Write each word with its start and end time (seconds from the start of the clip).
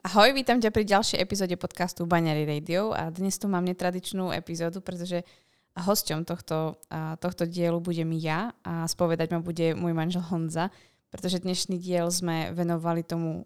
Ahoj, 0.00 0.32
vítam 0.32 0.56
ťa 0.56 0.72
pri 0.72 0.88
ďalšej 0.88 1.20
epizóde 1.20 1.60
podcastu 1.60 2.08
Baňary 2.08 2.48
Radio 2.48 2.88
a 2.96 3.12
dnes 3.12 3.36
tu 3.36 3.52
mám 3.52 3.68
netradičnú 3.68 4.32
epizódu, 4.32 4.80
pretože 4.80 5.28
hosťom 5.76 6.24
tohto, 6.24 6.80
tohto 7.20 7.44
dielu 7.44 7.76
budem 7.84 8.08
ja 8.16 8.56
a 8.64 8.88
spovedať 8.88 9.28
ma 9.28 9.44
bude 9.44 9.76
môj 9.76 9.92
manžel 9.92 10.24
Honza, 10.24 10.72
pretože 11.12 11.44
dnešný 11.44 11.76
diel 11.76 12.08
sme 12.08 12.48
venovali 12.56 13.04
tomu 13.04 13.44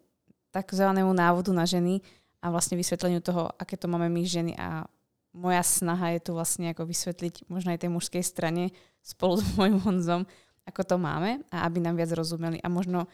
takzvanému 0.54 1.10
návodu 1.10 1.50
na 1.50 1.66
ženy 1.66 1.98
a 2.38 2.54
vlastne 2.54 2.78
vysvetleniu 2.78 3.18
toho, 3.18 3.50
aké 3.58 3.74
to 3.74 3.90
máme 3.90 4.06
my 4.06 4.22
ženy 4.22 4.54
a 4.54 4.86
moja 5.34 5.66
snaha 5.66 6.14
je 6.14 6.22
tu 6.22 6.38
vlastne 6.38 6.70
ako 6.70 6.86
vysvetliť 6.86 7.50
možno 7.50 7.74
aj 7.74 7.82
tej 7.82 7.90
mužskej 7.90 8.22
strane 8.22 8.70
spolu 9.02 9.42
s 9.42 9.58
môjim 9.58 9.82
Honzom, 9.82 10.22
ako 10.70 10.86
to 10.86 11.02
máme 11.02 11.42
a 11.50 11.66
aby 11.66 11.82
nám 11.82 11.98
viac 11.98 12.14
rozumeli 12.14 12.62
a 12.62 12.70
možno 12.70 13.10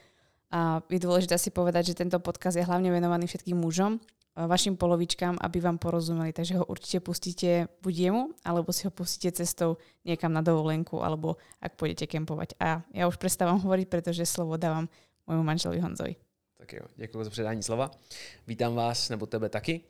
a 0.50 0.82
je 0.90 0.98
dôležité 0.98 1.38
si 1.38 1.54
povedať, 1.54 1.94
že 1.94 1.98
tento 1.98 2.18
podcast 2.18 2.58
je 2.58 2.66
hlavne 2.66 2.90
venovaný 2.90 3.30
všetkým 3.30 3.54
mužom, 3.54 4.02
vašim 4.36 4.76
polovičkám, 4.76 5.36
aby 5.40 5.58
vám 5.60 5.78
porozumeli. 5.78 6.32
Takže 6.32 6.62
ho 6.62 6.64
určite 6.64 7.00
pustíte 7.00 7.68
buď 7.82 7.94
jemu, 7.94 8.22
alebo 8.44 8.72
si 8.72 8.86
ho 8.86 8.92
pustíte 8.92 9.32
cestou 9.32 9.76
niekam 10.04 10.32
na 10.32 10.42
dovolenku, 10.42 11.02
alebo 11.02 11.36
ak 11.60 11.74
pôjdete 11.74 12.06
kempovať. 12.06 12.54
A 12.60 12.82
ja 12.94 13.04
už 13.08 13.18
prestávam 13.18 13.58
hovoriť, 13.64 13.86
pretože 13.90 14.26
slovo 14.26 14.56
dávam 14.56 14.86
môjmu 15.26 15.42
manželovi 15.42 15.80
Honzovi. 15.80 16.14
Tak 16.56 16.72
jo, 16.72 16.84
děkuji 16.96 17.24
za 17.24 17.30
předání 17.30 17.62
slova. 17.62 17.90
Vítám 18.46 18.74
vás, 18.74 19.08
nebo 19.08 19.26
tebe 19.26 19.48
taky. 19.48 19.80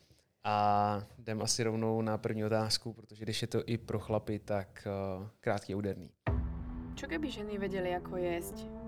A 0.44 1.02
jdem 1.18 1.42
asi 1.42 1.62
rovnou 1.62 2.02
na 2.02 2.18
první 2.18 2.44
otázku, 2.44 2.92
protože 2.92 3.24
když 3.24 3.42
je 3.42 3.48
to 3.48 3.62
i 3.66 3.78
pro 3.78 3.98
chlapy, 3.98 4.38
tak 4.38 4.88
uh, 5.20 5.26
krátký 5.40 5.74
a 5.74 5.76
úderný. 5.76 6.10
Čo 6.94 7.08
keby 7.08 7.28
ženy 7.30 7.58
vedeli, 7.58 7.96
ako 7.96 8.16
jesť, 8.16 8.64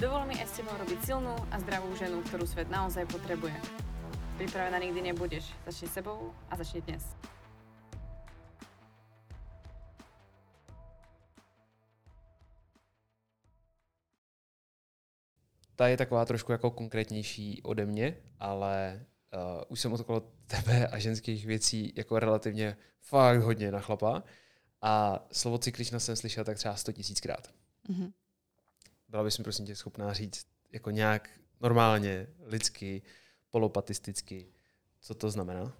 Dovol 0.00 0.24
mi 0.24 0.34
aj 0.40 0.48
s 0.48 0.56
tebou 0.56 0.72
robiť 0.80 1.04
silnú 1.04 1.36
a 1.52 1.60
zdravú 1.60 1.92
ženu, 2.00 2.24
ktorú 2.24 2.48
svet 2.48 2.72
naozaj 2.72 3.04
potrebuje. 3.12 3.52
Pripravená 4.40 4.80
nikdy 4.80 5.12
nebudeš. 5.12 5.52
Začni 5.68 5.88
sebou 5.88 6.32
a 6.48 6.56
začni 6.56 6.80
dnes. 6.80 7.04
Ta 15.76 15.88
je 15.88 15.96
taková 15.96 16.24
trošku 16.24 16.52
jako 16.52 16.70
konkrétnější 16.70 17.62
ode 17.62 17.86
mě, 17.86 18.16
ale 18.38 19.06
uh, 19.34 19.62
už 19.68 19.80
jsem 19.80 19.92
okolo 19.92 20.20
tebe 20.46 20.86
a 20.86 20.98
ženských 20.98 21.46
věcí 21.46 21.92
jako 21.96 22.18
relativně 22.18 22.76
fakt 23.00 23.40
hodně 23.40 23.72
na 23.72 23.80
chlapa. 23.80 24.22
A 24.82 25.24
slovo 25.32 25.58
cyklična 25.58 26.00
jsem 26.00 26.16
slyšel 26.16 26.44
tak 26.44 26.56
třeba 26.56 26.76
100 26.76 26.92
tisíckrát. 26.92 27.48
Mm-hmm. 27.88 28.12
Byla 29.12 29.24
bys 29.24 29.38
mi 29.38 29.44
prosím 29.44 29.66
tě 29.66 29.76
schopná 29.76 30.12
říct 30.12 30.46
jako 30.72 30.90
nějak 30.90 31.28
normálně, 31.60 32.26
lidsky, 32.44 33.02
polopatisticky, 33.50 34.48
co 35.00 35.14
to 35.14 35.30
znamená? 35.30 35.72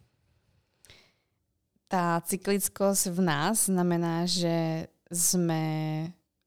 Tá 1.89 2.21
cyklickosť 2.25 3.09
v 3.09 3.21
nás 3.21 3.73
znamená, 3.73 4.29
že 4.29 4.89
sme 5.09 5.65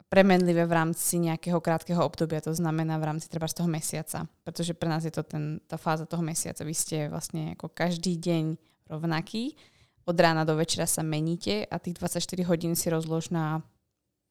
premenlivé 0.06 0.66
v 0.66 0.74
rámci 0.74 1.18
nejakého 1.18 1.58
krátkeho 1.58 2.02
obdobia, 2.06 2.42
to 2.42 2.54
znamená 2.54 2.98
v 2.98 3.14
rámci 3.14 3.26
treba 3.30 3.50
z 3.50 3.62
toho 3.62 3.70
mesiaca, 3.70 4.26
pretože 4.46 4.74
pre 4.74 4.86
nás 4.86 5.02
je 5.02 5.10
to 5.10 5.22
ten, 5.26 5.58
tá 5.66 5.78
fáza 5.78 6.06
toho 6.06 6.22
mesiaca. 6.22 6.66
Vy 6.66 6.74
ste 6.74 7.10
vlastne 7.10 7.58
ako 7.58 7.70
každý 7.70 8.14
deň 8.14 8.44
rovnaký, 8.90 9.58
od 10.06 10.14
rána 10.14 10.46
do 10.46 10.54
večera 10.54 10.86
sa 10.86 11.02
meníte 11.02 11.66
a 11.66 11.82
tých 11.82 11.98
24 11.98 12.46
hodín 12.46 12.78
si 12.78 12.86
rozlož 12.90 13.34
na 13.34 13.66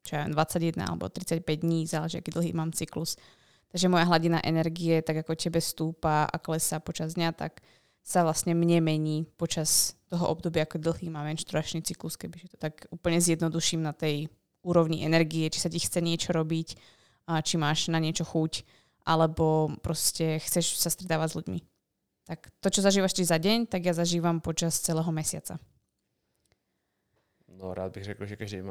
čo 0.05 0.21
ja 0.21 0.29
21 0.29 0.77
alebo 0.85 1.09
35 1.09 1.41
dní, 1.41 1.89
záleží, 1.89 2.21
aký 2.21 2.29
dlhý 2.29 2.53
mám 2.53 2.69
cyklus. 2.69 3.17
Takže 3.73 3.89
moja 3.89 4.05
hladina 4.05 4.39
energie, 4.45 5.01
tak 5.01 5.25
ako 5.25 5.33
tebe 5.33 5.57
stúpa 5.59 6.29
a 6.29 6.37
klesá 6.37 6.77
počas 6.77 7.17
dňa, 7.17 7.33
tak 7.33 7.65
sa 8.05 8.21
vlastne 8.21 8.53
mne 8.53 8.85
mení 8.85 9.25
počas 9.35 9.97
toho 10.13 10.29
obdobia, 10.29 10.69
ako 10.69 10.77
dlhý 10.77 11.09
má 11.09 11.25
menštruačný 11.25 11.81
cyklus, 11.81 12.15
kebyže 12.21 12.53
to 12.53 12.57
tak 12.61 12.85
úplne 12.93 13.17
zjednoduším 13.17 13.81
na 13.81 13.97
tej 13.97 14.29
úrovni 14.61 15.01
energie, 15.01 15.49
či 15.49 15.57
sa 15.57 15.73
ti 15.73 15.81
chce 15.81 16.05
niečo 16.05 16.29
robiť, 16.29 16.77
či 17.41 17.55
máš 17.57 17.89
na 17.89 17.97
niečo 17.97 18.21
chuť, 18.21 18.61
alebo 19.09 19.73
proste 19.81 20.37
chceš 20.37 20.77
sa 20.77 20.93
stredávať 20.93 21.27
s 21.33 21.37
ľuďmi. 21.41 21.59
Tak 22.29 22.49
to, 22.61 22.69
čo 22.69 22.85
zažívaš 22.85 23.17
ty 23.17 23.25
za 23.25 23.37
deň, 23.41 23.69
tak 23.69 23.85
ja 23.85 23.93
zažívam 23.97 24.41
počas 24.41 24.77
celého 24.81 25.09
mesiaca. 25.09 25.57
No 27.61 27.73
rád 27.73 27.93
bych 27.93 28.03
řekl, 28.03 28.25
že 28.25 28.35
každý 28.35 28.61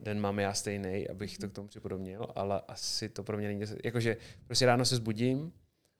den 0.00 0.20
mám 0.20 0.38
já 0.38 0.54
stejný, 0.54 1.08
abych 1.08 1.38
to 1.38 1.48
k 1.48 1.52
tomu 1.52 1.68
připodobnil, 1.68 2.26
ale 2.34 2.60
asi 2.68 3.08
to 3.08 3.22
pro 3.22 3.38
mě 3.38 3.48
není... 3.48 3.62
Jakože 3.84 4.16
prostě 4.46 4.66
ráno 4.66 4.84
se 4.84 4.96
zbudím, 4.96 5.52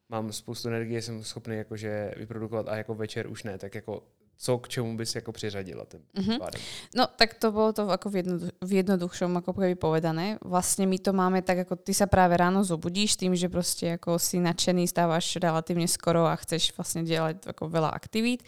mám 0.09 0.33
spoustu 0.33 0.69
energie, 0.69 1.03
jsem 1.03 1.25
schopný 1.25 1.57
jakože 1.57 2.15
vyprodukovat 2.17 2.69
a 2.69 2.77
jako 2.77 2.95
večer 2.95 3.27
už 3.27 3.43
ne, 3.43 3.59
tak 3.59 3.75
jako 3.75 4.03
co 4.37 4.59
k 4.59 4.69
čemu 4.69 4.97
bys 4.97 5.15
jako 5.15 5.33
přiřadila 5.33 5.85
tým 5.85 6.01
mm-hmm. 6.15 6.39
pádem? 6.39 6.61
No 6.95 7.07
tak 7.17 7.35
to 7.35 7.53
bolo 7.53 7.73
to 7.73 7.87
ako 7.87 8.11
v, 8.11 8.17
jednodu, 8.17 8.47
v 8.59 8.73
jednoduchšom 8.83 9.39
ako 9.39 9.55
keby 9.55 9.79
povedané. 9.79 10.35
Vlastne 10.43 10.83
my 10.91 10.99
to 10.99 11.15
máme 11.15 11.47
tak, 11.47 11.63
ako 11.63 11.79
ty 11.79 11.95
sa 11.95 12.11
práve 12.11 12.35
ráno 12.35 12.67
zobudíš 12.67 13.15
tým, 13.15 13.39
že 13.39 13.47
proste 13.47 13.95
ako 14.03 14.19
si 14.19 14.43
nadšený, 14.43 14.91
stávaš 14.91 15.39
relatívne 15.39 15.87
skoro 15.87 16.27
a 16.27 16.35
chceš 16.35 16.75
vlastne 16.75 17.07
delať 17.07 17.55
ako 17.55 17.71
veľa 17.71 17.95
aktivít 17.95 18.43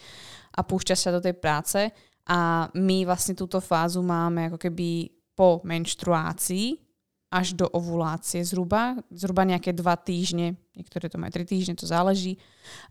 a 0.51 0.67
púšťaš 0.67 0.99
sa 0.99 1.15
do 1.15 1.23
tej 1.23 1.39
práce 1.39 1.79
a 2.25 2.69
my 2.73 3.05
vlastne 3.05 3.37
túto 3.37 3.61
fázu 3.61 4.01
máme 4.01 4.49
ako 4.49 4.57
keby 4.57 5.13
po 5.37 5.61
menštruácii 5.61 6.81
až 7.29 7.51
do 7.51 7.67
ovulácie 7.67 8.39
zhruba, 8.47 8.95
zhruba 9.11 9.43
nejaké 9.43 9.75
dva 9.75 9.99
týždne, 9.99 10.55
niektoré 10.71 11.11
to 11.11 11.19
majú 11.19 11.35
tri 11.35 11.43
týždne, 11.43 11.75
to 11.75 11.83
záleží. 11.83 12.39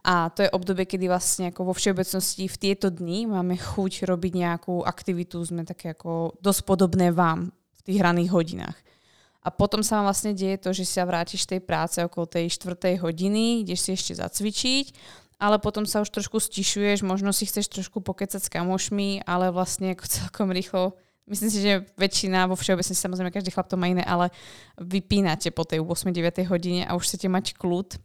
A 0.04 0.28
to 0.28 0.44
je 0.44 0.52
obdobie, 0.52 0.84
kedy 0.84 1.08
vlastne 1.08 1.48
ako 1.48 1.72
vo 1.72 1.74
všeobecnosti 1.74 2.44
v 2.44 2.60
tieto 2.60 2.92
dni 2.92 3.30
máme 3.30 3.56
chuť 3.56 4.04
robiť 4.04 4.32
nejakú 4.36 4.84
aktivitu, 4.84 5.40
sme 5.40 5.64
také 5.64 5.96
ako 5.96 6.36
dosť 6.44 6.60
podobné 6.68 7.08
vám 7.08 7.48
v 7.50 7.80
tých 7.88 7.98
hraných 8.04 8.30
hodinách. 8.36 8.78
A 9.44 9.52
potom 9.52 9.80
sa 9.84 10.00
vám 10.00 10.12
vlastne 10.12 10.36
deje 10.36 10.56
to, 10.60 10.72
že 10.76 10.88
sa 10.88 11.08
vrátiš 11.08 11.48
tej 11.48 11.60
práce 11.64 12.00
okolo 12.00 12.28
tej 12.28 12.48
štvrtej 12.52 13.00
hodiny, 13.00 13.64
ideš 13.64 13.80
si 13.88 13.90
ešte 13.96 14.12
zacvičiť 14.20 14.86
ale 15.38 15.58
potom 15.58 15.84
sa 15.84 16.00
už 16.00 16.10
trošku 16.10 16.40
stišuješ, 16.40 17.02
možno 17.02 17.34
si 17.34 17.48
chceš 17.48 17.70
trošku 17.70 18.00
pokecať 18.00 18.40
s 18.40 18.52
kamošmi, 18.52 19.26
ale 19.26 19.50
vlastne 19.50 19.92
ako 19.92 20.04
celkom 20.06 20.50
rýchlo 20.54 20.98
Myslím 21.24 21.48
si, 21.48 21.64
že 21.64 21.88
väčšina 21.96 22.44
vo 22.44 22.52
všeobecnosti, 22.52 23.00
samozrejme 23.00 23.32
každý 23.32 23.48
chlap 23.48 23.64
to 23.64 23.80
má 23.80 23.88
iné, 23.88 24.04
ale 24.04 24.28
vypínate 24.76 25.48
po 25.56 25.64
tej 25.64 25.80
8-9 25.80 26.20
hodine 26.52 26.84
a 26.84 26.92
už 26.92 27.08
chcete 27.08 27.32
mať 27.32 27.56
kľud. 27.56 27.96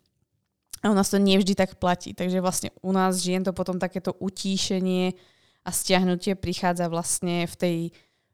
A 0.80 0.88
u 0.88 0.96
nás 0.96 1.12
to 1.12 1.20
nie 1.20 1.36
vždy 1.36 1.52
tak 1.52 1.76
platí. 1.84 2.16
Takže 2.16 2.40
vlastne 2.40 2.72
u 2.80 2.96
nás 2.96 3.20
žien 3.20 3.44
to 3.44 3.52
potom 3.52 3.76
takéto 3.76 4.16
utíšenie 4.24 5.20
a 5.68 5.70
stiahnutie 5.76 6.40
prichádza 6.40 6.88
vlastne 6.88 7.44
v 7.44 7.56
tej 7.60 7.78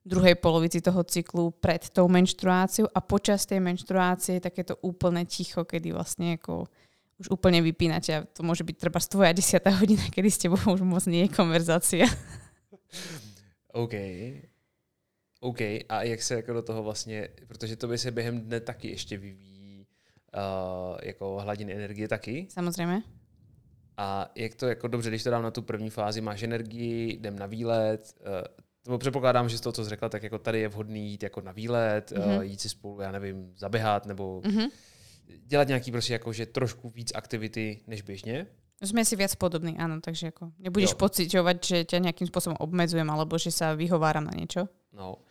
druhej 0.05 0.37
polovici 0.37 0.85
toho 0.85 1.01
cyklu 1.01 1.49
pred 1.57 1.81
tou 1.89 2.05
menštruáciou 2.05 2.85
a 2.85 3.01
počas 3.01 3.49
tej 3.49 3.57
menštruácie 3.65 4.37
je 4.37 4.45
takéto 4.45 4.77
úplne 4.85 5.25
ticho, 5.25 5.65
kedy 5.65 5.97
vlastne 5.97 6.37
ako 6.37 6.69
už 7.19 7.31
úplne 7.31 7.63
vypínate 7.63 8.11
a 8.11 8.27
to 8.27 8.43
môže 8.43 8.67
byť 8.67 8.75
treba 8.75 8.99
tvoja 8.99 9.31
desiatá 9.31 9.71
hodina, 9.71 10.03
kedy 10.15 10.29
s 10.31 10.41
tebou 10.41 10.59
už 10.59 10.83
moc 10.83 11.03
nie 11.07 11.27
je 11.27 11.35
konverzácia. 11.35 12.05
OK. 13.73 13.93
OK. 15.39 15.61
A 15.89 16.03
jak 16.03 16.21
se 16.23 16.35
jako 16.35 16.53
do 16.53 16.61
toho 16.61 16.83
vlastně, 16.83 17.29
protože 17.47 17.75
to 17.75 17.87
by 17.87 17.97
se 17.97 18.11
během 18.11 18.41
dne 18.41 18.59
taky 18.59 18.89
ještě 18.89 19.17
vyvíjí 19.17 19.87
uh, 20.35 20.97
jako 21.03 21.39
hladiny 21.39 21.75
energie 21.75 22.07
taky. 22.07 22.47
Samozřejmě. 22.49 23.03
A 23.97 24.31
jak 24.35 24.55
to 24.55 24.67
jako 24.67 24.87
dobře, 24.87 25.09
když 25.09 25.23
to 25.23 25.29
dám 25.29 25.43
na 25.43 25.51
tu 25.51 25.61
první 25.61 25.89
fázi, 25.89 26.21
máš 26.21 26.43
energii, 26.43 27.13
jdem 27.13 27.39
na 27.39 27.45
výlet, 27.45 28.15
uh, 28.19 28.27
to 28.83 28.97
předpokládám, 28.97 29.49
že 29.49 29.57
z 29.57 29.61
toho, 29.61 29.73
co 29.73 29.83
jsi 29.83 29.89
řekla, 29.89 30.09
tak 30.09 30.23
jako 30.23 30.39
tady 30.39 30.59
je 30.59 30.67
vhodný 30.67 31.11
jít 31.11 31.23
jako 31.23 31.41
na 31.41 31.51
výlet, 31.51 32.11
mm-hmm. 32.11 32.37
uh, 32.37 32.43
jít 32.43 32.61
si 32.61 32.69
spolu, 32.69 33.01
já 33.01 33.11
nevím, 33.11 33.53
zaběhat 33.55 34.05
nebo 34.05 34.41
mm-hmm 34.41 34.69
dělat 35.27 35.67
nějaký 35.67 35.91
prostě 35.91 36.13
jako, 36.13 36.33
že 36.33 36.45
trošku 36.45 36.89
víc 36.89 37.11
aktivity 37.15 37.81
než 37.87 38.01
běžně. 38.01 38.47
Sme 38.83 39.07
si 39.07 39.15
viac 39.15 39.31
podobní, 39.39 39.79
áno, 39.79 40.03
takže 40.03 40.35
ako 40.35 40.51
nebudeš 40.59 40.99
jo. 40.99 40.99
pociťovať, 40.99 41.57
že 41.63 41.77
ťa 41.87 42.11
nejakým 42.11 42.27
spôsobom 42.27 42.59
obmedzujem 42.59 43.07
alebo 43.07 43.39
že 43.39 43.47
sa 43.47 43.71
vyhováram 43.71 44.27
na 44.27 44.35
niečo. 44.35 44.67
No, 44.91 45.23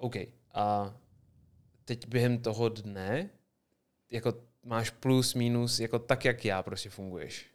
OK. 0.00 0.32
A 0.56 0.96
teď 1.84 2.08
během 2.08 2.38
toho 2.40 2.68
dne, 2.68 3.28
jako 4.10 4.32
máš 4.64 4.90
plus, 4.90 5.34
minus, 5.34 5.80
jako 5.80 5.98
tak, 5.98 6.24
jak 6.24 6.44
já 6.44 6.62
prostě 6.62 6.90
funguješ. 6.90 7.46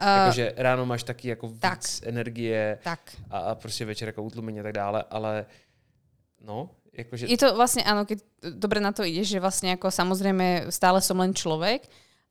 Uh, 0.00 0.08
Jakože 0.08 0.52
ráno 0.56 0.86
máš 0.86 1.02
taky 1.02 1.28
jako 1.28 1.48
víc 1.48 1.60
tak. 1.60 1.80
energie 2.02 2.78
tak. 2.84 3.16
A, 3.30 3.38
a 3.38 3.54
prostě 3.54 3.84
večer 3.84 4.08
jako 4.08 4.22
utlumení 4.22 4.60
a 4.60 4.62
tak 4.62 4.72
dále, 4.72 5.04
ale 5.10 5.46
no, 6.40 6.70
jakože... 6.98 7.30
Je 7.30 7.38
to 7.38 7.54
vlastne, 7.54 7.86
áno, 7.86 8.02
keď 8.02 8.18
dobre 8.58 8.82
na 8.82 8.90
to 8.90 9.06
ide, 9.06 9.22
že 9.22 9.38
vlastne 9.38 9.78
ako 9.78 9.88
samozrejme 9.88 10.74
stále 10.74 10.98
som 10.98 11.18
len 11.22 11.30
človek, 11.30 11.86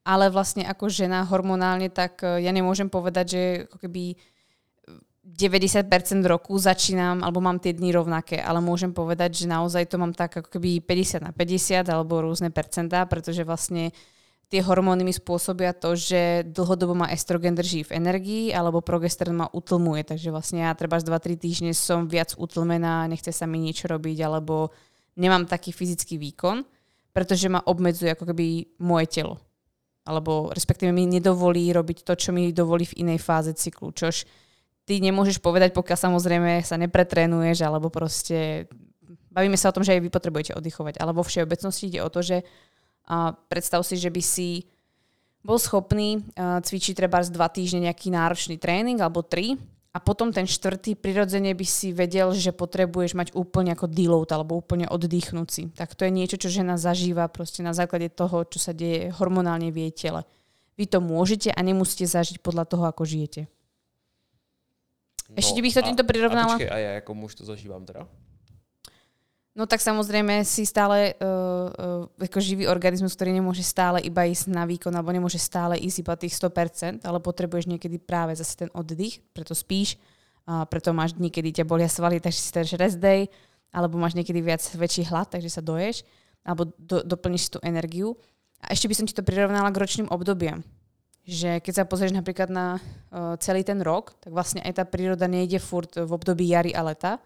ale 0.08 0.32
vlastne 0.32 0.64
ako 0.68 0.88
žena 0.88 1.24
hormonálne, 1.28 1.88
tak 1.92 2.24
e, 2.24 2.44
ja 2.44 2.52
nemôžem 2.52 2.88
povedať, 2.88 3.26
že 3.28 3.42
ako 3.68 3.78
keby 3.88 4.04
90% 5.28 6.24
roku 6.24 6.56
začínam, 6.56 7.20
alebo 7.20 7.44
mám 7.44 7.60
tie 7.60 7.76
dni 7.76 7.92
rovnaké, 7.92 8.40
ale 8.40 8.64
môžem 8.64 8.96
povedať, 8.96 9.44
že 9.44 9.52
naozaj 9.52 9.92
to 9.92 10.00
mám 10.00 10.16
tak 10.16 10.40
ako 10.40 10.48
keby 10.48 10.80
50 10.80 11.28
na 11.28 11.32
50 11.36 11.84
alebo 11.92 12.24
rôzne 12.24 12.48
percentá, 12.48 13.04
pretože 13.04 13.44
vlastne 13.44 13.92
tie 14.48 14.64
hormóny 14.64 15.04
mi 15.04 15.12
spôsobia 15.12 15.76
to, 15.76 16.00
že 16.00 16.48
dlhodobo 16.48 16.96
ma 16.96 17.12
estrogen 17.12 17.52
drží 17.52 17.84
v 17.84 18.00
energii 18.00 18.46
alebo 18.56 18.80
progesteron 18.80 19.44
ma 19.44 19.48
utlmuje, 19.52 20.08
takže 20.08 20.32
vlastne 20.32 20.64
ja 20.64 20.72
treba 20.72 21.00
2-3 21.00 21.36
týždne 21.36 21.72
som 21.76 22.08
viac 22.08 22.32
utlmená, 22.40 23.08
nechce 23.12 23.36
sa 23.36 23.44
mi 23.44 23.60
niečo 23.60 23.92
robiť 23.92 24.18
alebo 24.24 24.72
nemám 25.20 25.44
taký 25.52 25.76
fyzický 25.76 26.16
výkon, 26.16 26.64
pretože 27.12 27.52
ma 27.52 27.60
obmedzuje 27.60 28.16
ako 28.16 28.32
keby 28.32 28.78
moje 28.80 29.08
telo. 29.20 29.36
Alebo 30.08 30.56
respektíve 30.56 30.96
mi 30.96 31.04
nedovolí 31.04 31.68
robiť 31.76 32.08
to, 32.08 32.14
čo 32.16 32.30
mi 32.32 32.56
dovolí 32.56 32.88
v 32.88 33.04
inej 33.04 33.20
fáze 33.20 33.52
cyklu, 33.52 33.92
čož 33.92 34.24
ty 34.88 35.04
nemôžeš 35.04 35.44
povedať, 35.44 35.76
pokiaľ 35.76 35.98
samozrejme 36.00 36.64
sa 36.64 36.80
nepretrénuješ, 36.80 37.68
alebo 37.68 37.92
proste 37.92 38.72
bavíme 39.28 39.60
sa 39.60 39.70
o 39.70 39.76
tom, 39.76 39.84
že 39.84 40.00
aj 40.00 40.08
vy 40.08 40.10
potrebujete 40.10 40.56
oddychovať, 40.56 41.04
ale 41.04 41.12
vo 41.12 41.28
všeobecnosti 41.28 41.92
ide 41.92 42.00
o 42.00 42.08
to, 42.08 42.24
že 42.24 42.48
a 43.08 43.32
predstav 43.48 43.82
si, 43.88 43.96
že 43.96 44.12
by 44.12 44.22
si 44.22 44.68
bol 45.42 45.56
schopný 45.56 46.20
uh, 46.36 46.60
cvičiť 46.60 46.94
treba 46.94 47.24
z 47.24 47.32
dva 47.32 47.48
týždne 47.48 47.88
nejaký 47.88 48.12
náročný 48.12 48.60
tréning 48.60 49.00
alebo 49.00 49.24
tri 49.24 49.56
a 49.96 50.04
potom 50.04 50.30
ten 50.30 50.46
štvrtý 50.46 50.94
prirodzene 50.94 51.56
by 51.58 51.66
si 51.66 51.90
vedel, 51.90 52.30
že 52.36 52.54
potrebuješ 52.54 53.18
mať 53.18 53.28
úplne 53.34 53.74
ako 53.74 53.90
deload 53.90 54.30
alebo 54.30 54.60
úplne 54.60 54.86
oddychnúci. 54.86 55.74
Tak 55.74 55.98
to 55.98 56.06
je 56.06 56.12
niečo, 56.14 56.38
čo 56.38 56.54
žena 56.54 56.78
zažíva 56.78 57.26
proste 57.32 57.66
na 57.66 57.74
základe 57.74 58.12
toho, 58.14 58.46
čo 58.46 58.62
sa 58.62 58.78
deje 58.78 59.10
hormonálne 59.18 59.74
v 59.74 59.90
jej 59.90 59.94
tele. 59.96 60.22
Vy 60.78 60.86
to 60.86 61.02
môžete 61.02 61.50
a 61.50 61.60
nemusíte 61.66 62.06
zažiť 62.06 62.44
podľa 62.46 62.70
toho, 62.70 62.86
ako 62.86 63.10
žijete. 63.10 63.50
No, 65.34 65.42
Ešte 65.42 65.60
bych 65.66 65.74
to 65.74 65.82
týmto 65.82 66.06
prirovnala. 66.06 66.54
A, 66.54 66.60
počkej, 66.62 66.70
a 66.70 66.78
ja 66.78 66.92
ako 67.02 67.12
muž 67.18 67.34
to 67.34 67.44
zažívam 67.44 67.82
teda? 67.82 68.06
No 69.58 69.66
tak 69.66 69.82
samozrejme 69.82 70.46
si 70.46 70.70
stále 70.70 71.18
uh, 71.18 72.06
uh, 72.06 72.22
ako 72.22 72.38
živý 72.38 72.70
organizmus, 72.70 73.18
ktorý 73.18 73.34
nemôže 73.34 73.66
stále 73.66 73.98
iba 74.06 74.22
ísť 74.22 74.54
na 74.54 74.70
výkon 74.70 74.94
alebo 74.94 75.10
nemôže 75.10 75.42
stále 75.42 75.82
ísť 75.82 75.98
iba 76.06 76.14
tých 76.14 76.38
100%, 76.38 77.02
ale 77.02 77.18
potrebuješ 77.18 77.66
niekedy 77.66 77.98
práve 77.98 78.38
zase 78.38 78.54
ten 78.54 78.70
oddych, 78.78 79.18
preto 79.34 79.58
spíš, 79.58 79.98
a 80.46 80.62
preto 80.70 80.94
máš 80.94 81.18
dní, 81.18 81.34
kedy 81.34 81.60
ťa 81.60 81.66
bolia 81.66 81.90
svaly, 81.90 82.22
takže 82.22 82.40
si 82.40 82.54
dáš 82.54 82.78
rest 82.78 83.02
day, 83.02 83.26
alebo 83.74 83.98
máš 83.98 84.14
niekedy 84.14 84.46
viac 84.46 84.62
väčší 84.62 85.10
hlad, 85.10 85.34
takže 85.34 85.50
sa 85.50 85.66
doješ, 85.66 86.06
alebo 86.46 86.70
do, 86.78 87.02
doplníš 87.04 87.50
si 87.50 87.54
tú 87.58 87.60
energiu. 87.66 88.16
A 88.62 88.72
ešte 88.72 88.88
by 88.88 88.96
som 88.96 89.06
ti 89.10 89.18
to 89.18 89.26
prirovnala 89.26 89.74
k 89.74 89.82
ročným 89.82 90.08
obdobiam 90.14 90.62
že 91.28 91.60
keď 91.60 91.74
sa 91.76 91.84
pozrieš 91.84 92.16
napríklad 92.16 92.48
na 92.48 92.80
uh, 92.80 93.36
celý 93.44 93.60
ten 93.68 93.84
rok, 93.84 94.16
tak 94.24 94.32
vlastne 94.32 94.64
aj 94.64 94.80
tá 94.80 94.84
príroda 94.88 95.28
nejde 95.28 95.60
furt 95.60 95.92
v 96.00 96.08
období 96.08 96.48
jary 96.48 96.72
a 96.72 96.88
leta. 96.88 97.20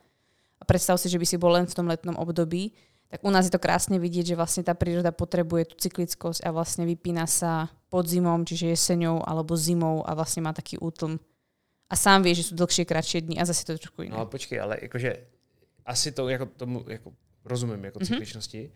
A 0.61 0.63
predstav 0.65 1.01
si, 1.01 1.09
že 1.09 1.17
by 1.17 1.25
si 1.25 1.41
bol 1.41 1.57
len 1.57 1.65
v 1.65 1.73
tom 1.73 1.89
letnom 1.89 2.13
období. 2.21 2.71
Tak 3.09 3.27
u 3.27 3.29
nás 3.33 3.43
je 3.43 3.51
to 3.51 3.59
krásne 3.59 3.99
vidieť, 3.99 4.31
že 4.31 4.39
vlastne 4.39 4.63
tá 4.63 4.71
príroda 4.71 5.11
potrebuje 5.11 5.73
tú 5.73 5.75
cyklickosť 5.75 6.47
a 6.47 6.53
vlastne 6.55 6.87
vypína 6.87 7.27
sa 7.27 7.67
pod 7.91 8.07
zimom, 8.07 8.47
čiže 8.47 8.71
jeseňou 8.71 9.27
alebo 9.27 9.57
zimou 9.59 9.99
a 10.07 10.15
vlastne 10.15 10.47
má 10.47 10.55
taký 10.55 10.79
útlm. 10.79 11.19
A 11.91 11.99
sám 11.99 12.23
vie, 12.23 12.31
že 12.31 12.47
sú 12.47 12.55
dlhšie, 12.55 12.87
kratšie 12.87 13.27
dni 13.27 13.35
a 13.35 13.43
zase 13.43 13.67
to 13.67 13.75
trošku 13.75 14.07
iné. 14.07 14.15
No 14.15 14.23
počkej, 14.23 14.63
ale 14.63 14.79
akože 14.87 15.11
asi 15.83 16.11
to 16.15 16.29
jako 16.29 16.45
tomu 16.45 16.85
jako 16.87 17.11
rozumím 17.45 17.85
jako 17.85 17.99
mm-hmm. 17.99 18.07
cykličnosti, 18.07 18.71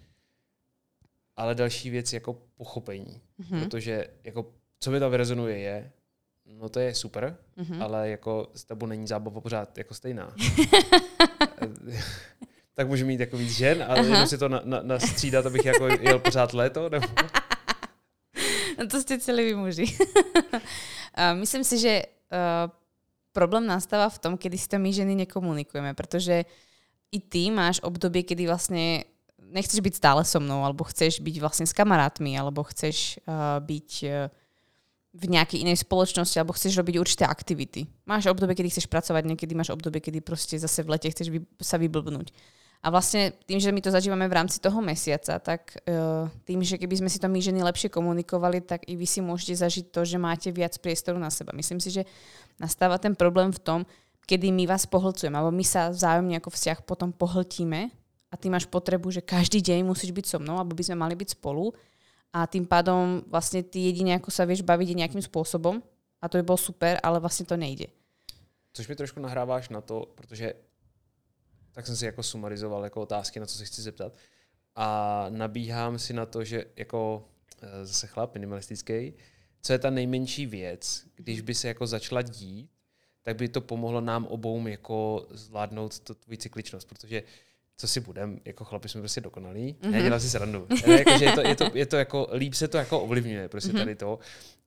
ale 1.35 1.55
další 1.55 1.89
věc 1.89 2.13
jako 2.13 2.33
pochopení. 2.55 3.21
Mm-hmm. 3.39 3.59
Protože 3.63 4.07
jako 4.23 4.51
co 4.79 4.91
mi 4.91 4.99
to 4.99 5.09
vyrezonuje 5.09 5.57
je, 5.57 5.91
no 6.45 6.69
to 6.69 6.79
je 6.79 6.95
super, 6.95 7.37
mm-hmm. 7.57 7.83
ale 7.83 8.09
jako 8.09 8.51
s 8.55 8.63
tebou 8.63 8.85
není 8.85 9.07
zábava 9.07 9.41
pořád 9.41 9.77
jako 9.77 9.93
stejná. 9.93 10.35
tak 12.73 12.87
můžu 12.87 13.05
mít 13.05 13.19
jako 13.19 13.37
víc 13.37 13.51
žen, 13.51 13.83
ale 13.87 13.99
Aha. 13.99 14.07
jenom 14.07 14.27
si 14.27 14.37
to 14.37 14.49
na, 14.49 14.61
na, 14.63 14.81
na 14.83 14.99
střídat, 14.99 15.45
abych 15.45 15.65
jako 15.65 15.87
jel 15.87 16.19
pořád 16.19 16.53
léto, 16.53 16.89
nebo... 16.89 17.07
No 18.75 18.91
to 18.91 18.99
ste 18.99 19.15
celí 19.23 19.47
vy 19.47 19.55
muži. 19.55 19.87
Myslím 21.39 21.63
si, 21.63 21.79
že 21.79 22.03
uh, 22.27 22.67
problém 23.31 23.63
nastáva 23.63 24.11
v 24.11 24.19
tom, 24.19 24.33
kedy 24.35 24.59
si 24.59 24.67
to 24.67 24.75
my 24.75 24.91
ženy 24.91 25.15
nekomunikujeme, 25.23 25.95
pretože 25.95 26.43
i 27.07 27.19
ty 27.23 27.47
máš 27.55 27.79
obdobie, 27.79 28.27
kedy 28.27 28.43
vlastne 28.51 29.07
nechceš 29.39 29.79
byť 29.79 29.93
stále 29.95 30.21
so 30.27 30.43
mnou, 30.43 30.67
alebo 30.67 30.83
chceš 30.83 31.23
byť 31.23 31.35
vlastne 31.39 31.63
s 31.63 31.71
kamarátmi, 31.71 32.35
alebo 32.35 32.67
chceš 32.67 33.23
uh, 33.23 33.63
byť 33.63 33.89
uh, 34.11 34.27
v 35.15 35.25
nejakej 35.31 35.63
inej 35.63 35.87
spoločnosti 35.87 36.35
alebo 36.35 36.51
chceš 36.51 36.75
robiť 36.75 36.95
určité 36.99 37.23
aktivity. 37.23 37.87
Máš 38.03 38.27
obdobie, 38.27 38.51
kedy 38.51 38.67
chceš 38.67 38.91
pracovať, 38.91 39.23
niekedy 39.23 39.55
máš 39.55 39.71
obdobie, 39.71 40.03
kedy 40.03 40.19
proste 40.19 40.59
zase 40.59 40.83
v 40.83 40.91
lete 40.91 41.07
chceš 41.07 41.31
vy, 41.31 41.39
sa 41.63 41.79
vyblbnúť. 41.79 42.35
A 42.85 42.93
vlastne 42.93 43.33
tým, 43.49 43.57
že 43.57 43.73
my 43.73 43.81
to 43.81 43.89
zažívame 43.89 44.29
v 44.29 44.37
rámci 44.37 44.61
toho 44.61 44.77
mesiaca, 44.77 45.41
tak 45.41 45.73
uh, 45.89 46.29
tým, 46.45 46.61
že 46.61 46.77
keby 46.77 47.01
sme 47.01 47.09
si 47.09 47.17
to 47.17 47.25
my 47.25 47.41
ženy 47.41 47.65
lepšie 47.65 47.89
komunikovali, 47.89 48.61
tak 48.61 48.85
i 48.85 48.93
vy 48.93 49.09
si 49.09 49.25
môžete 49.25 49.57
zažiť 49.57 49.85
to, 49.89 50.05
že 50.05 50.21
máte 50.21 50.53
viac 50.53 50.77
priestoru 50.77 51.17
na 51.17 51.33
seba. 51.33 51.49
Myslím 51.57 51.81
si, 51.81 51.89
že 51.89 52.05
nastáva 52.61 53.01
ten 53.01 53.17
problém 53.17 53.49
v 53.49 53.57
tom, 53.57 53.79
kedy 54.29 54.53
my 54.53 54.69
vás 54.69 54.85
pohlcujeme, 54.85 55.33
alebo 55.33 55.49
my 55.49 55.65
sa 55.65 55.89
vzájomne 55.89 56.37
ako 56.37 56.53
vzťah 56.53 56.85
potom 56.85 57.09
pohltíme 57.09 57.89
a 58.29 58.35
ty 58.37 58.53
máš 58.53 58.69
potrebu, 58.69 59.09
že 59.09 59.25
každý 59.25 59.65
deň 59.65 59.81
musíš 59.81 60.13
byť 60.13 60.25
so 60.27 60.37
mnou, 60.37 60.61
alebo 60.61 60.77
by 60.77 60.85
sme 60.85 60.97
mali 61.01 61.17
byť 61.17 61.39
spolu 61.41 61.73
a 62.35 62.43
tým 62.43 62.67
pádom 62.67 63.23
vlastne 63.31 63.63
ty 63.63 63.87
jedine 63.87 64.19
ako 64.19 64.27
sa 64.27 64.43
vieš 64.43 64.59
baviť 64.67 64.91
nejakým 64.91 65.23
spôsobom 65.23 65.79
a 66.19 66.27
to 66.27 66.35
by 66.35 66.43
bol 66.43 66.59
super, 66.59 66.99
ale 66.99 67.23
vlastne 67.23 67.47
to 67.47 67.55
nejde. 67.55 67.87
Což 68.75 68.87
mi 68.91 68.95
trošku 68.95 69.23
nahráváš 69.23 69.71
na 69.71 69.79
to, 69.79 70.11
protože 70.15 70.53
tak 71.71 71.87
jsem 71.87 71.95
si 71.95 72.05
jako 72.05 72.23
sumarizoval 72.23 72.83
jako 72.83 73.01
otázky, 73.01 73.39
na 73.39 73.45
co 73.45 73.57
se 73.57 73.65
chci 73.65 73.81
zeptat. 73.81 74.13
A 74.75 75.25
nabíhám 75.29 75.99
si 75.99 76.13
na 76.13 76.25
to, 76.25 76.43
že 76.43 76.65
jako 76.75 77.29
e, 77.61 77.85
zase 77.85 78.07
chlap 78.07 78.33
minimalistický, 78.33 79.13
co 79.61 79.73
je 79.73 79.79
ta 79.79 79.89
nejmenší 79.89 80.45
věc, 80.45 81.05
když 81.15 81.41
by 81.41 81.53
se 81.53 81.67
jako 81.67 81.87
začala 81.87 82.21
dít, 82.21 82.69
tak 83.21 83.35
by 83.35 83.49
to 83.49 83.61
pomohlo 83.61 84.01
nám 84.01 84.25
obou 84.25 84.67
jako 84.67 85.27
zvládnout 85.29 85.99
tu 85.99 86.13
tvoji 86.13 86.37
cykličnost, 86.37 86.87
protože 86.87 87.23
co 87.77 87.87
si 87.87 87.99
budem, 87.99 88.39
jako 88.45 88.65
chlapi 88.65 88.89
jsme 88.89 89.01
prostě 89.01 89.21
dokonalí. 89.21 89.75
Mm-hmm. 89.81 89.95
Já 89.95 90.01
dělám 90.01 90.19
si 90.19 90.29
srandu. 90.29 90.67
jako, 90.87 91.17
že 91.17 91.25
je, 91.25 91.31
to, 91.31 91.41
je, 91.41 91.55
to, 91.55 91.69
je 91.73 91.85
to 91.85 91.97
jako, 91.97 92.27
líp 92.33 92.53
se 92.53 92.67
to 92.67 92.77
jako 92.77 92.99
ovlivňuje, 92.99 93.49
prostě 93.49 93.71
mm-hmm. 93.71 93.79
tady 93.79 93.95
to 93.95 94.19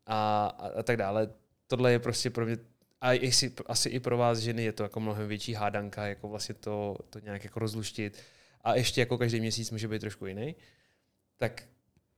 a, 0.06 0.46
a, 0.46 0.68
a 0.68 0.82
tak 0.82 0.96
dále. 0.96 1.28
Tohle 1.66 1.92
je 1.92 1.98
prostě 1.98 2.30
pro 2.30 2.46
mě 2.46 2.56
a 3.00 3.12
jestli, 3.12 3.52
asi 3.66 3.88
i 3.88 4.00
pro 4.00 4.16
vás 4.16 4.38
ženy 4.38 4.64
je 4.64 4.72
to 4.72 4.82
jako 4.82 5.00
mnohem 5.00 5.28
větší 5.28 5.54
hádanka, 5.54 6.06
jako 6.06 6.28
vlastně 6.28 6.54
to, 6.54 6.96
to 7.10 7.18
nějak 7.18 7.44
jako 7.44 7.60
rozluštit. 7.60 8.18
A 8.64 8.74
ještě 8.74 9.00
jako 9.00 9.18
každý 9.18 9.40
měsíc 9.40 9.70
může 9.70 9.88
být 9.88 9.98
trošku 9.98 10.26
jiný. 10.26 10.56
Tak 11.36 11.62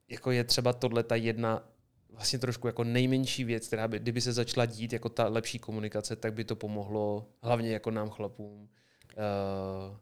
jako 0.09 0.30
je 0.30 0.44
třeba 0.44 0.73
tohle 0.73 1.02
ta 1.02 1.16
jedna 1.16 1.68
vlastně 2.11 2.38
trošku 2.38 2.66
jako 2.66 2.85
nejmenší 2.85 3.44
věc, 3.44 3.66
která 3.66 3.88
by, 3.88 3.99
kdyby 3.99 4.20
se 4.20 4.32
začala 4.32 4.66
dít 4.66 4.92
jako 4.92 5.09
ta 5.09 5.28
lepší 5.28 5.59
komunikace, 5.59 6.16
tak 6.16 6.32
by 6.32 6.44
to 6.44 6.56
pomohlo 6.56 7.28
hlavně 7.42 7.73
jako 7.73 7.90
nám 7.90 8.11
chlapům 8.11 8.61
uh, 8.62 9.97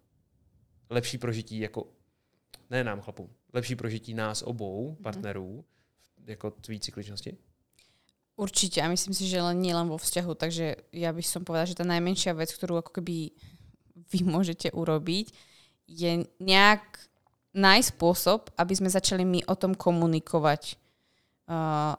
lepší 0.90 1.18
prožití 1.18 1.59
jako, 1.59 1.87
ne 2.71 2.85
nám 2.85 3.00
chlapům, 3.00 3.30
lepší 3.52 3.76
prožití 3.76 4.14
nás 4.14 4.42
obou 4.42 4.87
mhm. 4.87 5.02
partnerů 5.02 5.64
jako 6.26 6.50
tvý 6.50 6.80
cykličnosti? 6.80 7.37
Určite 8.38 8.78
a 8.78 8.87
myslím 8.87 9.14
si, 9.18 9.26
že 9.26 9.42
len 9.42 9.59
nie 9.59 9.75
len 9.75 9.90
vo 9.90 9.99
vzťahu, 9.99 10.38
takže 10.38 10.95
ja 10.95 11.11
by 11.11 11.23
som 11.26 11.42
povedala, 11.42 11.66
že 11.66 11.75
tá 11.75 11.83
najmenšia 11.83 12.38
vec, 12.38 12.54
ktorú 12.54 12.78
ako 12.78 13.02
keby 13.02 13.35
vy 14.14 14.21
môžete 14.23 14.71
urobiť, 14.71 15.35
je 15.90 16.23
nejak 16.38 16.87
nájsť 17.50 17.88
spôsob, 17.99 18.54
aby 18.54 18.73
sme 18.78 18.95
začali 18.95 19.26
my 19.26 19.42
o 19.42 19.59
tom 19.59 19.75
komunikovať. 19.75 20.78
Uh, 21.50 21.99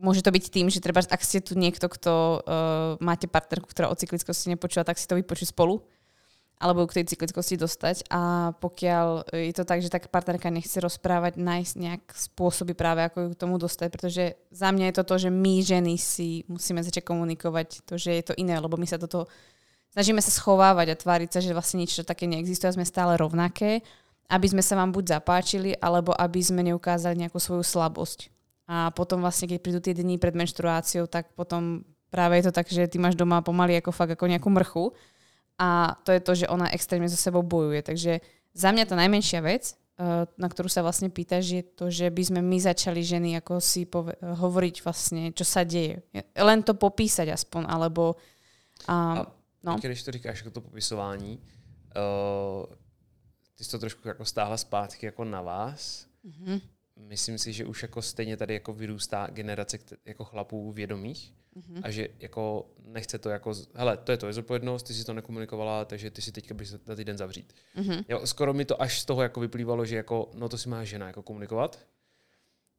môže 0.00 0.24
to 0.24 0.32
byť 0.32 0.44
tým, 0.48 0.72
že 0.72 0.80
treba, 0.80 1.04
ak 1.04 1.20
ste 1.20 1.44
tu 1.44 1.52
niekto, 1.60 1.92
kto 1.92 2.40
uh, 2.40 2.40
máte 2.96 3.28
partnerku, 3.28 3.68
ktorá 3.68 3.92
o 3.92 3.98
cyklickosti 4.00 4.56
nepočúva, 4.56 4.88
tak 4.88 4.96
si 4.96 5.04
to 5.04 5.20
vypočuť 5.20 5.52
spolu 5.52 5.84
alebo 6.56 6.88
k 6.88 7.00
tej 7.00 7.12
cyklickosti 7.12 7.60
dostať 7.60 8.08
a 8.08 8.52
pokiaľ 8.56 9.28
je 9.28 9.52
to 9.52 9.64
tak, 9.68 9.84
že 9.84 9.92
tak 9.92 10.08
partnerka 10.08 10.48
nechce 10.48 10.80
rozprávať, 10.80 11.36
nájsť 11.36 11.74
nejak 11.76 12.02
spôsoby 12.16 12.72
práve, 12.72 13.04
ako 13.04 13.16
ju 13.20 13.28
k 13.36 13.40
tomu 13.44 13.54
dostať, 13.60 13.88
pretože 13.92 14.24
za 14.48 14.72
mňa 14.72 14.88
je 14.88 14.96
to 14.96 15.04
to, 15.04 15.16
že 15.28 15.30
my 15.30 15.54
ženy 15.60 15.94
si 16.00 16.48
musíme 16.48 16.80
začať 16.80 17.04
komunikovať 17.04 17.84
to, 17.84 18.00
že 18.00 18.16
je 18.16 18.24
to 18.32 18.34
iné, 18.40 18.56
lebo 18.56 18.80
my 18.80 18.88
sa 18.88 18.96
toto 18.96 19.28
snažíme 19.92 20.24
sa 20.24 20.32
schovávať 20.32 20.96
a 20.96 21.00
tváriť 21.00 21.28
sa, 21.28 21.40
že 21.44 21.52
vlastne 21.52 21.84
nič 21.84 21.92
také 22.08 22.24
neexistuje 22.24 22.72
a 22.72 22.76
sme 22.80 22.88
stále 22.88 23.20
rovnaké, 23.20 23.84
aby 24.32 24.46
sme 24.48 24.64
sa 24.64 24.80
vám 24.80 24.96
buď 24.96 25.20
zapáčili, 25.20 25.76
alebo 25.76 26.16
aby 26.16 26.40
sme 26.40 26.64
neukázali 26.64 27.20
nejakú 27.20 27.36
svoju 27.36 27.62
slabosť. 27.62 28.32
a 28.66 28.90
potom 28.96 29.22
vlastne, 29.22 29.46
keď 29.46 29.58
prídu 29.62 29.78
tie 29.78 29.94
dni 29.94 30.18
pred 30.18 30.34
menštruáciou, 30.34 31.06
tak 31.06 31.36
potom 31.38 31.86
práve 32.10 32.40
je 32.40 32.48
to 32.48 32.52
tak, 32.56 32.66
že 32.66 32.88
ty 32.88 32.96
máš 32.96 33.14
doma 33.14 33.44
pomaly 33.44 33.78
ako 33.78 33.92
fakt 33.92 34.16
ako 34.16 34.26
nejakú 34.26 34.48
mrchu 34.50 34.84
a 35.58 35.96
to 36.04 36.12
je 36.12 36.20
to, 36.20 36.32
že 36.34 36.46
ona 36.52 36.68
extrémne 36.72 37.08
so 37.08 37.16
sebou 37.16 37.40
bojuje. 37.40 37.80
Takže 37.82 38.12
za 38.52 38.68
mňa 38.72 38.84
tá 38.84 38.94
najmenšia 38.96 39.40
vec, 39.40 39.72
eh, 39.72 40.28
na 40.28 40.48
ktorú 40.48 40.68
sa 40.68 40.84
vlastne 40.84 41.08
pýtaš, 41.08 41.44
je 41.48 41.62
to, 41.64 41.88
že 41.88 42.12
by 42.12 42.22
sme 42.24 42.40
my 42.44 42.58
začali 42.60 43.00
ženy 43.00 43.40
ako 43.40 43.60
si 43.60 43.88
pove- 43.88 44.16
hovoriť 44.20 44.74
vlastne, 44.84 45.32
čo 45.32 45.44
sa 45.44 45.64
deje. 45.64 46.04
Len 46.36 46.60
to 46.62 46.76
popísať 46.76 47.32
aspoň, 47.32 47.68
alebo... 47.68 48.16
Um, 48.84 49.24
a 49.24 49.26
no. 49.64 49.76
když 49.80 50.02
to 50.02 50.12
říkáš 50.12 50.38
jako 50.38 50.50
to 50.50 50.60
popisování, 50.60 51.40
uh, 51.40 52.66
ty 53.54 53.64
jsi 53.64 53.70
to 53.70 53.78
trošku 53.78 54.08
jako 54.08 54.24
stáhla 54.24 54.56
zpátky 54.56 55.06
jako 55.06 55.24
na 55.24 55.42
vás. 55.42 56.06
Mm-hmm 56.24 56.75
myslím 56.96 57.38
si, 57.38 57.52
že 57.52 57.64
už 57.64 57.82
jako 57.82 58.02
stejně 58.02 58.36
tady 58.36 58.54
jako 58.54 58.72
vyrůstá 58.72 59.26
generace 59.30 59.78
jako 60.04 60.24
chlapů 60.24 60.72
vědomých 60.72 61.34
mm-hmm. 61.56 61.80
a 61.82 61.90
že 61.90 62.08
jako 62.18 62.70
nechce 62.84 63.18
to 63.18 63.28
jako, 63.28 63.52
hele, 63.74 63.96
to 63.96 64.12
je 64.12 64.18
to, 64.18 64.26
je 64.26 64.32
zodpovědnost, 64.32 64.82
ty 64.82 64.94
si 64.94 65.04
to 65.04 65.14
nekomunikovala, 65.14 65.84
takže 65.84 66.10
ty 66.10 66.22
si 66.22 66.32
teďka 66.32 66.54
bys 66.54 66.74
na 66.86 66.94
týden 66.94 67.18
zavřít. 67.18 67.52
Mm-hmm. 67.76 68.04
Jo, 68.08 68.26
skoro 68.26 68.54
mi 68.54 68.64
to 68.64 68.82
až 68.82 69.00
z 69.00 69.04
toho 69.04 69.22
jako 69.22 69.40
vyplývalo, 69.40 69.84
že 69.84 69.96
jako, 69.96 70.30
no 70.34 70.48
to 70.48 70.58
si 70.58 70.68
má 70.68 70.84
žena 70.84 71.06
jako 71.06 71.22
komunikovat. 71.22 71.86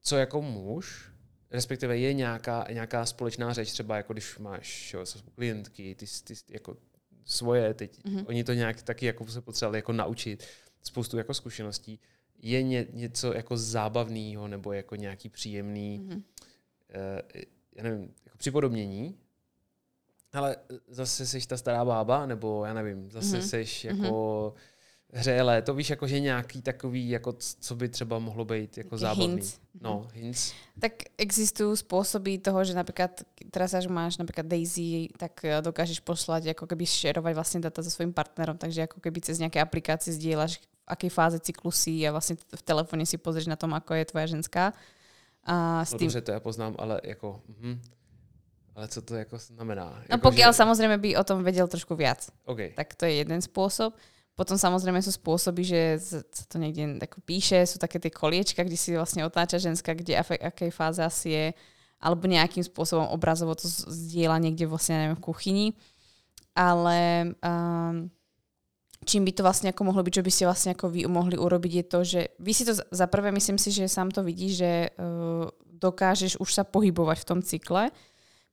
Co 0.01 0.17
jako 0.17 0.41
muž, 0.41 1.11
respektive 1.51 1.97
je 1.97 2.13
nějaká, 2.13 2.65
nějaká 2.71 3.05
společná 3.05 3.53
řeč, 3.53 3.71
třeba 3.71 3.97
jako 3.97 4.13
když 4.13 4.37
máš 4.37 4.93
jo, 4.93 5.05
klientky, 5.35 5.95
ty, 5.95 6.05
ty, 6.23 6.33
jako 6.49 6.77
svoje, 7.25 7.73
teď 7.73 7.99
mm-hmm. 8.03 8.25
oni 8.27 8.43
to 8.43 8.53
nějak 8.53 8.81
taky 8.81 9.05
jako 9.05 9.27
se 9.27 9.41
potřebovali 9.41 9.77
jako 9.77 9.93
naučit, 9.93 10.47
spoustu 10.81 11.17
jako 11.17 11.33
zkušeností 11.33 11.99
je 12.41 12.63
ně, 12.63 12.85
něco 12.93 13.33
jako 13.33 13.57
zábavného 13.57 14.47
nebo 14.47 14.73
jako 14.73 14.95
nějaký 14.95 15.29
příjemný, 15.29 15.99
mm-hmm. 15.99 16.15
uh, 16.15 17.41
já 17.75 17.83
nevím, 17.83 18.13
jako 18.25 18.37
připodobnění, 18.37 19.17
ale 20.33 20.55
zase 20.87 21.25
jsi 21.25 21.47
ta 21.47 21.57
stará 21.57 21.85
bába, 21.85 22.25
nebo 22.25 22.65
já 22.65 22.73
nevím, 22.73 23.11
zase 23.11 23.39
mm-hmm. 23.39 23.63
jsi 23.63 23.87
jako 23.87 24.01
mm-hmm. 24.01 24.61
Hřeje 25.13 25.41
léto, 25.41 25.73
víš, 25.73 25.89
jako 25.89 26.07
že 26.07 26.19
nějaký 26.19 26.61
takový, 26.61 27.09
jako 27.09 27.33
co 27.59 27.75
by 27.75 27.89
třeba 27.89 28.19
mohlo 28.19 28.45
být 28.45 28.77
jako 28.77 28.97
zábavný. 28.97 29.27
Hints. 29.27 29.59
No, 29.81 30.07
hints. 30.13 30.53
Tak 30.79 30.93
existujú 31.17 31.77
spôsoby 31.77 32.41
toho, 32.41 32.65
že 32.65 32.73
napríklad 32.73 33.21
teraz 33.53 33.73
až 33.77 33.85
máš 33.87 34.17
napríklad 34.17 34.49
Daisy, 34.49 35.09
tak 35.17 35.45
eh, 35.45 35.61
dokážeš 35.61 36.01
poslať, 36.01 36.57
ako 36.57 36.65
keby 36.65 36.85
šerovať 36.85 37.33
vlastne 37.37 37.59
data 37.61 37.85
so 37.85 37.93
svojím 37.93 38.13
partnerom, 38.13 38.57
takže 38.57 38.89
ako 38.89 38.97
keby 38.97 39.21
cez 39.21 39.37
nejaké 39.37 39.61
aplikácie 39.61 40.13
zdieľaš 40.13 40.59
akej 40.87 41.11
fáze 41.11 41.37
cyklusí 41.43 41.99
a 42.07 42.15
vlastne 42.15 42.39
v 42.39 42.63
telefóne 42.63 43.03
si 43.03 43.19
pozrieš 43.19 43.51
na 43.51 43.59
tom, 43.59 43.75
ako 43.75 43.91
je 43.93 44.05
tvoja 44.07 44.27
ženská. 44.31 44.71
A 45.43 45.85
s 45.85 45.91
no 45.93 45.99
tým... 45.99 46.07
dobře, 46.07 46.21
to 46.21 46.31
ja 46.31 46.39
poznám, 46.39 46.75
ale 46.79 47.01
jako... 47.03 47.41
Mhm. 47.47 47.81
Ale 48.77 48.87
co 48.87 49.01
to 49.01 49.15
jako 49.15 49.37
znamená? 49.37 49.89
No 50.09 50.21
jako, 50.21 50.29
pokiaľ 50.29 50.51
že... 50.53 50.57
samozrejme 50.61 50.97
by 51.01 51.17
o 51.17 51.23
tom 51.23 51.41
vedel 51.41 51.65
trošku 51.65 51.97
viac. 51.97 52.29
Okay. 52.45 52.77
Tak 52.77 52.93
to 52.93 53.09
je 53.09 53.25
jeden 53.25 53.41
spôsob. 53.41 53.97
Potom 54.37 54.53
samozrejme 54.53 55.01
sú 55.01 55.09
spôsoby, 55.17 55.65
že 55.65 55.81
sa 55.97 56.21
to 56.45 56.61
niekde 56.61 57.01
ako 57.01 57.25
píše, 57.25 57.65
sú 57.65 57.81
také 57.81 57.97
tie 57.97 58.13
koliečka, 58.13 58.61
kde 58.61 58.77
si 58.77 58.93
vlastne 58.93 59.25
otáča 59.25 59.57
ženská, 59.57 59.97
kde 59.97 60.13
v 60.13 60.37
akej 60.37 60.69
fáze 60.69 61.01
asi 61.01 61.27
je, 61.33 61.45
alebo 61.97 62.29
nejakým 62.29 62.61
spôsobom 62.61 63.09
obrazovo 63.09 63.57
to 63.57 63.65
zdieľa 63.65 64.37
niekde 64.37 64.69
vlastne, 64.69 64.93
neviem, 65.01 65.17
v 65.17 65.25
kuchyni. 65.25 65.67
Ale 66.53 67.33
um, 67.41 68.13
čím 69.09 69.25
by 69.25 69.31
to 69.33 69.41
vlastne 69.41 69.73
ako 69.73 69.81
mohlo 69.89 70.05
byť, 70.05 70.13
čo 70.21 70.25
by 70.25 70.31
ste 70.31 70.45
vlastne 70.45 70.71
ako 70.77 70.85
vy 70.93 71.09
mohli 71.09 71.33
urobiť, 71.33 71.71
je 71.73 71.85
to, 71.89 71.99
že 72.05 72.21
vy 72.37 72.53
si 72.53 72.61
to 72.61 72.77
za 72.77 73.05
prvé, 73.09 73.33
myslím 73.33 73.57
si, 73.57 73.73
že 73.73 73.89
sám 73.89 74.13
to 74.13 74.21
vidí, 74.21 74.53
že 74.53 74.93
uh, 75.01 75.49
dokážeš 75.65 76.37
už 76.37 76.49
sa 76.53 76.61
pohybovať 76.61 77.25
v 77.25 77.27
tom 77.33 77.39
cykle, 77.41 77.89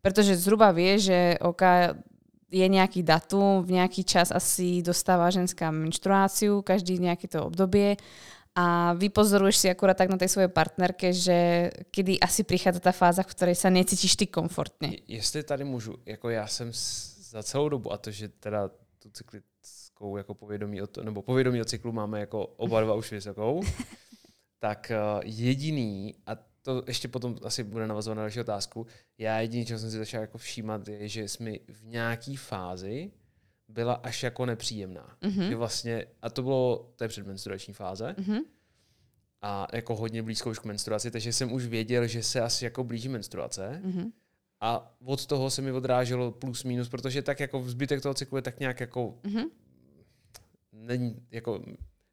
pretože 0.00 0.40
zhruba 0.40 0.72
vie, 0.72 0.96
že 0.96 1.36
OK, 1.44 1.92
je 2.54 2.66
nejaký 2.70 3.02
datum, 3.02 3.66
v 3.66 3.82
nejaký 3.82 4.06
čas 4.06 4.30
asi 4.30 4.78
dostáva 4.78 5.26
ženská 5.34 5.74
menštruáciu, 5.74 6.62
každý 6.62 7.02
nejaké 7.02 7.26
to 7.26 7.42
obdobie 7.42 7.98
a 8.54 8.94
vypozoruješ 8.94 9.56
si 9.56 9.66
akurát 9.66 9.98
tak 9.98 10.14
na 10.14 10.14
tej 10.14 10.30
svojej 10.30 10.46
partnerke, 10.46 11.10
že 11.10 11.70
kedy 11.90 12.22
asi 12.22 12.46
prichádza 12.46 12.78
tá 12.78 12.94
fáza, 12.94 13.26
v 13.26 13.34
ktorej 13.34 13.58
sa 13.58 13.66
necítiš 13.66 14.14
ty 14.14 14.30
komfortne. 14.30 14.94
Jestli 15.10 15.42
tady 15.42 15.64
můžu, 15.64 15.98
jako 16.06 16.30
já 16.30 16.46
jsem 16.46 16.70
za 17.30 17.42
celou 17.42 17.68
dobu, 17.68 17.92
a 17.92 17.98
to, 17.98 18.10
že 18.10 18.28
teda 18.28 18.70
tu 19.02 19.10
cykli, 19.10 19.42
vysokou 19.94 20.16
jako 20.16 20.34
povědomí 20.34 20.82
o 20.82 20.86
to, 20.86 21.04
nebo 21.04 21.22
povědomí 21.22 21.60
o 21.60 21.64
cyklu 21.64 21.92
máme 21.92 22.20
jako 22.20 22.46
oba 22.46 22.80
dva 22.80 22.94
už 22.94 23.10
vysokou, 23.12 23.62
tak 24.58 24.92
uh, 24.94 25.22
jediný, 25.24 26.14
a 26.26 26.36
to 26.64 26.82
ještě 26.86 27.08
potom 27.08 27.36
asi 27.42 27.64
bude 27.64 27.86
navazovat 27.86 28.16
na 28.16 28.22
další 28.22 28.40
otázku, 28.40 28.86
já 29.18 29.40
jediný, 29.40 29.66
čeho 29.66 29.78
jsem 29.78 29.90
si 29.90 29.96
začal 29.96 30.20
jako 30.20 30.38
všímat, 30.38 30.88
je, 30.88 31.08
že 31.08 31.28
jsme 31.28 31.52
v 31.68 31.84
nějaký 31.84 32.36
fázi 32.36 33.12
byla 33.68 33.94
až 33.94 34.22
jako 34.22 34.46
nepříjemná. 34.46 35.16
Mm-hmm. 35.22 35.48
Že 35.48 35.56
vlastně, 35.56 36.06
a 36.22 36.30
to 36.30 36.42
bylo, 36.42 36.92
to 36.96 37.04
je 37.04 37.08
předmenstruační 37.08 37.74
fáze, 37.74 38.14
mm-hmm. 38.18 38.40
a 39.42 39.66
jako 39.72 39.96
hodně 39.96 40.22
blízko 40.22 40.50
už 40.50 40.58
k 40.58 40.64
menstruaci, 40.64 41.10
takže 41.10 41.32
jsem 41.32 41.52
už 41.52 41.66
věděl, 41.66 42.06
že 42.06 42.22
se 42.22 42.40
asi 42.40 42.64
jako 42.64 42.84
blíží 42.84 43.08
menstruace. 43.08 43.82
Mm-hmm. 43.84 44.12
A 44.60 44.96
od 45.04 45.26
toho 45.26 45.50
se 45.50 45.62
mi 45.62 45.72
odráželo 45.72 46.32
plus 46.32 46.64
minus, 46.64 46.88
protože 46.88 47.22
tak 47.22 47.40
jako 47.40 47.62
zbytek 47.62 48.02
toho 48.02 48.14
cyklu 48.14 48.38
je 48.38 48.42
tak 48.42 48.60
nějak 48.60 48.80
jako 48.80 49.14
mm-hmm 49.22 49.44
není, 50.74 51.22
jako, 51.30 51.62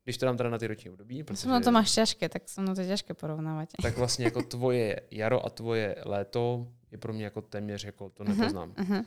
když 0.04 0.18
to 0.18 0.26
dám 0.26 0.38
teda 0.38 0.50
na 0.50 0.58
ty 0.58 0.68
roční 0.68 0.90
období. 0.90 1.24
Protože, 1.24 1.50
no 1.50 1.62
to 1.62 1.72
máš 1.72 1.92
ťažké, 1.92 2.30
tak 2.30 2.50
se 2.50 2.62
mnou 2.62 2.76
to 2.76 2.82
je 2.82 2.88
těžké 2.88 3.14
porovnávat. 3.14 3.70
Tak 3.82 3.98
vlastně 3.98 4.26
jako 4.26 4.42
tvoje 4.48 5.02
jaro 5.12 5.46
a 5.46 5.50
tvoje 5.50 5.96
léto 6.06 6.68
je 6.92 6.98
pro 6.98 7.14
mě 7.14 7.24
jako 7.24 7.42
téměř 7.42 7.84
jako 7.84 8.10
to 8.10 8.24
nepoznám. 8.24 8.72
Uh-huh, 8.72 8.86
uh-huh. 8.86 9.06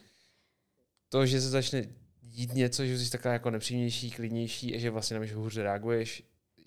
To, 1.08 1.26
že 1.26 1.40
se 1.40 1.48
začne 1.48 1.84
dít 2.22 2.54
něco, 2.54 2.86
že 2.86 2.98
jsi 2.98 3.10
taková 3.10 3.32
jako 3.32 3.50
nepříjemnější, 3.50 4.10
klidnější 4.10 4.74
a 4.74 4.78
že 4.78 4.90
vlastně 4.90 5.14
na 5.14 5.20
mě 5.20 5.34
hůře 5.34 5.62
reaguješ, 5.62 6.22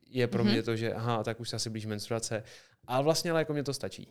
je 0.09 0.27
pro 0.27 0.43
uh-huh. 0.43 0.51
mě 0.51 0.63
to, 0.63 0.75
že 0.75 0.93
aha, 0.93 1.23
tak 1.23 1.39
už 1.39 1.49
se 1.49 1.55
asi 1.55 1.69
blíží 1.69 1.87
menstruace. 1.87 2.43
A 2.87 3.01
vlastně 3.01 3.31
ale 3.31 3.41
jako 3.41 3.53
mě 3.53 3.63
to 3.63 3.73
stačí. 3.73 4.07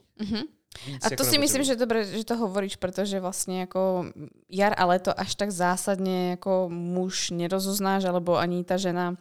Víc 0.87 1.05
a 1.05 1.09
to 1.09 1.13
jako 1.13 1.25
si 1.25 1.39
myslím, 1.39 1.65
že 1.65 1.73
je 1.73 1.77
dobré, 1.77 2.05
že 2.05 2.25
to 2.25 2.37
hovoríš, 2.37 2.77
protože 2.77 3.21
vlastně 3.21 3.61
jako 3.61 4.07
jar 4.51 4.75
a 4.77 4.87
leto 4.87 5.21
až 5.21 5.35
tak 5.35 5.51
zásadně 5.51 6.31
jako 6.31 6.69
muž 6.69 7.31
nerozoznáš, 7.31 8.05
alebo 8.05 8.37
ani 8.37 8.65
ta 8.65 8.77
žena 8.77 9.17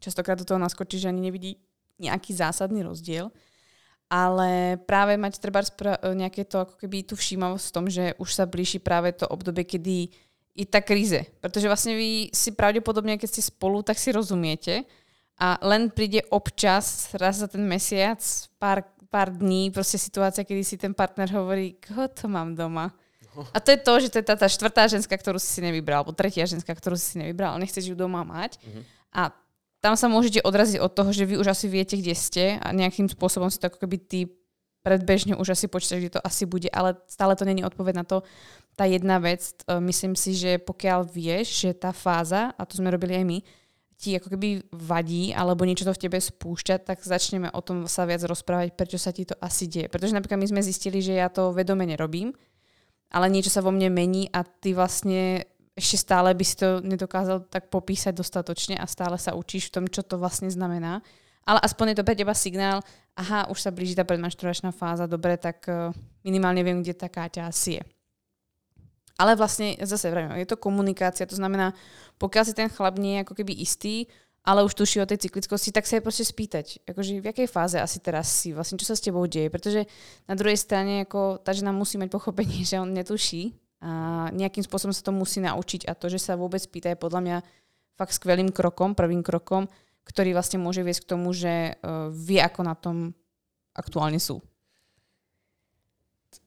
častokrát 0.00 0.38
do 0.38 0.48
toho 0.48 0.58
naskočí, 0.58 0.98
že 0.98 1.08
ani 1.08 1.20
nevidí 1.20 1.60
nějaký 2.00 2.34
zásadný 2.34 2.82
rozdíl. 2.82 3.30
Ale 4.10 4.74
práve 4.90 5.14
mať 5.14 5.38
treba 5.38 5.62
nejaké 6.02 6.42
to 6.42 6.66
ako 6.66 6.74
keby 6.82 7.06
tu 7.06 7.14
všímavosť 7.14 7.64
v 7.70 7.74
tom, 7.76 7.86
že 7.86 8.04
už 8.18 8.30
sa 8.34 8.42
blíži 8.42 8.82
práve 8.82 9.14
to 9.14 9.22
obdobie, 9.30 9.62
kedy 9.62 10.10
je 10.58 10.66
tá 10.66 10.82
kríze. 10.82 11.22
Pretože 11.38 11.70
vlastne 11.70 11.94
vy 11.94 12.34
si 12.34 12.50
pravdepodobne, 12.50 13.14
keď 13.14 13.38
ste 13.38 13.42
spolu, 13.54 13.86
tak 13.86 14.02
si 14.02 14.10
rozumiete 14.10 14.82
a 15.38 15.54
len 15.62 15.94
príde 15.94 16.26
občas, 16.34 17.14
raz 17.14 17.38
za 17.38 17.46
ten 17.46 17.62
mesiac, 17.62 18.18
pár 18.58 18.82
pár 19.10 19.34
dní 19.34 19.74
proste 19.74 19.98
situácia, 19.98 20.46
kedy 20.46 20.62
si 20.62 20.78
ten 20.78 20.94
partner 20.94 21.26
hovorí, 21.34 21.74
koho 21.82 22.06
to 22.06 22.30
mám 22.30 22.54
doma. 22.54 22.94
No. 23.34 23.42
A 23.50 23.58
to 23.58 23.74
je 23.74 23.78
to, 23.82 23.92
že 23.98 24.08
to 24.14 24.16
je 24.22 24.26
tá, 24.26 24.38
tá 24.38 24.46
štvrtá 24.46 24.86
ženská, 24.86 25.18
ktorú 25.18 25.42
si 25.42 25.50
si 25.50 25.60
nevybral, 25.60 26.02
alebo 26.02 26.14
tretia 26.14 26.46
ženská, 26.46 26.70
ktorú 26.70 26.94
si 26.94 27.14
si 27.14 27.16
nevybral, 27.18 27.58
nechceš 27.58 27.90
ju 27.90 27.98
doma 27.98 28.22
mať. 28.22 28.58
Mm-hmm. 28.62 28.82
A 29.18 29.34
tam 29.80 29.96
sa 29.96 30.12
môžete 30.12 30.44
odraziť 30.44 30.78
od 30.80 30.92
toho, 30.92 31.10
že 31.10 31.24
vy 31.24 31.40
už 31.40 31.56
asi 31.56 31.66
viete, 31.66 31.96
kde 31.96 32.12
ste 32.12 32.44
a 32.60 32.68
nejakým 32.72 33.08
spôsobom 33.08 33.48
si 33.48 33.56
to 33.56 33.72
ako 33.72 33.88
keby 33.88 33.96
ty 33.96 34.28
predbežne 34.80 35.36
už 35.36 35.56
asi 35.56 35.68
počítaš, 35.68 36.00
kde 36.00 36.14
to 36.16 36.24
asi 36.24 36.48
bude, 36.48 36.68
ale 36.72 36.96
stále 37.04 37.36
to 37.36 37.44
není 37.44 37.64
odpoveď 37.64 37.94
na 37.96 38.04
to. 38.04 38.24
Tá 38.76 38.88
jedna 38.88 39.20
vec, 39.20 39.44
e, 39.44 39.76
myslím 39.80 40.16
si, 40.16 40.32
že 40.32 40.56
pokiaľ 40.56 41.04
vieš, 41.04 41.68
že 41.68 41.70
tá 41.76 41.92
fáza, 41.92 42.52
a 42.56 42.62
to 42.64 42.80
sme 42.80 42.88
robili 42.92 43.16
aj 43.16 43.24
my, 43.24 43.38
ti 44.00 44.16
ako 44.16 44.32
keby 44.32 44.64
vadí 44.72 45.36
alebo 45.36 45.68
niečo 45.68 45.84
to 45.84 45.92
v 45.92 46.08
tebe 46.08 46.16
spúšťa, 46.16 46.80
tak 46.88 47.04
začneme 47.04 47.52
o 47.52 47.60
tom 47.60 47.84
sa 47.84 48.08
viac 48.08 48.24
rozprávať, 48.24 48.72
prečo 48.72 48.96
sa 48.96 49.12
ti 49.12 49.28
to 49.28 49.36
asi 49.36 49.68
deje. 49.68 49.92
Pretože 49.92 50.16
napríklad 50.16 50.40
my 50.40 50.48
sme 50.48 50.64
zistili, 50.64 51.04
že 51.04 51.20
ja 51.20 51.28
to 51.28 51.52
vedome 51.52 51.84
nerobím, 51.84 52.32
ale 53.12 53.28
niečo 53.28 53.52
sa 53.52 53.60
vo 53.60 53.68
mne 53.68 53.92
mení 53.92 54.32
a 54.32 54.40
ty 54.40 54.72
vlastne 54.72 55.44
ešte 55.80 56.04
stále 56.04 56.28
by 56.36 56.44
si 56.44 56.60
to 56.60 56.84
nedokázal 56.84 57.48
tak 57.48 57.72
popísať 57.72 58.12
dostatočne 58.12 58.76
a 58.76 58.84
stále 58.84 59.16
sa 59.16 59.32
učíš 59.32 59.72
v 59.72 59.80
tom, 59.80 59.84
čo 59.88 60.04
to 60.04 60.20
vlastne 60.20 60.52
znamená. 60.52 61.00
Ale 61.48 61.58
aspoň 61.64 61.92
je 61.92 61.96
to 61.96 62.06
pre 62.06 62.14
teba 62.14 62.36
signál, 62.36 62.84
aha, 63.16 63.48
už 63.48 63.58
sa 63.64 63.72
blíži 63.72 63.96
tá 63.96 64.04
predmašturačná 64.04 64.76
fáza, 64.76 65.08
dobre, 65.08 65.40
tak 65.40 65.64
eh, 65.66 65.90
minimálne 66.20 66.60
viem, 66.60 66.84
kde 66.84 66.92
tá 66.92 67.08
Káťa 67.08 67.48
asi 67.48 67.80
je. 67.80 67.82
Ale 69.16 69.36
vlastne, 69.36 69.76
zase 69.84 70.08
vravím, 70.08 70.36
je 70.40 70.48
to 70.48 70.60
komunikácia, 70.60 71.28
to 71.28 71.36
znamená, 71.36 71.76
pokiaľ 72.16 72.44
si 72.44 72.56
ten 72.56 72.72
chlap 72.72 72.96
nie 72.96 73.20
je 73.20 73.22
ako 73.24 73.34
keby 73.36 73.52
istý, 73.52 74.08
ale 74.40 74.64
už 74.64 74.72
tuší 74.72 75.04
o 75.04 75.08
tej 75.08 75.28
cyklickosti, 75.28 75.72
tak 75.72 75.84
sa 75.84 76.00
je 76.00 76.04
proste 76.04 76.24
spýtať, 76.24 76.88
akože 76.88 77.20
v 77.20 77.28
jakej 77.28 77.48
fáze 77.48 77.76
asi 77.76 78.00
teraz 78.00 78.32
si, 78.32 78.56
vlastne 78.56 78.80
čo 78.80 78.88
sa 78.88 78.96
s 78.96 79.04
tebou 79.04 79.20
deje, 79.28 79.52
pretože 79.52 79.84
na 80.24 80.32
druhej 80.32 80.56
strane 80.56 81.04
ako 81.04 81.44
tá 81.44 81.52
žena 81.52 81.72
musí 81.72 82.00
mať 82.00 82.08
pochopenie, 82.08 82.64
že 82.68 82.80
on 82.80 82.88
netuší 82.92 83.52
a 83.80 84.28
nejakým 84.36 84.60
spôsobom 84.60 84.92
sa 84.92 85.00
to 85.00 85.12
musí 85.12 85.40
naučiť 85.40 85.88
a 85.88 85.96
to, 85.96 86.12
že 86.12 86.20
sa 86.20 86.36
vôbec 86.36 86.60
pýta 86.68 86.92
je 86.92 87.00
podľa 87.00 87.20
mňa 87.20 87.36
fakt 87.96 88.12
skvelým 88.12 88.52
krokom, 88.52 88.92
prvým 88.92 89.24
krokom, 89.24 89.68
ktorý 90.04 90.36
vlastne 90.36 90.60
môže 90.60 90.84
viesť 90.84 91.04
k 91.04 91.10
tomu, 91.16 91.32
že 91.32 91.76
uh, 91.80 92.12
vie, 92.12 92.40
ako 92.40 92.60
na 92.60 92.74
tom 92.76 92.96
aktuálne 93.72 94.20
sú. 94.20 94.44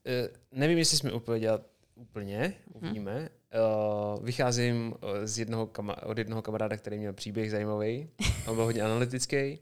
eh, 0.04 0.28
nevím, 0.52 0.78
jestli 0.78 0.96
jsme 0.96 1.12
odpověděli 1.12 1.58
úplně, 1.94 2.54
uvidíme. 2.74 3.28
Uh, 3.54 4.24
vycházím 4.24 4.94
z 5.24 5.38
jednoho 5.38 5.66
kama- 5.66 6.06
od 6.06 6.18
jednoho 6.18 6.42
kamaráda, 6.42 6.76
který 6.76 6.98
měl 6.98 7.12
příběh 7.12 7.50
zajímavý. 7.50 8.10
On 8.46 8.54
byl 8.54 8.64
hodně 8.64 8.82
analytický. 8.82 9.58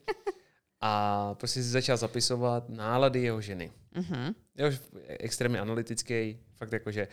A 0.80 1.34
prostě 1.34 1.62
si 1.62 1.68
začal 1.68 1.96
zapisovat 1.96 2.68
nálady 2.68 3.22
jeho 3.22 3.40
ženy. 3.40 3.72
Mhm. 3.94 4.34
Jo, 4.56 4.70
extrémně 5.08 5.60
analytický, 5.60 6.38
fakt 6.54 6.72
jakože. 6.72 7.08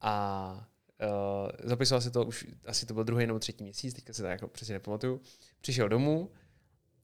A 0.00 0.68
uh, 1.02 1.68
zapisoval 1.68 2.00
si 2.00 2.10
to 2.10 2.24
už, 2.24 2.46
asi 2.66 2.86
to 2.86 2.94
byl 2.94 3.04
druhý 3.04 3.26
nebo 3.26 3.38
třetí 3.38 3.64
měsíc, 3.64 3.94
teďka 3.94 4.12
si 4.12 4.22
to 4.22 4.28
jako 4.28 4.48
přesně 4.48 4.72
nepamatuju. 4.72 5.20
Přišel 5.60 5.88
domů 5.88 6.30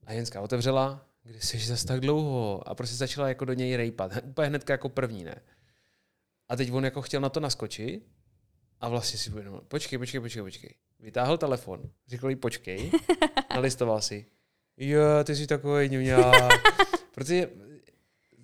a 0.05 0.13
Jenská 0.13 0.41
otevřela, 0.41 1.05
kde 1.23 1.41
jsi 1.41 1.59
zase 1.59 1.87
tak 1.87 1.99
dlouho? 1.99 2.67
A 2.69 2.75
prostě 2.75 2.95
začala 2.95 3.27
jako 3.27 3.45
do 3.45 3.53
něj 3.53 3.75
rejpat. 3.75 4.11
Úplně 4.23 4.47
hnedka 4.47 4.73
jako 4.73 4.89
první, 4.89 5.23
ne? 5.23 5.35
A 6.49 6.55
teď 6.55 6.71
on 6.71 6.85
jako 6.85 7.01
chtěl 7.01 7.21
na 7.21 7.29
to 7.29 7.39
naskočit 7.39 8.07
a 8.79 8.89
vlastně 8.89 9.19
si 9.19 9.29
uvědomil, 9.29 9.61
počkej, 9.67 9.99
počkej, 9.99 10.21
počkej, 10.21 10.43
počkej. 10.43 10.75
Vytáhl 10.99 11.37
telefon, 11.37 11.89
řekl 12.07 12.29
jí 12.29 12.35
počkej, 12.35 12.91
nalistoval 13.53 14.01
si. 14.01 14.25
Jo, 14.77 15.01
ty 15.23 15.35
jsi 15.35 15.47
takový 15.47 15.89
ňuňák. 15.89 16.61
Protože 17.15 17.49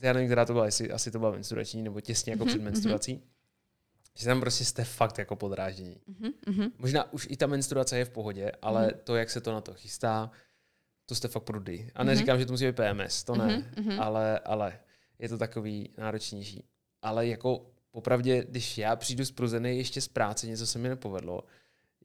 já 0.01 0.13
nevím, 0.13 0.27
která 0.27 0.45
to 0.45 0.53
byla, 0.53 0.65
jestli 0.65 0.91
asi 0.91 1.11
to 1.11 1.19
byla 1.19 1.31
menstruační 1.31 1.81
nebo 1.81 2.01
těsně 2.01 2.31
jako 2.31 2.45
před 2.45 2.61
menstruací. 2.61 3.23
Že 4.17 4.25
tam 4.25 4.39
prostě 4.39 4.65
jste 4.65 4.83
fakt 4.83 5.17
jako 5.17 5.35
podráždění. 5.35 6.01
Mhm, 6.07 6.31
mhm. 6.47 6.71
Možná 6.77 7.13
už 7.13 7.27
i 7.31 7.37
ta 7.37 7.47
menstruace 7.47 7.97
je 7.97 8.05
v 8.05 8.09
pohodě, 8.09 8.51
ale 8.61 8.81
Mhm. 8.87 8.91
to, 9.03 9.15
jak 9.15 9.29
se 9.29 9.41
to 9.41 9.51
na 9.53 9.61
to 9.61 9.73
chystá, 9.73 10.31
to 11.05 11.15
jste 11.15 11.27
fakt 11.27 11.43
prudy. 11.43 11.89
A 11.95 12.03
neříkám, 12.03 12.39
že 12.39 12.45
to 12.45 12.53
musí 12.53 12.65
být 12.65 12.75
PMS, 12.75 13.23
to 13.23 13.35
ne, 13.35 13.45
Mhm, 13.77 13.85
mhm. 13.85 14.01
ale, 14.01 14.39
ale 14.39 14.79
je 15.19 15.29
to 15.29 15.37
takový 15.37 15.89
náročnější. 15.97 16.63
Ale 17.01 17.27
jako 17.27 17.71
popravdě, 17.91 18.45
když 18.49 18.77
já 18.77 18.95
přijdu 18.95 19.25
spruzený 19.25 19.77
ještě 19.77 20.01
z 20.01 20.07
práce, 20.07 20.47
něco 20.47 20.67
se 20.67 20.79
mi 20.79 20.89
nepovedlo, 20.89 21.43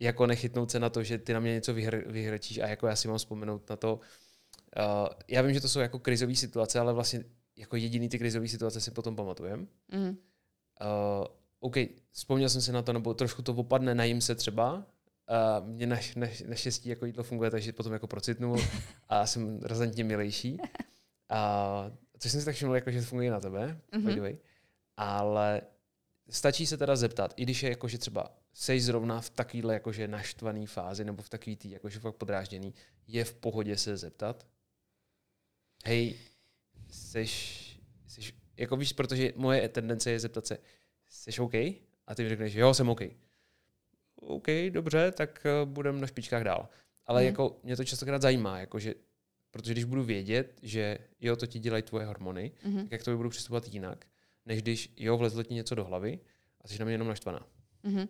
jako 0.00 0.26
nechytnout 0.26 0.70
se 0.70 0.80
na 0.80 0.90
to, 0.90 1.02
že 1.02 1.18
ty 1.18 1.32
na 1.32 1.40
mě 1.40 1.52
něco 1.52 1.74
vyhr, 1.74 2.10
vyhrčíš 2.10 2.58
a 2.58 2.66
jako 2.66 2.86
já 2.86 2.96
si 2.96 3.08
mám 3.08 3.18
vzpomenout 3.18 3.70
na 3.70 3.76
to. 3.76 3.94
Uh, 4.78 5.08
já 5.28 5.42
vím, 5.42 5.54
že 5.54 5.60
to 5.60 5.68
jsou 5.68 5.80
jako 5.80 5.98
krizové 5.98 6.34
situace, 6.34 6.78
ale 6.80 6.92
vlastně 6.92 7.24
jako 7.56 7.76
jediný 7.76 8.08
ty 8.08 8.18
krizové 8.18 8.48
situace 8.48 8.80
si 8.80 8.90
potom 8.90 9.16
pamatujem. 9.16 9.68
Mhm. 9.92 10.08
Uh, 10.08 10.16
OK, 11.60 11.76
vzpomněl 12.10 12.48
jsem 12.48 12.60
si 12.62 12.72
na 12.72 12.82
to, 12.82 12.92
nebo 12.92 13.14
trošku 13.14 13.42
to 13.42 13.52
opadne, 13.54 13.94
najím 13.94 14.20
se 14.20 14.34
třeba. 14.34 14.74
Uh, 15.60 15.66
mě 15.68 15.86
naš, 15.86 16.14
naš, 16.14 16.40
naštěstí 16.40 16.88
jako 16.88 17.06
jídlo 17.06 17.22
funguje, 17.24 17.50
takže 17.50 17.72
potom 17.72 17.92
jako 17.92 18.06
procitnu 18.06 18.56
a 19.08 19.26
jsem 19.26 19.60
razantně 19.62 20.04
milejší. 20.04 20.58
A 21.28 21.90
což 22.18 22.30
jsem 22.32 22.40
si 22.40 22.44
tak 22.44 22.54
všiml, 22.54 22.74
jako, 22.74 22.90
že 22.90 23.00
to 23.00 23.06
funguje 23.06 23.30
na 23.30 23.40
tebe, 23.40 23.80
Mhm. 23.92 24.20
way. 24.20 24.36
Ale 24.96 25.62
stačí 26.30 26.66
se 26.66 26.76
teda 26.76 26.96
zeptat, 26.96 27.34
i 27.36 27.42
když 27.42 27.62
je 27.62 27.68
jako, 27.68 27.88
že 27.88 27.98
třeba 27.98 28.36
seš 28.52 28.84
zrovna 28.84 29.20
v 29.20 29.30
takovýhle 29.30 29.74
jakože 29.74 30.08
naštvaný 30.08 30.66
fázi 30.66 31.04
nebo 31.04 31.22
v 31.22 31.28
takový 31.28 31.56
tý 31.56 31.70
jakože 31.70 32.00
fakt 32.00 32.14
podrážděný, 32.16 32.74
je 33.06 33.24
v 33.24 33.34
pohodě 33.34 33.76
se 33.76 33.96
zeptat? 33.96 34.46
Hej, 35.84 36.14
seš, 36.90 37.80
seš, 38.06 38.34
jako 38.56 38.76
víš, 38.76 38.92
protože 38.92 39.32
moje 39.36 39.68
tendence 39.68 40.10
je 40.10 40.20
zeptat 40.20 40.46
se, 40.46 40.58
jsi 41.08 41.40
OK? 41.40 41.54
A 42.06 42.14
ty 42.14 42.22
mi 42.22 42.28
řekneš, 42.28 42.54
jo, 42.54 42.74
jsem 42.74 42.88
OK. 42.88 43.00
OK, 44.16 44.46
dobře, 44.70 45.12
tak 45.12 45.46
uh, 45.62 45.68
budem 45.68 46.00
na 46.00 46.06
špičkách 46.06 46.42
dál. 46.44 46.68
Ale 47.06 47.20
Mhm. 47.20 47.26
jako 47.26 47.56
mě 47.62 47.76
to 47.76 47.84
častokrát 47.84 48.22
zajímá, 48.22 48.58
jakože, 48.60 48.94
protože 49.50 49.72
když 49.72 49.84
budu 49.84 50.02
vědět, 50.04 50.58
že 50.62 50.98
jo, 51.20 51.36
to 51.36 51.46
ti 51.46 51.58
dělají 51.58 51.82
tvoje 51.82 52.06
hormony, 52.06 52.52
Mhm. 52.64 52.82
tak 52.82 52.92
jak 52.92 53.02
to 53.02 53.16
budu 53.16 53.28
přistupovat 53.30 53.68
jinak, 53.68 54.06
než 54.46 54.62
když 54.62 54.92
jo, 54.96 55.16
vlezlo 55.16 55.42
ti 55.42 55.54
něco 55.54 55.74
do 55.74 55.84
hlavy 55.84 56.18
a 56.60 56.68
jsi 56.68 56.78
na 56.78 56.84
mě 56.84 56.94
jenom 56.94 57.08
naštvaná. 57.08 57.46
Mhm. 57.82 58.08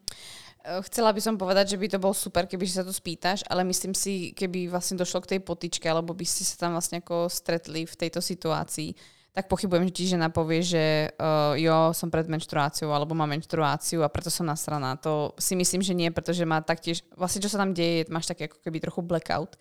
Eh, 0.64 0.82
Chcela 0.82 1.12
by 1.12 1.20
som 1.20 1.38
povedať, 1.38 1.68
že 1.68 1.76
by 1.76 1.88
to 1.88 1.98
bol 2.02 2.14
super, 2.14 2.46
keby 2.46 2.66
sa 2.66 2.82
to 2.82 2.90
spýtaš, 2.92 3.44
ale 3.46 3.62
myslím 3.64 3.94
si, 3.94 4.32
keby 4.34 4.66
vlastne 4.72 4.96
došlo 4.98 5.20
k 5.22 5.36
tej 5.36 5.40
potičke, 5.44 5.86
alebo 5.86 6.10
by 6.16 6.24
ste 6.26 6.42
sa 6.42 6.56
tam 6.66 6.72
vlastne 6.74 6.98
ako 7.04 7.28
stretli 7.30 7.86
v 7.86 7.94
tejto 7.96 8.18
situácii, 8.18 8.90
tak 9.36 9.52
pochybujem, 9.52 9.92
že 9.92 9.92
ti 9.92 10.08
žena 10.08 10.32
povie, 10.32 10.64
že 10.64 11.12
uh, 11.20 11.52
jo, 11.60 11.92
som 11.92 12.08
pred 12.08 12.25
menštruáciou, 12.25 12.88
alebo 12.88 13.12
mám 13.12 13.28
menštruáciu 13.36 14.00
a 14.00 14.08
preto 14.08 14.32
som 14.32 14.49
nasraná. 14.49 14.96
To 15.04 15.36
si 15.36 15.52
myslím, 15.52 15.84
že 15.84 15.92
nie, 15.92 16.08
pretože 16.08 16.40
má 16.49 16.64
taktiež, 16.64 17.04
vlastne 17.12 17.44
čo 17.44 17.52
sa 17.52 17.60
tam 17.60 17.76
deje, 17.76 18.08
máš 18.08 18.32
taký 18.32 18.49
ako 18.49 18.64
keby 18.64 18.80
trochu 18.80 19.04
blackout 19.04 19.60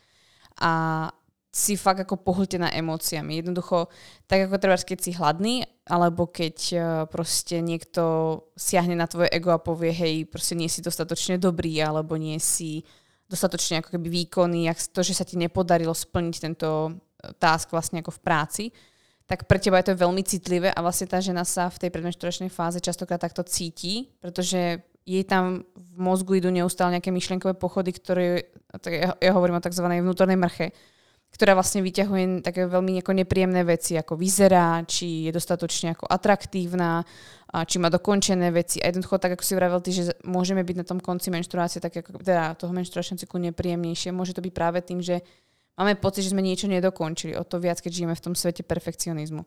a 0.64 0.72
si 1.52 1.76
fakt 1.76 2.08
ako 2.08 2.24
pohltená 2.24 2.72
emóciami. 2.72 3.44
Jednoducho, 3.44 3.92
tak 4.28 4.48
ako 4.48 4.64
treba, 4.64 4.80
keď 4.80 5.00
si 5.00 5.12
hladný, 5.12 5.68
alebo 5.88 6.32
keď 6.32 6.58
eh, 6.72 6.84
proste 7.12 7.60
niekto 7.60 8.04
siahne 8.56 8.96
na 8.96 9.12
tvoje 9.12 9.28
ego 9.32 9.52
a 9.52 9.60
povie, 9.60 9.92
hej, 9.92 10.16
proste 10.28 10.56
nie 10.56 10.72
si 10.72 10.80
dostatočne 10.80 11.36
dobrý, 11.36 11.84
alebo 11.84 12.16
nie 12.16 12.40
si 12.40 12.84
dostatočne 13.28 13.84
ako 13.84 13.96
keby 13.96 14.08
výkonný, 14.24 14.72
to, 14.92 15.04
že 15.04 15.16
sa 15.16 15.28
ti 15.28 15.36
nepodarilo 15.36 15.92
splniť 15.96 16.36
tento 16.40 16.96
eh, 16.96 17.36
task 17.40 17.76
vlastne 17.76 18.00
ako 18.00 18.16
v 18.16 18.24
práci, 18.24 18.64
tak 19.26 19.50
pre 19.50 19.58
teba 19.58 19.82
je 19.82 19.90
to 19.92 20.02
veľmi 20.02 20.22
citlivé 20.22 20.70
a 20.70 20.80
vlastne 20.86 21.10
tá 21.10 21.18
žena 21.18 21.42
sa 21.42 21.70
v 21.70 21.82
tej 21.82 21.90
predmenšturačnej 21.90 22.54
fáze 22.54 22.78
častokrát 22.78 23.18
takto 23.18 23.42
cíti, 23.42 24.14
pretože 24.22 24.86
jej 25.06 25.24
tam 25.26 25.66
v 25.74 25.98
mozgu 25.98 26.42
idú 26.42 26.50
neustále 26.50 26.98
nejaké 26.98 27.14
myšlienkové 27.14 27.54
pochody, 27.58 27.94
ktoré, 27.94 28.50
ja, 28.86 29.14
ja 29.18 29.32
hovorím 29.34 29.58
o 29.58 29.66
tzv. 29.66 29.86
vnútornej 29.86 30.38
mrche, 30.38 30.74
ktorá 31.30 31.54
vlastne 31.54 31.84
vyťahuje 31.84 32.42
také 32.42 32.66
veľmi 32.66 33.02
nepríjemné 33.02 33.62
veci, 33.68 34.00
ako 34.00 34.18
vyzerá, 34.18 34.82
či 34.88 35.30
je 35.30 35.32
dostatočne 35.36 35.94
ako 35.94 36.10
atraktívna, 36.10 37.06
a 37.56 37.64
či 37.64 37.80
má 37.80 37.88
dokončené 37.88 38.52
veci. 38.52 38.84
A 38.84 38.92
jednoducho, 38.92 39.16
tak 39.16 39.40
ako 39.40 39.44
si 39.48 39.56
vravel 39.56 39.80
ty, 39.80 39.96
že 39.96 40.12
môžeme 40.28 40.60
byť 40.60 40.76
na 40.76 40.86
tom 40.86 41.00
konci 41.00 41.32
menštruácie, 41.32 41.80
tak 41.80 41.96
ako, 41.96 42.20
teda 42.20 42.52
toho 42.60 42.76
menštruačného 42.76 43.22
cyklu 43.24 43.40
nepríjemnejšie. 43.48 44.12
Môže 44.12 44.36
to 44.36 44.44
byť 44.44 44.52
práve 44.52 44.84
tým, 44.84 45.00
že 45.00 45.24
máme 45.76 46.00
pocit, 46.00 46.24
že 46.24 46.32
sme 46.32 46.44
niečo 46.44 46.68
nedokončili. 46.68 47.36
O 47.36 47.44
to 47.44 47.60
viac, 47.60 47.80
keď 47.80 47.92
žijeme 47.92 48.16
v 48.16 48.24
tom 48.24 48.34
svete 48.36 48.64
perfekcionizmu. 48.64 49.44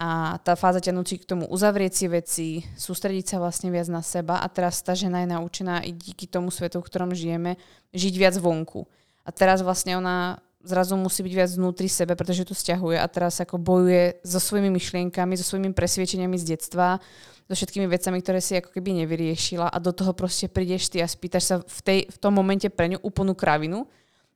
A 0.00 0.40
tá 0.40 0.56
fáza 0.56 0.80
ťa 0.80 0.96
k 0.96 1.28
tomu 1.28 1.44
uzavrieť 1.44 1.92
si 1.92 2.06
veci, 2.08 2.48
sústrediť 2.72 3.36
sa 3.36 3.36
vlastne 3.36 3.68
viac 3.68 3.84
na 3.92 4.00
seba 4.00 4.40
a 4.40 4.48
teraz 4.48 4.80
tá 4.80 4.96
žena 4.96 5.20
je 5.20 5.28
naučená 5.28 5.84
i 5.84 5.92
díky 5.92 6.24
tomu 6.24 6.48
svetu, 6.48 6.80
v 6.80 6.88
ktorom 6.88 7.12
žijeme, 7.12 7.60
žiť 7.92 8.14
viac 8.16 8.34
vonku. 8.40 8.88
A 9.24 9.30
teraz 9.30 9.60
vlastne 9.60 10.00
ona 10.00 10.40
zrazu 10.64 10.96
musí 10.96 11.20
byť 11.20 11.34
viac 11.36 11.50
vnútri 11.52 11.88
sebe, 11.88 12.16
pretože 12.16 12.48
to 12.48 12.56
stiahuje 12.56 12.96
a 12.96 13.04
teraz 13.12 13.44
ako 13.44 13.60
bojuje 13.60 14.24
so 14.24 14.40
svojimi 14.40 14.72
myšlienkami, 14.72 15.36
so 15.36 15.44
svojimi 15.44 15.76
presviečeniami 15.76 16.36
z 16.36 16.56
detstva, 16.56 16.96
so 17.44 17.52
všetkými 17.52 17.84
vecami, 17.84 18.24
ktoré 18.24 18.40
si 18.40 18.56
ako 18.56 18.72
keby 18.72 19.04
nevyriešila 19.04 19.68
a 19.68 19.76
do 19.80 19.92
toho 19.92 20.16
proste 20.16 20.48
prídeš 20.48 20.88
ty 20.88 21.04
a 21.04 21.08
spýtaš 21.08 21.44
sa 21.44 21.56
v, 21.60 21.80
tej, 21.84 21.98
v 22.08 22.16
tom 22.20 22.36
momente 22.36 22.68
pre 22.72 22.88
ňu 22.88 23.04
úplnú 23.04 23.36
kravinu, 23.36 23.84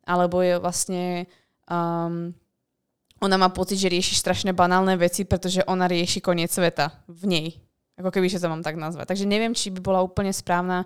alebo 0.04 0.40
je 0.44 0.60
vlastne 0.60 1.02
um, 1.68 2.32
ona 3.24 3.36
má 3.40 3.48
pocit, 3.48 3.80
že 3.80 3.88
rieši 3.88 4.20
strašne 4.20 4.52
banálne 4.52 4.94
veci, 5.00 5.24
pretože 5.24 5.64
ona 5.64 5.88
rieši 5.88 6.20
koniec 6.20 6.52
sveta 6.52 6.92
v 7.08 7.22
nej. 7.24 7.48
Ako 7.96 8.10
keby, 8.10 8.26
že 8.28 8.42
to 8.42 8.50
mám 8.50 8.60
tak 8.60 8.76
nazvať. 8.76 9.08
Takže 9.08 9.24
neviem, 9.24 9.56
či 9.56 9.72
by 9.72 9.80
bola 9.80 10.04
úplne 10.04 10.34
správna 10.34 10.84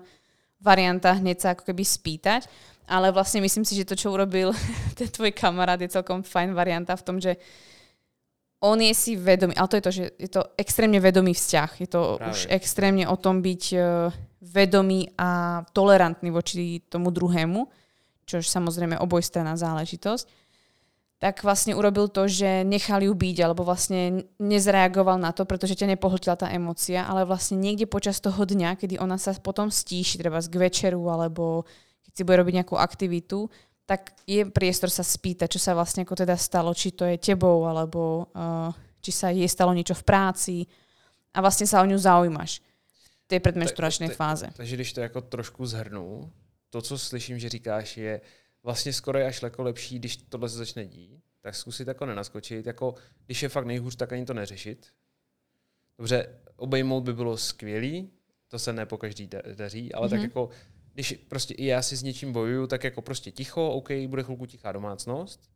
varianta 0.61 1.15
hneď 1.15 1.37
sa 1.39 1.47
ako 1.55 1.67
keby 1.71 1.83
spýtať, 1.83 2.45
ale 2.85 3.11
vlastne 3.15 3.39
myslím 3.39 3.63
si, 3.63 3.75
že 3.79 3.87
to, 3.87 3.95
čo 3.95 4.11
urobil 4.11 4.55
ten 4.99 5.09
tvoj 5.09 5.35
kamarát, 5.35 5.79
je 5.79 5.91
celkom 5.91 6.23
fajn 6.23 6.55
varianta 6.55 6.95
v 6.95 7.05
tom, 7.05 7.17
že 7.17 7.35
on 8.59 8.75
je 8.75 8.91
si 8.91 9.15
vedomý, 9.15 9.55
ale 9.55 9.71
to 9.71 9.77
je 9.79 9.85
to, 9.87 9.91
že 9.91 10.03
je 10.19 10.29
to 10.35 10.41
extrémne 10.59 10.99
vedomý 10.99 11.31
vzťah. 11.31 11.69
Je 11.79 11.87
to 11.87 12.19
Práve. 12.19 12.31
už 12.35 12.39
extrémne 12.51 13.07
o 13.07 13.15
tom 13.15 13.39
byť 13.39 13.63
eh, 13.71 14.11
vedomý 14.43 15.15
a 15.15 15.63
tolerantný 15.71 16.27
voči 16.27 16.83
tomu 16.91 17.07
druhému, 17.07 17.63
čo 18.29 18.45
samozrejme 18.45 19.01
obojstranná 19.01 19.57
záležitosť 19.57 20.29
tak 21.19 21.43
vlastne 21.43 21.75
urobil 21.75 22.07
to, 22.07 22.31
že 22.31 22.63
nechal 22.63 23.03
ju 23.03 23.11
byť, 23.11 23.37
alebo 23.43 23.67
vlastne 23.67 24.23
nezreagoval 24.39 25.19
na 25.19 25.35
to, 25.35 25.43
pretože 25.43 25.75
ťa 25.75 25.91
nepohltila 25.91 26.39
tá 26.39 26.47
emócia, 26.47 27.03
ale 27.03 27.27
vlastne 27.27 27.59
niekde 27.59 27.91
počas 27.91 28.23
toho 28.23 28.39
dňa, 28.47 28.79
kedy 28.79 28.95
ona 29.03 29.19
sa 29.19 29.35
potom 29.35 29.67
stíši, 29.67 30.15
treba 30.15 30.39
k 30.39 30.55
večeru, 30.55 31.03
alebo 31.11 31.67
keď 32.07 32.11
si 32.15 32.23
bude 32.23 32.39
robiť 32.39 32.55
nejakú 32.63 32.75
aktivitu, 32.79 33.51
tak 33.83 34.15
je 34.23 34.47
priestor 34.47 34.87
sa 34.87 35.03
spýtať, 35.03 35.51
čo 35.51 35.59
sa 35.59 35.75
vlastne 35.75 36.07
ako 36.07 36.23
teda 36.23 36.39
stalo, 36.39 36.71
či 36.71 36.95
to 36.95 37.03
je 37.03 37.19
tebou, 37.19 37.67
alebo 37.67 38.31
uh, 38.31 38.71
či 39.03 39.11
sa 39.11 39.27
jej 39.27 39.47
stalo 39.51 39.75
niečo 39.75 39.99
v 39.99 40.07
práci 40.07 40.55
a 41.35 41.43
vlastne 41.43 41.67
sa 41.67 41.83
o 41.83 41.89
ňu 41.89 41.99
zaujímaš 41.99 42.63
v 43.27 43.35
tej 43.35 43.39
predmenšturačnej 43.43 44.15
fáze. 44.15 44.47
Takže 44.55 44.75
když 44.75 44.93
to 44.93 45.01
jako 45.03 45.21
trošku 45.21 45.65
zhrnu, 45.67 46.31
to, 46.69 46.81
co 46.81 46.97
slyším, 46.97 47.39
že 47.39 47.49
říkáš, 47.49 47.97
je 47.97 48.21
vlastně 48.63 48.93
skoro 48.93 49.19
je 49.19 49.25
až 49.25 49.41
jako 49.41 49.63
lepší, 49.63 49.99
když 49.99 50.17
tohle 50.17 50.49
se 50.49 50.57
začne 50.57 50.85
dít, 50.85 51.23
tak 51.41 51.55
zkusit 51.55 51.87
jako 51.87 52.05
nenaskočit. 52.05 52.65
Jako, 52.65 52.95
když 53.25 53.43
je 53.43 53.49
fakt 53.49 53.65
nejhůř, 53.65 53.95
tak 53.95 54.13
ani 54.13 54.25
to 54.25 54.33
neřešit. 54.33 54.87
Dobře, 55.97 56.39
obejmout 56.55 57.01
by 57.01 57.13
bylo 57.13 57.37
skvělý, 57.37 58.09
to 58.47 58.59
se 58.59 58.73
ne 58.73 58.85
po 58.85 58.97
každý 58.97 59.27
da- 59.27 59.55
daří, 59.55 59.93
ale 59.93 60.07
mm-hmm. 60.07 60.09
tak 60.09 60.19
Mhm. 60.19 60.25
jako, 60.29 60.49
když 60.93 61.13
prostě 61.27 61.53
i 61.53 61.65
já 61.65 61.81
si 61.81 61.97
s 61.97 62.03
něčím 62.03 62.33
bojuju, 62.33 62.67
tak 62.67 62.83
jako 62.83 63.01
prostě 63.01 63.31
ticho, 63.31 63.69
OK, 63.69 63.89
bude 64.07 64.23
chvilku 64.23 64.45
tichá 64.45 64.71
domácnost, 64.71 65.49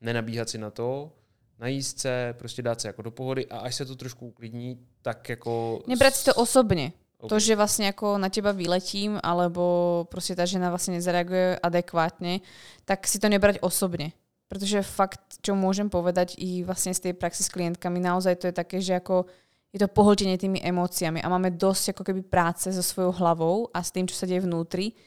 nenabíhat 0.00 0.48
si 0.48 0.58
na 0.58 0.70
to, 0.70 1.12
najíst 1.58 1.98
se, 1.98 2.34
prostě 2.38 2.62
dát 2.62 2.80
se 2.80 2.88
jako 2.88 3.02
do 3.02 3.10
pohody 3.10 3.46
a 3.46 3.58
až 3.58 3.74
se 3.74 3.84
to 3.84 3.96
trošku 3.96 4.26
uklidní, 4.26 4.86
tak 5.02 5.28
jako... 5.28 5.82
Nebrať 5.86 6.14
si 6.14 6.24
to 6.24 6.34
osobně. 6.34 6.92
Okay. 7.20 7.28
To, 7.28 7.36
že 7.36 7.52
vlastne 7.52 7.92
ako 7.92 8.16
na 8.16 8.32
teba 8.32 8.56
vyletím, 8.56 9.20
alebo 9.20 10.04
proste 10.08 10.32
tá 10.32 10.48
žena 10.48 10.72
vlastne 10.72 10.96
nezareaguje 10.96 11.60
adekvátne, 11.60 12.40
tak 12.88 13.04
si 13.04 13.20
to 13.20 13.28
nebrať 13.28 13.60
osobne. 13.60 14.16
Pretože 14.48 14.80
fakt, 14.80 15.20
čo 15.44 15.52
môžem 15.52 15.92
povedať 15.92 16.40
i 16.40 16.64
vlastne 16.64 16.96
z 16.96 17.12
tej 17.12 17.12
praxi 17.14 17.44
s 17.44 17.52
klientkami, 17.52 18.00
naozaj 18.00 18.40
to 18.40 18.48
je 18.48 18.54
také, 18.56 18.80
že 18.80 18.96
ako 18.96 19.28
je 19.70 19.78
to 19.78 19.86
pohltenie 19.86 20.34
tými 20.34 20.58
emóciami 20.64 21.22
a 21.22 21.30
máme 21.30 21.54
dosť 21.54 21.94
ako 21.94 22.02
keby 22.10 22.22
práce 22.26 22.72
so 22.74 22.82
svojou 22.82 23.14
hlavou 23.14 23.70
a 23.70 23.84
s 23.84 23.94
tým, 23.94 24.08
čo 24.08 24.18
sa 24.18 24.26
deje 24.26 24.42
vnútri. 24.42 24.98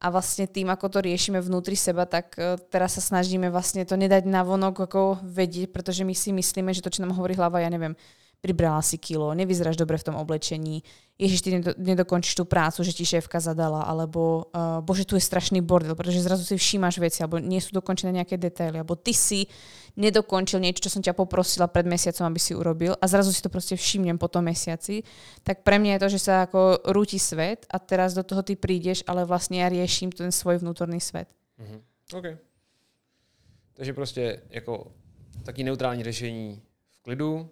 A 0.00 0.08
vlastne 0.08 0.48
tým, 0.48 0.72
ako 0.72 0.88
to 0.96 0.98
riešime 1.04 1.44
vnútri 1.44 1.76
seba, 1.76 2.08
tak 2.08 2.32
uh, 2.40 2.56
teraz 2.72 2.96
sa 2.96 3.04
snažíme 3.04 3.52
vlastne 3.52 3.84
to 3.84 4.00
nedať 4.00 4.24
na 4.24 4.40
vonok 4.40 4.88
ako 4.88 5.20
vedieť, 5.20 5.68
pretože 5.68 6.08
my 6.08 6.16
si 6.16 6.32
myslíme, 6.32 6.72
že 6.72 6.80
to, 6.80 6.88
čo 6.88 7.04
nám 7.04 7.12
hovorí 7.20 7.36
hlava, 7.36 7.60
ja 7.60 7.68
neviem, 7.68 7.92
pribrala 8.40 8.80
si 8.82 8.96
kilo, 8.96 9.36
nevyzeráš 9.36 9.76
dobre 9.76 10.00
v 10.00 10.06
tom 10.08 10.16
oblečení, 10.16 10.82
ježiš, 11.20 11.40
ty 11.44 11.48
nedokončíš 11.76 12.40
tú 12.40 12.48
prácu, 12.48 12.80
že 12.80 12.96
ti 12.96 13.04
šéfka 13.04 13.36
zadala, 13.36 13.84
alebo 13.84 14.48
uh, 14.48 14.80
bože, 14.80 15.04
tu 15.04 15.20
je 15.20 15.20
strašný 15.20 15.60
bordel, 15.60 15.92
pretože 15.92 16.24
zrazu 16.24 16.48
si 16.48 16.56
všímaš 16.56 16.96
veci, 16.96 17.20
alebo 17.20 17.36
nie 17.36 17.60
sú 17.60 17.76
dokončené 17.76 18.16
nejaké 18.16 18.40
detaily, 18.40 18.80
alebo 18.80 18.96
ty 18.96 19.12
si 19.12 19.44
nedokončil 20.00 20.56
niečo, 20.64 20.88
čo 20.88 20.96
som 20.96 21.04
ťa 21.04 21.12
poprosila 21.12 21.68
pred 21.68 21.84
mesiacom, 21.84 22.32
aby 22.32 22.40
si 22.40 22.56
urobil 22.56 22.96
a 22.96 23.04
zrazu 23.04 23.36
si 23.36 23.44
to 23.44 23.52
proste 23.52 23.76
všimnem 23.76 24.16
po 24.16 24.32
tom 24.32 24.48
mesiaci, 24.48 25.04
tak 25.44 25.60
pre 25.60 25.76
mňa 25.76 26.00
je 26.00 26.00
to, 26.00 26.08
že 26.16 26.20
sa 26.24 26.48
ako 26.48 26.88
rúti 26.96 27.20
svet 27.20 27.68
a 27.68 27.76
teraz 27.76 28.16
do 28.16 28.24
toho 28.24 28.40
ty 28.40 28.56
prídeš, 28.56 29.04
ale 29.04 29.28
vlastne 29.28 29.60
ja 29.60 29.68
riešim 29.68 30.08
ten 30.08 30.32
svoj 30.32 30.64
vnútorný 30.64 31.04
svet. 31.04 31.28
Mm-hmm. 31.60 31.80
OK. 32.16 32.26
Takže 33.74 33.92
prostě 33.92 34.40
jako 34.50 34.92
taký 35.44 35.64
neutrální 35.64 36.04
řešení 36.04 36.62
v 36.90 37.02
klidu, 37.02 37.50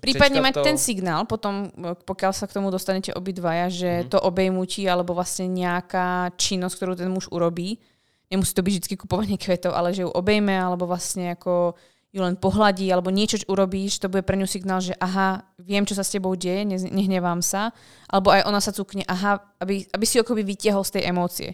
Prípadne 0.00 0.44
mať 0.44 0.60
to... 0.60 0.64
ten 0.64 0.76
signál, 0.76 1.24
potom 1.24 1.72
pokiaľ 2.04 2.32
sa 2.36 2.44
k 2.44 2.54
tomu 2.60 2.68
dostanete 2.68 3.16
obidvaja, 3.16 3.72
že 3.72 3.90
mm-hmm. 3.90 4.10
to 4.12 4.18
obejmutí 4.20 4.84
alebo 4.84 5.16
vlastne 5.16 5.48
nejaká 5.48 6.36
činnosť, 6.36 6.74
ktorú 6.76 6.92
ten 6.94 7.08
muž 7.08 7.32
urobí, 7.32 7.80
nemusí 8.28 8.52
to 8.52 8.62
byť 8.62 8.74
vždy 8.76 8.94
kupovanie 8.96 9.38
kvetov, 9.40 9.72
ale 9.72 9.96
že 9.96 10.04
ju 10.04 10.10
obejme 10.12 10.52
alebo 10.52 10.84
vlastne 10.84 11.34
ako 11.34 11.74
ju 12.16 12.20
len 12.24 12.36
pohľadí 12.38 12.88
alebo 12.88 13.12
niečo 13.12 13.36
čo 13.36 13.52
urobíš, 13.52 14.00
to 14.00 14.08
bude 14.08 14.24
pre 14.24 14.40
ňu 14.40 14.48
signál, 14.48 14.80
že 14.80 14.96
aha, 14.96 15.44
viem, 15.60 15.84
čo 15.84 15.92
sa 15.92 16.00
s 16.00 16.12
tebou 16.16 16.32
deje, 16.32 16.64
ne, 16.64 16.80
nehnevám 16.80 17.44
sa. 17.44 17.76
Alebo 18.08 18.32
aj 18.32 18.48
ona 18.48 18.60
sa 18.64 18.72
cukne, 18.72 19.04
aha, 19.04 19.44
aby, 19.60 19.84
aby 19.92 20.04
si 20.08 20.16
akoby 20.16 20.40
vytiahol 20.40 20.80
z 20.80 20.96
tej 20.96 21.02
emócie. 21.12 21.50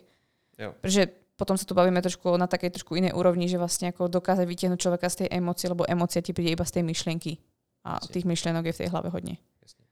Jo. 0.55 0.71
Pretože 0.79 1.11
potom 1.35 1.59
sa 1.59 1.67
tu 1.67 1.75
bavíme 1.75 1.99
trošku 1.99 2.31
na 2.39 2.47
takej 2.47 2.79
trošku 2.79 2.95
inej 2.95 3.19
úrovni, 3.19 3.51
že 3.51 3.59
vlastne 3.59 3.91
ako 3.91 4.07
dokáže 4.07 4.47
vytiahnuť 4.47 4.79
človeka 4.79 5.11
z 5.11 5.27
tej 5.27 5.29
emócie, 5.35 5.67
lebo 5.67 5.83
emócia 5.83 6.23
ti 6.23 6.31
príde 6.31 6.55
iba 6.55 6.63
z 6.63 6.79
tej 6.79 6.87
myšlienky. 6.87 7.43
A 7.85 7.93
Jasně. 7.93 8.13
těch 8.13 8.25
myšlenok 8.25 8.67
je 8.67 8.73
v 8.73 8.79
té 8.79 8.89
hlavě 8.89 9.11
hodně. 9.11 9.37
Jasně. 9.63 9.85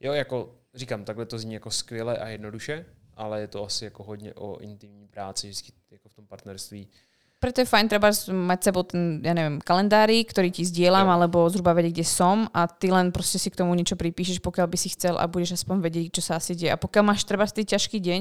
Jo, 0.00 0.12
jako 0.12 0.54
říkám, 0.74 1.04
takhle 1.04 1.26
to 1.26 1.38
zní 1.38 1.54
jako 1.54 1.70
skvěle 1.70 2.18
a 2.18 2.28
jednoduše, 2.28 2.84
ale 3.16 3.40
je 3.40 3.48
to 3.48 3.64
asi 3.64 3.84
jako 3.84 4.02
hodně 4.02 4.34
o 4.34 4.58
intimní 4.58 5.08
práci, 5.08 5.46
vždycky 5.48 5.72
jako 5.90 6.08
v 6.08 6.14
tom 6.14 6.26
partnerství. 6.26 6.88
Preto 7.42 7.58
je 7.58 7.66
fajn 7.66 7.90
treba 7.90 8.14
mať 8.30 8.70
sebou 8.70 8.86
ten, 8.86 9.18
ja 9.18 9.34
neviem, 9.34 9.58
kalendári, 9.58 10.22
ktorý 10.22 10.54
ti 10.54 10.62
zdieľam, 10.62 11.10
jo. 11.10 11.12
alebo 11.18 11.38
zhruba 11.50 11.74
vedieť, 11.74 11.98
kde 11.98 12.06
som 12.06 12.46
a 12.54 12.70
ty 12.70 12.86
len 12.86 13.10
proste 13.10 13.34
si 13.34 13.50
k 13.50 13.58
tomu 13.58 13.74
niečo 13.74 13.98
pripíšeš, 13.98 14.38
pokiaľ 14.38 14.70
by 14.70 14.78
si 14.78 14.94
chcel 14.94 15.18
a 15.18 15.26
budeš 15.26 15.58
aspoň 15.58 15.82
vedieť, 15.82 16.14
čo 16.14 16.22
sa 16.22 16.38
asi 16.38 16.54
deje. 16.54 16.70
A 16.70 16.78
pokiaľ 16.78 17.02
máš 17.02 17.26
treba 17.26 17.42
ten 17.50 17.66
ťažký 17.66 17.98
deň, 17.98 18.20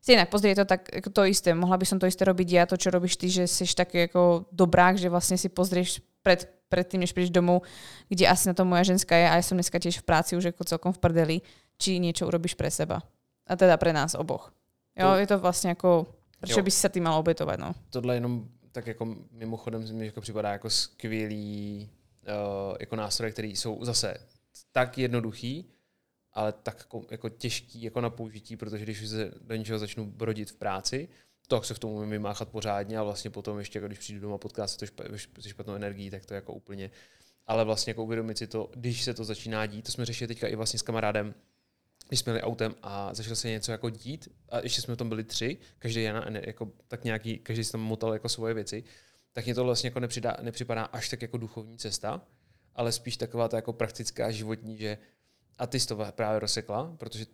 si 0.00 0.12
inak 0.12 0.28
pozrie 0.28 0.52
to 0.52 0.68
tak 0.68 0.92
to 0.92 1.22
isté. 1.24 1.56
Mohla 1.56 1.80
by 1.80 1.86
som 1.88 1.96
to 1.96 2.04
isté 2.04 2.28
robiť 2.28 2.48
ja, 2.52 2.68
to, 2.68 2.76
čo 2.76 2.92
robíš 2.92 3.16
ty, 3.16 3.32
že 3.32 3.48
si 3.48 3.64
taký 3.64 4.12
ako 4.12 4.52
dobrák, 4.52 5.00
že 5.00 5.08
vlastne 5.08 5.40
si 5.40 5.48
pozrieš 5.48 6.04
pred 6.20 6.44
predtým, 6.70 7.02
než 7.02 7.10
prídeš 7.10 7.34
domov, 7.34 7.66
kde 8.06 8.30
asi 8.30 8.46
na 8.46 8.54
to 8.54 8.62
moja 8.62 8.86
ženská 8.86 9.18
je 9.18 9.26
a 9.26 9.34
ja 9.36 9.44
som 9.44 9.58
dneska 9.58 9.82
tiež 9.82 10.00
v 10.00 10.06
práci 10.06 10.38
už 10.38 10.54
ako 10.54 10.62
celkom 10.62 10.94
v 10.94 11.02
prdeli, 11.02 11.36
či 11.74 11.98
niečo 11.98 12.30
urobíš 12.30 12.54
pre 12.54 12.70
seba. 12.70 13.02
A 13.50 13.58
teda 13.58 13.74
pre 13.74 13.90
nás 13.90 14.14
oboch. 14.14 14.54
Jo, 14.94 15.18
to, 15.18 15.18
je 15.18 15.26
to 15.26 15.36
vlastne 15.42 15.74
ako, 15.74 16.06
prečo 16.38 16.62
jo. 16.62 16.66
by 16.66 16.70
si 16.70 16.80
sa 16.80 16.88
tým 16.88 17.10
mal 17.10 17.18
obetovať, 17.18 17.58
no. 17.58 17.74
Tohle 17.90 18.14
jenom 18.14 18.46
tak 18.72 18.86
jako 18.86 19.16
mimochodem 19.30 19.96
mi 19.96 20.06
jako 20.06 20.20
připadá 20.20 20.52
jako 20.52 20.70
skvělý 20.70 21.90
uh, 22.22 22.76
jako 22.80 22.96
nástroje, 22.96 23.32
které 23.32 23.48
jsou 23.48 23.84
zase 23.84 24.16
tak 24.72 24.98
jednoduchý, 24.98 25.70
ale 26.32 26.52
tak 26.52 26.78
jako, 26.78 27.02
jako 27.10 27.28
těžký 27.28 27.82
jako 27.82 28.00
na 28.00 28.10
použití, 28.10 28.56
protože 28.56 28.84
když 28.84 29.08
se 29.08 29.32
do 29.40 29.54
něčeho 29.54 29.78
začnu 29.78 30.06
brodit 30.06 30.50
v 30.50 30.56
práci, 30.56 31.08
tak 31.56 31.64
se 31.64 31.74
v 31.74 31.78
tom 31.78 31.90
umím 31.90 32.10
vymáchat 32.10 32.48
pořádně 32.48 32.98
a 32.98 33.02
vlastně 33.02 33.30
potom 33.30 33.58
ještě, 33.58 33.80
když 33.80 33.98
přijdu 33.98 34.20
doma 34.20 34.38
potkat 34.38 34.66
se 34.66 34.78
to 34.78 34.86
se 35.40 35.48
špatnou 35.48 35.74
energií, 35.74 36.10
tak 36.10 36.26
to 36.26 36.34
jako 36.34 36.52
úplně 36.52 36.90
ale 37.50 37.64
vlastně 37.64 37.90
jako 37.90 38.04
uvědomit 38.04 38.38
si 38.38 38.46
to, 38.46 38.70
když 38.74 39.04
se 39.04 39.14
to 39.14 39.24
začíná 39.24 39.66
dít, 39.66 39.82
to 39.82 39.92
jsme 39.92 40.04
řešili 40.04 40.28
teďka 40.28 40.48
i 40.48 40.56
vlastně 40.56 40.78
s 40.78 40.82
kamarádem, 40.82 41.34
když 42.08 42.20
jsme 42.20 42.30
jeli 42.30 42.42
autem 42.42 42.74
a 42.82 43.14
začalo 43.14 43.36
se 43.36 43.48
něco 43.48 43.72
jako 43.72 43.90
dít 43.90 44.28
a 44.48 44.58
ještě 44.60 44.82
jsme 44.82 44.96
tam 44.96 45.08
byli 45.08 45.24
tři, 45.24 45.58
každý 45.78 46.02
Jana, 46.02 46.26
jako, 46.46 46.72
tak 46.88 47.04
nějaký, 47.04 47.38
každý 47.38 47.64
si 47.64 47.72
tam 47.72 47.80
motal 47.80 48.12
jako 48.12 48.28
svoje 48.28 48.54
věci, 48.54 48.84
tak 49.32 49.44
mě 49.44 49.54
to 49.54 49.64
vlastně 49.64 49.86
jako 49.86 50.00
nepřidá, 50.00 50.36
nepřipadá 50.42 50.84
až 50.84 51.08
tak 51.08 51.22
jako 51.22 51.38
duchovní 51.38 51.78
cesta, 51.78 52.22
ale 52.74 52.92
spíš 52.92 53.16
taková 53.16 53.48
ta 53.48 53.56
jako 53.56 53.72
praktická 53.72 54.30
životní, 54.30 54.76
že 54.76 54.98
a 55.58 55.66
ty 55.66 55.80
jsi 55.80 55.88
to 55.88 56.06
právě 56.10 56.40
rozsekla, 56.40 56.96
protože 56.98 57.26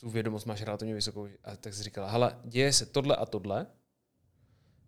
tu 0.00 0.10
vědomost 0.10 0.44
máš 0.44 0.62
relativně 0.62 0.94
vysokou, 0.94 1.28
a 1.44 1.56
tak 1.56 1.74
jsi 1.74 1.82
říkala, 1.82 2.10
hele, 2.10 2.38
děje 2.44 2.72
se 2.72 2.86
tohle 2.86 3.16
a 3.16 3.26
tohle, 3.26 3.66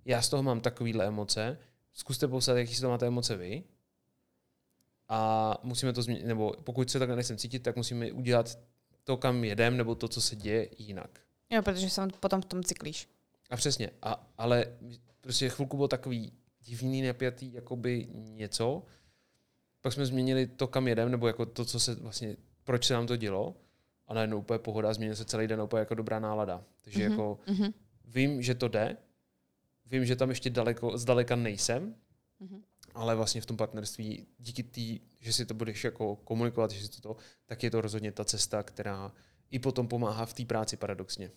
já 0.05 0.23
z 0.23 0.29
toho 0.29 0.43
mám 0.43 0.61
takovýhle 0.61 1.07
emoce, 1.07 1.59
zkuste 1.93 2.29
popsat, 2.29 2.57
jaký 2.57 2.75
si 2.75 2.81
to 2.81 2.89
máte 2.89 3.07
emoce 3.07 3.37
vy, 3.37 3.65
a 5.09 5.55
musíme 5.63 5.93
to 5.93 6.03
změnit, 6.03 6.27
nebo 6.27 6.53
pokud 6.65 6.91
se 6.91 6.99
takhle 6.99 7.17
nechcem 7.17 7.37
cítit, 7.37 7.59
tak 7.59 7.77
musíme 7.77 8.13
udělat 8.13 8.59
to, 9.05 9.17
kam 9.17 9.45
jedem, 9.45 9.77
nebo 9.77 9.95
to, 9.95 10.09
co 10.09 10.21
se 10.21 10.37
děje 10.37 10.69
jinak. 10.79 11.21
Jo, 11.51 11.63
protože 11.63 11.91
se 11.91 12.09
potom 12.21 12.43
v 12.43 12.45
tom 12.45 12.63
cyklíš. 12.63 13.09
A 13.51 13.57
přesně, 13.57 13.91
a, 14.03 14.33
ale 14.39 14.67
prostě 15.21 15.49
chvilku 15.49 15.77
bylo 15.77 15.89
takový 15.89 16.33
divný, 16.61 17.03
napjatý, 17.03 17.53
jakoby 17.53 18.09
něco, 18.13 18.83
pak 19.81 19.93
jsme 19.93 20.07
změnili 20.07 20.47
to, 20.47 20.67
kam 20.67 20.89
jedem, 20.89 21.11
nebo 21.11 21.27
jako 21.27 21.47
to, 21.47 21.65
co 21.65 21.81
se 21.81 21.95
vlastně, 21.95 22.37
proč 22.65 22.87
se 22.87 22.95
nám 22.95 23.07
to 23.07 23.17
dělo, 23.17 23.57
a 24.09 24.15
najednou 24.15 24.39
úplně 24.39 24.59
pohoda, 24.59 24.95
změnil 24.95 25.17
se 25.17 25.25
celý 25.25 25.47
den 25.47 25.61
úplně 25.61 25.81
jako 25.81 25.95
dobrá 25.95 26.19
nálada. 26.19 26.65
Takže 26.83 26.99
mm-hmm. 26.99 27.11
jako 27.11 27.39
mm-hmm. 27.47 27.73
vím, 28.05 28.43
že 28.43 28.55
to 28.55 28.69
jde, 28.69 28.97
vím, 29.87 30.05
že 30.05 30.17
tam 30.17 30.29
ještě 30.29 30.51
daleko, 30.51 30.99
zdaleka 30.99 31.37
nejsem, 31.37 31.95
mm-hmm. 32.41 32.63
ale 32.95 33.15
vlastně 33.15 33.41
v 33.41 33.47
tom 33.47 33.57
partnerství 33.57 34.27
díky 34.39 34.63
té, 34.63 35.05
že 35.21 35.33
si 35.33 35.47
to 35.47 35.55
budeš 35.55 35.85
jako 35.85 36.17
komunikovat, 36.17 36.71
že 36.71 36.89
si 36.89 37.01
to, 37.01 37.17
tak 37.47 37.63
je 37.63 37.71
to 37.71 37.81
rozhodně 37.81 38.13
ta 38.13 38.25
cesta, 38.25 38.63
která 38.63 39.13
i 39.51 39.59
potom 39.59 39.89
pomáhá 39.89 40.27
v 40.27 40.35
té 40.35 40.45
práci 40.45 40.77
paradoxně. 40.77 41.31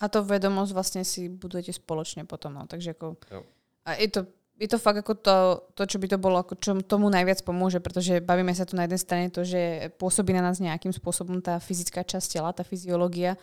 A 0.00 0.10
to 0.10 0.26
vedomosť 0.26 0.74
vlastne 0.74 1.02
si 1.06 1.30
budujete 1.30 1.70
spoločne 1.70 2.26
potom, 2.26 2.50
no. 2.50 2.66
Takže 2.66 2.98
ako... 2.98 3.14
Jo. 3.30 3.46
A 3.86 3.94
je 3.94 4.08
to 4.10 4.26
je 4.54 4.68
to 4.70 4.78
fakt 4.78 5.02
ako 5.02 5.18
to, 5.18 5.36
to, 5.74 5.82
čo 5.82 5.96
by 5.98 6.06
to 6.06 6.18
bolo, 6.18 6.38
ako 6.38 6.54
čo 6.54 6.78
tomu 6.86 7.10
najviac 7.10 7.42
pomôže, 7.42 7.82
pretože 7.82 8.22
bavíme 8.22 8.54
sa 8.54 8.62
tu 8.62 8.78
na 8.78 8.86
jednej 8.86 9.02
strane 9.02 9.26
to, 9.26 9.42
že 9.42 9.90
pôsobí 9.98 10.30
na 10.30 10.46
nás 10.46 10.62
nejakým 10.62 10.94
spôsobom 10.94 11.42
tá 11.42 11.58
fyzická 11.58 12.06
časť 12.06 12.38
tela, 12.38 12.54
tá 12.54 12.62
fyziológia, 12.62 13.34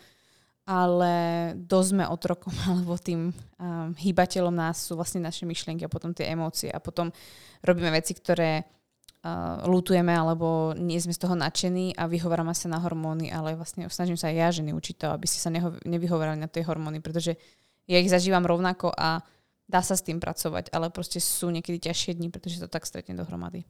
ale 0.64 1.12
dosť 1.58 1.88
sme 1.92 2.04
otrokom 2.08 2.54
alebo 2.70 2.96
tým 2.96 3.28
um, 3.28 3.92
hýbateľom 3.92 4.56
nás 4.56 4.88
sú 4.88 4.96
vlastne 4.96 5.20
naše 5.20 5.44
myšlienky 5.44 5.84
a 5.84 5.92
potom 5.92 6.16
tie 6.16 6.32
emócie 6.32 6.72
a 6.72 6.80
potom 6.80 7.12
robíme 7.60 7.92
veci, 7.92 8.16
ktoré 8.16 8.64
uh, 8.64 9.68
lutujeme 9.68 10.16
alebo 10.16 10.72
nie 10.72 10.96
sme 10.96 11.12
z 11.12 11.28
toho 11.28 11.36
nadšení 11.36 11.92
a 11.92 12.08
vyhovárame 12.08 12.56
sa 12.56 12.72
na 12.72 12.80
hormóny, 12.80 13.28
ale 13.28 13.52
vlastne 13.52 13.84
snažím 13.92 14.16
sa 14.16 14.32
aj 14.32 14.36
ja 14.38 14.48
ženy 14.48 14.72
učiť 14.72 14.96
to, 14.96 15.06
aby 15.12 15.28
si 15.28 15.36
sa 15.36 15.52
neho, 15.52 15.76
nevyhovorali 15.84 16.40
na 16.40 16.48
tie 16.48 16.64
hormóny, 16.64 17.04
pretože 17.04 17.36
ja 17.84 18.00
ich 18.00 18.08
zažívam 18.08 18.48
rovnako 18.48 18.94
a 18.96 19.20
dá 19.72 19.80
sa 19.80 19.96
s 19.96 20.04
tým 20.04 20.20
pracovať, 20.20 20.68
ale 20.76 20.92
proste 20.92 21.16
sú 21.16 21.48
niekedy 21.48 21.80
ťažšie 21.80 22.20
dní, 22.20 22.28
pretože 22.28 22.60
to 22.60 22.68
tak 22.68 22.84
stretne 22.84 23.16
dohromady. 23.16 23.64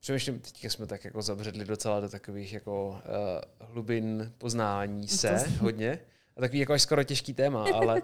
Přemýšlím, 0.00 0.38
teďka 0.40 0.70
jsme 0.70 0.86
tak 0.86 1.04
jako 1.04 1.22
zabředli 1.22 1.64
docela 1.64 2.00
do 2.00 2.08
takových 2.08 2.52
jako 2.52 2.88
uh, 2.88 3.68
hlubin 3.68 4.32
poznání 4.38 5.08
se 5.08 5.44
to... 5.44 5.64
hodně. 5.64 5.98
A 6.36 6.40
takový 6.40 6.58
jako 6.58 6.72
až 6.72 6.82
skoro 6.82 7.04
těžký 7.04 7.34
téma, 7.34 7.64
ale 7.74 8.02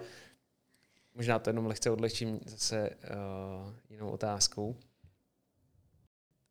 možná 1.15 1.39
to 1.39 1.49
jenom 1.49 1.65
lehce 1.65 1.89
odlehčím 1.89 2.39
zase 2.45 2.89
uh, 2.89 3.73
jinou 3.89 4.09
otázkou. 4.09 4.75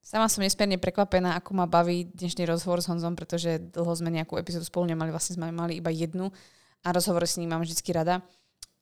Sama 0.02 0.26
som 0.26 0.42
nesmierne 0.42 0.82
prekvapená, 0.82 1.38
ako 1.38 1.54
ma 1.54 1.66
baví 1.70 2.10
dnešný 2.10 2.42
rozhovor 2.42 2.82
s 2.82 2.90
Honzom, 2.90 3.14
pretože 3.14 3.62
dlho 3.70 3.94
sme 3.94 4.10
nejakú 4.10 4.34
epizódu 4.34 4.66
spolu 4.66 4.90
nemali, 4.90 5.14
vlastne 5.14 5.38
sme 5.38 5.54
mali 5.54 5.78
iba 5.78 5.94
jednu 5.94 6.34
a 6.82 6.88
rozhovor 6.90 7.22
s 7.22 7.38
ním 7.38 7.54
mám 7.54 7.62
vždy 7.62 7.78
rada 7.94 8.18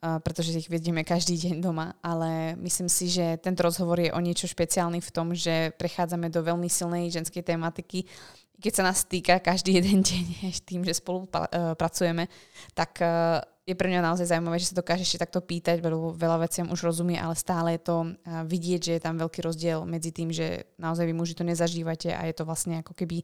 pretože 0.01 0.57
ich 0.57 0.73
vidíme 0.73 1.05
každý 1.05 1.37
deň 1.37 1.61
doma, 1.61 1.93
ale 2.01 2.57
myslím 2.57 2.89
si, 2.89 3.13
že 3.13 3.37
tento 3.37 3.61
rozhovor 3.61 4.01
je 4.01 4.09
o 4.13 4.21
niečo 4.21 4.49
špeciálny 4.49 5.05
v 5.05 5.13
tom, 5.13 5.37
že 5.37 5.77
prechádzame 5.77 6.33
do 6.33 6.41
veľmi 6.41 6.73
silnej 6.73 7.13
ženskej 7.13 7.45
tematiky. 7.45 8.09
Keď 8.61 8.73
sa 8.73 8.87
nás 8.89 9.05
týka 9.05 9.37
každý 9.45 9.77
jeden 9.77 10.01
deň 10.09 10.25
tým, 10.65 10.81
že 10.89 10.97
spolu 10.97 11.29
pracujeme, 11.77 12.33
tak 12.73 12.97
je 13.71 13.79
pre 13.79 13.87
mňa 13.87 14.03
naozaj 14.03 14.35
zaujímavé, 14.35 14.59
že 14.59 14.75
sa 14.75 14.83
dokáže 14.83 15.07
ešte 15.07 15.23
takto 15.23 15.39
pýtať, 15.39 15.79
lebo 15.79 16.11
veľa 16.11 16.43
veciam 16.43 16.67
už 16.75 16.83
rozumie, 16.83 17.15
ale 17.15 17.39
stále 17.39 17.79
je 17.79 17.83
to 17.87 17.97
vidieť, 18.27 18.81
že 18.83 18.93
je 18.99 19.03
tam 19.07 19.15
veľký 19.15 19.47
rozdiel 19.47 19.87
medzi 19.87 20.11
tým, 20.11 20.35
že 20.35 20.67
naozaj 20.75 21.07
vy 21.07 21.15
muži 21.15 21.39
to 21.39 21.47
nezažívate 21.47 22.11
a 22.11 22.27
je 22.27 22.35
to 22.35 22.43
vlastne 22.43 22.83
ako 22.83 22.99
keby 22.99 23.23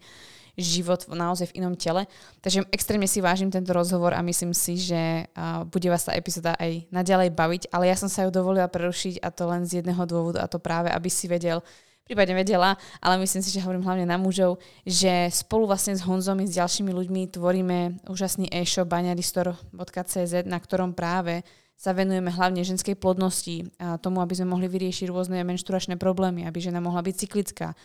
život 0.56 1.04
naozaj 1.10 1.52
v 1.52 1.60
inom 1.60 1.76
tele. 1.76 2.08
Takže 2.40 2.64
extrémne 2.72 3.04
si 3.04 3.20
vážim 3.20 3.52
tento 3.52 3.76
rozhovor 3.76 4.16
a 4.16 4.24
myslím 4.24 4.56
si, 4.56 4.80
že 4.80 5.28
bude 5.68 5.90
vás 5.92 6.08
tá 6.08 6.16
epizóda 6.16 6.56
aj 6.56 6.88
naďalej 6.88 7.34
baviť, 7.36 7.62
ale 7.74 7.92
ja 7.92 7.96
som 7.98 8.08
sa 8.08 8.24
ju 8.24 8.32
dovolila 8.32 8.70
prerušiť 8.70 9.20
a 9.20 9.28
to 9.28 9.44
len 9.50 9.68
z 9.68 9.84
jedného 9.84 10.00
dôvodu 10.08 10.40
a 10.40 10.48
to 10.48 10.56
práve, 10.56 10.88
aby 10.88 11.12
si 11.12 11.28
vedel, 11.28 11.60
prípadne 12.06 12.38
vedela, 12.38 12.78
ale 13.02 13.18
myslím 13.26 13.42
si, 13.42 13.50
že 13.50 13.60
hovorím 13.66 13.82
hlavne 13.82 14.06
na 14.06 14.14
mužov, 14.14 14.62
že 14.86 15.26
spolu 15.34 15.66
vlastne 15.66 15.98
s 15.98 16.06
Honzom 16.06 16.38
i 16.38 16.46
s 16.46 16.54
ďalšími 16.54 16.94
ľuďmi 16.94 17.34
tvoríme 17.34 18.06
úžasný 18.06 18.46
e-shop 18.54 18.86
baňaristor.cz, 18.86 20.46
na 20.46 20.58
ktorom 20.62 20.94
práve 20.94 21.42
sa 21.76 21.92
venujeme 21.92 22.32
hlavne 22.32 22.64
ženskej 22.64 22.96
plodnosti 22.96 23.68
a 23.76 24.00
tomu, 24.00 24.24
aby 24.24 24.32
sme 24.32 24.54
mohli 24.54 24.70
vyriešiť 24.70 25.12
rôzne 25.12 25.44
menšturačné 25.44 26.00
problémy, 26.00 26.48
aby 26.48 26.62
žena 26.62 26.80
mohla 26.80 27.04
byť 27.04 27.14
cyklická. 27.26 27.76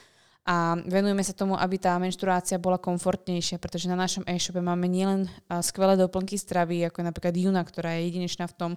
A 0.41 0.73
venujeme 0.89 1.21
sa 1.21 1.38
tomu, 1.38 1.53
aby 1.53 1.77
tá 1.77 1.97
menštruácia 2.01 2.57
bola 2.57 2.81
komfortnejšia, 2.81 3.62
pretože 3.62 3.86
na 3.86 3.99
našom 3.99 4.25
e-shope 4.25 4.57
máme 4.57 4.89
nielen 4.89 5.29
skvelé 5.62 5.99
doplnky 5.99 6.39
stravy, 6.39 6.81
ako 6.88 7.03
je 7.03 7.10
napríklad 7.10 7.34
Juna, 7.36 7.62
ktorá 7.62 7.99
je 7.99 8.10
jedinečná 8.10 8.49
v 8.49 8.57
tom, 8.57 8.71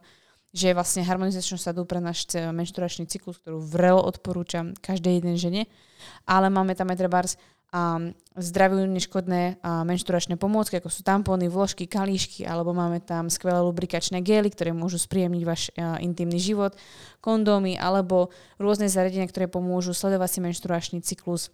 že 0.54 0.70
je 0.70 0.78
vlastne 0.78 1.02
harmonizačnú 1.02 1.58
sadu 1.58 1.82
pre 1.82 1.98
náš 1.98 2.30
menšturačný 2.30 3.10
cyklus, 3.10 3.42
ktorú 3.42 3.58
vrelo 3.58 3.98
odporúčam 3.98 4.70
každej 4.78 5.18
jednej 5.18 5.36
žene. 5.36 5.62
Ale 6.30 6.46
máme 6.46 6.78
tam 6.78 6.94
aj 6.94 6.98
trebárs 7.02 7.32
um, 7.74 8.14
zdraviu 8.38 8.86
neškodné 8.86 9.58
uh, 9.58 9.82
menšturačné 9.82 10.38
pomôcky, 10.38 10.78
ako 10.78 10.94
sú 10.94 11.02
tampóny, 11.02 11.50
vložky, 11.50 11.90
kalíšky, 11.90 12.46
alebo 12.46 12.70
máme 12.70 13.02
tam 13.02 13.26
skvelé 13.26 13.58
lubrikačné 13.66 14.22
gély, 14.22 14.54
ktoré 14.54 14.70
môžu 14.70 15.02
spríjemniť 15.02 15.42
váš 15.42 15.74
intimný 15.98 16.38
život, 16.38 16.78
kondómy, 17.18 17.74
alebo 17.74 18.30
rôzne 18.62 18.86
zariadenia, 18.86 19.26
ktoré 19.26 19.50
pomôžu 19.50 19.90
sledovať 19.90 20.30
si 20.30 20.38
menšturačný 20.38 20.98
cyklus 21.02 21.50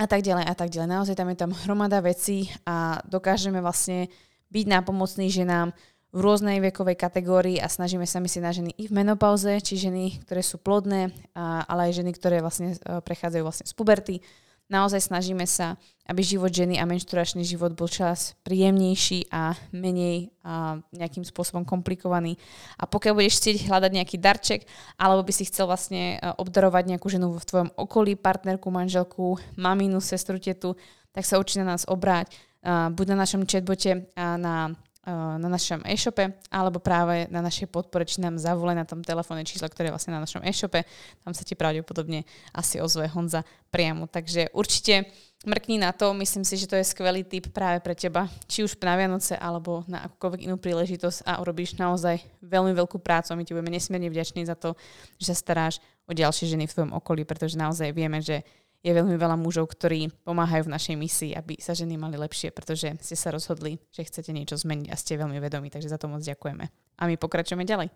a 0.00 0.08
tak 0.08 0.24
ďalej 0.24 0.48
a 0.48 0.54
tak 0.56 0.72
ďalej. 0.72 0.88
Naozaj 0.88 1.14
tam 1.20 1.28
je 1.28 1.36
tam 1.36 1.52
hromada 1.68 2.00
vecí 2.00 2.48
a 2.64 2.96
dokážeme 3.04 3.60
vlastne 3.60 4.08
byť 4.52 4.66
nápomocní 4.68 5.28
ženám 5.32 5.72
v 6.12 6.18
rôznej 6.20 6.60
vekovej 6.60 7.00
kategórii 7.00 7.56
a 7.56 7.72
snažíme 7.72 8.04
sa 8.04 8.20
myslieť 8.20 8.42
na 8.44 8.52
ženy 8.52 8.70
i 8.76 8.84
v 8.84 8.92
menopauze, 8.92 9.48
či 9.64 9.80
ženy, 9.80 10.20
ktoré 10.28 10.44
sú 10.44 10.60
plodné, 10.60 11.08
a, 11.32 11.64
ale 11.64 11.88
aj 11.88 12.04
ženy, 12.04 12.12
ktoré 12.12 12.44
vlastne 12.44 12.76
e, 12.76 13.00
prechádzajú 13.00 13.42
vlastne 13.42 13.64
z 13.64 13.72
puberty. 13.72 14.20
Naozaj 14.68 15.08
snažíme 15.08 15.48
sa, 15.48 15.80
aby 16.04 16.20
život 16.20 16.52
ženy 16.52 16.76
a 16.76 16.84
menšturačný 16.84 17.44
život 17.44 17.72
bol 17.72 17.88
čas 17.88 18.36
príjemnejší 18.44 19.32
a 19.32 19.56
menej 19.72 20.32
a 20.44 20.80
nejakým 20.92 21.24
spôsobom 21.24 21.64
komplikovaný. 21.64 22.36
A 22.76 22.84
pokiaľ 22.84 23.16
budeš 23.16 23.40
chcieť 23.40 23.68
hľadať 23.72 23.90
nejaký 23.96 24.16
darček, 24.20 24.60
alebo 25.00 25.24
by 25.24 25.32
si 25.32 25.48
chcel 25.48 25.64
vlastne 25.64 26.20
e, 26.20 26.28
obdarovať 26.36 26.92
nejakú 26.92 27.08
ženu 27.08 27.32
v 27.32 27.48
tvojom 27.48 27.68
okolí, 27.72 28.20
partnerku, 28.20 28.68
manželku, 28.68 29.40
maminu, 29.56 29.96
sestru, 30.04 30.36
tetu, 30.36 30.76
tak 31.16 31.24
sa 31.24 31.40
určite 31.40 31.64
na 31.64 31.76
nás 31.76 31.88
obráť. 31.88 32.32
Buď 32.62 33.18
na 33.18 33.26
našom 33.26 33.42
chatbote 33.42 33.90
uh, 33.90 34.38
na 34.38 34.78
na 35.06 35.48
našom 35.50 35.82
e-shope 35.82 36.38
alebo 36.46 36.78
práve 36.78 37.26
na 37.26 37.42
našej 37.42 37.66
podpore, 37.66 38.06
či 38.06 38.22
nám 38.22 38.38
zavolaj 38.38 38.78
na 38.78 38.86
tom 38.86 39.02
telefónne 39.02 39.42
číslo, 39.42 39.66
ktoré 39.66 39.90
je 39.90 39.94
vlastne 39.98 40.14
na 40.14 40.22
našom 40.22 40.46
e-shope. 40.46 40.86
Tam 41.26 41.34
sa 41.34 41.42
ti 41.42 41.58
pravdepodobne 41.58 42.22
asi 42.54 42.78
ozve 42.78 43.10
Honza 43.10 43.42
priamo. 43.74 44.06
Takže 44.06 44.54
určite 44.54 45.10
mrkni 45.42 45.82
na 45.82 45.90
to, 45.90 46.14
myslím 46.14 46.46
si, 46.46 46.54
že 46.54 46.70
to 46.70 46.78
je 46.78 46.86
skvelý 46.86 47.26
tip 47.26 47.50
práve 47.50 47.82
pre 47.82 47.98
teba, 47.98 48.30
či 48.46 48.62
už 48.62 48.78
na 48.78 48.94
Vianoce 48.94 49.34
alebo 49.34 49.82
na 49.90 50.06
akúkoľvek 50.06 50.46
inú 50.46 50.54
príležitosť 50.54 51.26
a 51.26 51.42
urobíš 51.42 51.74
naozaj 51.82 52.22
veľmi 52.38 52.70
veľkú 52.70 53.02
prácu 53.02 53.34
my 53.34 53.42
ti 53.42 53.58
budeme 53.58 53.74
nesmierne 53.74 54.06
vďační 54.06 54.46
za 54.46 54.54
to, 54.54 54.78
že 55.18 55.34
sa 55.34 55.36
staráš 55.36 55.82
o 56.06 56.14
ďalšie 56.14 56.46
ženy 56.46 56.70
v 56.70 56.74
tvojom 56.78 56.92
okolí, 56.94 57.26
pretože 57.26 57.58
naozaj 57.58 57.90
vieme, 57.90 58.22
že 58.22 58.46
je 58.82 58.90
veľmi 58.90 59.14
veľa 59.14 59.38
mužov, 59.38 59.70
ktorí 59.70 60.10
pomáhajú 60.26 60.66
v 60.66 60.74
našej 60.74 60.96
misii, 60.98 61.32
aby 61.38 61.54
sa 61.62 61.70
ženy 61.70 61.94
mali 61.94 62.18
lepšie, 62.18 62.50
pretože 62.50 62.90
ste 62.98 63.14
sa 63.14 63.30
rozhodli, 63.30 63.78
že 63.94 64.02
chcete 64.02 64.34
niečo 64.34 64.58
zmeniť 64.58 64.90
a 64.90 64.98
ste 64.98 65.14
veľmi 65.14 65.38
vedomí, 65.38 65.70
takže 65.70 65.88
za 65.88 65.98
to 65.98 66.10
moc 66.10 66.26
ďakujeme. 66.26 66.66
A 66.98 67.02
my 67.06 67.14
pokračujeme 67.14 67.62
ďalej. 67.62 67.94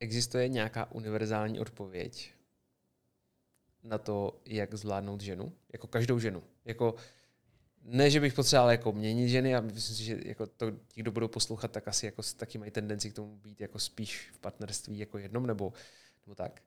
Existuje 0.00 0.48
nějaká 0.48 0.92
univerzální 0.92 1.60
odpověď 1.60 2.32
na 3.82 3.98
to, 3.98 4.40
jak 4.46 4.74
zvládnout 4.74 5.20
ženu? 5.20 5.52
Jako 5.72 5.86
každou 5.86 6.18
ženu. 6.18 6.42
Jako, 6.64 6.94
ne, 7.82 8.10
že 8.10 8.20
bych 8.20 8.34
potřeboval 8.34 8.70
jako 8.70 8.92
měnit 8.92 9.28
ženy 9.28 9.56
a 9.56 9.60
myslím 9.60 9.96
si, 9.96 10.04
že 10.04 10.20
jako 10.24 10.46
to, 10.46 10.70
ti, 10.70 11.00
kdo 11.00 11.12
budou 11.12 11.28
poslouchat, 11.28 11.70
tak 11.70 11.88
asi 11.88 12.06
jako 12.06 12.22
taky 12.36 12.58
mají 12.58 12.70
tendenci 12.70 13.10
k 13.10 13.14
tomu 13.14 13.36
být 13.36 13.60
jako 13.60 13.78
spíš 13.78 14.30
v 14.34 14.38
partnerství 14.38 14.98
jako 14.98 15.18
jednom 15.18 15.46
nebo, 15.46 15.72
nebo 16.26 16.34
tak 16.34 16.62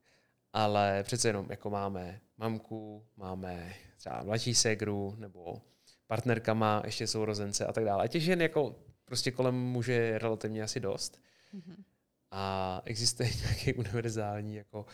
ale 0.53 1.03
přece 1.03 1.29
jenom 1.29 1.47
jako 1.49 1.69
máme 1.69 2.21
mamku, 2.37 3.05
máme 3.17 3.73
třeba 3.97 4.23
mladší 4.23 4.55
ségru, 4.55 5.15
nebo 5.17 5.61
partnerka 6.07 6.53
má 6.53 6.81
ještě 6.85 7.07
sourozence 7.07 7.65
a 7.65 7.73
tak 7.73 7.85
dále. 7.85 8.03
A 8.03 8.07
těch 8.07 8.23
žen 8.23 8.41
jako 8.41 8.75
prostě 9.05 9.31
kolem 9.31 9.55
muže 9.55 9.93
je 9.93 10.19
relativně 10.19 10.63
asi 10.63 10.79
dost. 10.79 11.21
Mm-hmm. 11.53 11.83
A 12.31 12.81
existuje 12.85 13.29
nějaký 13.43 13.73
univerzální 13.73 14.55
jako 14.55 14.85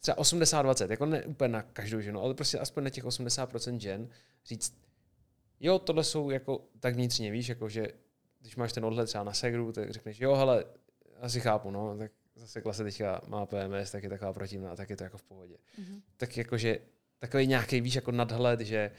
třeba 0.00 0.16
80-20, 0.16 0.90
jako 0.90 1.06
ne 1.06 1.22
úplně 1.22 1.48
na 1.48 1.62
každou 1.62 2.00
ženu, 2.00 2.20
ale 2.20 2.34
prostě 2.34 2.58
aspoň 2.58 2.84
na 2.84 2.90
těch 2.90 3.04
80% 3.04 3.78
žen 3.78 4.08
říct, 4.46 4.78
jo, 5.60 5.78
tohle 5.78 6.04
jsou 6.04 6.30
jako 6.30 6.64
tak 6.80 6.94
vnitřně, 6.94 7.30
víš, 7.30 7.48
jako 7.48 7.68
že 7.68 7.88
když 8.40 8.56
máš 8.56 8.72
ten 8.72 8.84
odhled 8.84 9.08
třeba 9.08 9.24
na 9.24 9.32
segru, 9.32 9.72
tak 9.72 9.90
řekneš, 9.90 10.20
jo, 10.20 10.34
hele, 10.34 10.64
asi 11.20 11.40
chápu, 11.40 11.70
no, 11.70 11.98
tak 11.98 12.12
zase 12.46 12.62
klase 12.62 12.84
teďka 12.84 13.20
má 13.26 13.46
PMS, 13.46 13.90
tak 13.90 14.02
je 14.02 14.10
taková 14.10 14.32
protivná, 14.32 14.76
tak 14.76 14.90
je 14.90 14.96
to 14.96 15.04
jako 15.04 15.18
v 15.18 15.22
pohodě. 15.22 15.56
Mm-hmm. 15.78 16.00
Tak 16.16 16.36
jakože 16.36 16.78
takový 17.18 17.46
nějaký, 17.46 17.80
víš, 17.80 17.94
jako 17.94 18.12
nadhled, 18.12 18.60
že 18.60 18.90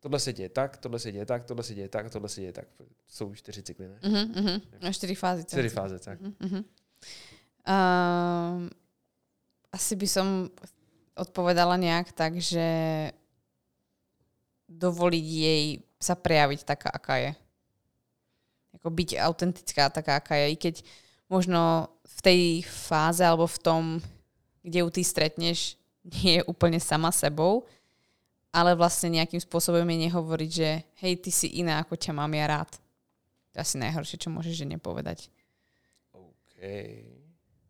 tohle 0.00 0.20
se 0.20 0.32
děje 0.32 0.48
tak, 0.48 0.76
tohle 0.76 0.98
se 0.98 1.12
děje 1.12 1.26
tak, 1.26 1.44
tohle 1.44 1.62
se 1.62 1.74
děje 1.74 1.88
tak, 1.88 2.10
tohle 2.10 2.28
se 2.28 2.40
děje 2.40 2.52
tak. 2.52 2.68
Jsou 3.06 3.34
čtyři 3.34 3.62
cykly, 3.62 3.88
ne? 3.88 3.98
Mm-hmm. 4.02 4.60
A 4.88 4.92
čtyři 4.92 5.14
fázy. 5.14 5.44
Čtyři 5.44 5.68
fáze, 5.68 5.98
tak. 5.98 6.20
Mm-hmm. 6.20 6.64
Uh, 7.68 8.68
asi 9.72 9.96
by 9.96 10.08
som 10.08 10.50
odpovedala 11.14 11.76
nejak 11.76 12.16
tak, 12.16 12.40
že 12.40 12.64
dovoliť 14.68 15.26
jej 15.26 15.64
sa 16.00 16.16
prejaviť 16.16 16.64
taká, 16.64 16.90
aká 16.90 17.16
je. 17.16 17.32
Jako 18.72 18.88
byť 18.90 19.08
autentická 19.20 19.90
taká, 19.90 20.16
aká 20.16 20.34
je. 20.36 20.46
I 20.50 20.56
keď 20.56 20.74
uh, 20.80 20.88
možno 21.28 21.92
v 22.04 22.18
tej 22.24 22.40
fáze 22.66 23.22
alebo 23.22 23.46
v 23.46 23.58
tom, 23.60 23.82
kde 24.64 24.82
ju 24.82 24.88
ty 24.90 25.02
stretneš, 25.04 25.76
nie 26.24 26.40
je 26.40 26.46
úplne 26.48 26.80
sama 26.80 27.12
sebou, 27.12 27.68
ale 28.48 28.72
vlastne 28.72 29.12
nejakým 29.12 29.38
spôsobom 29.38 29.84
je 29.84 29.98
nehovoriť, 30.08 30.50
že 30.50 30.70
hej, 31.04 31.12
ty 31.20 31.30
si 31.30 31.60
iná, 31.60 31.84
ako 31.84 31.94
ťa 31.94 32.12
mám 32.16 32.32
ja 32.32 32.48
rád. 32.48 32.70
To 33.52 33.60
asi 33.60 33.76
najhoršie, 33.76 34.16
čo 34.16 34.32
môžeš 34.32 34.64
žene 34.64 34.80
povedať. 34.80 35.28
OK. 36.16 36.56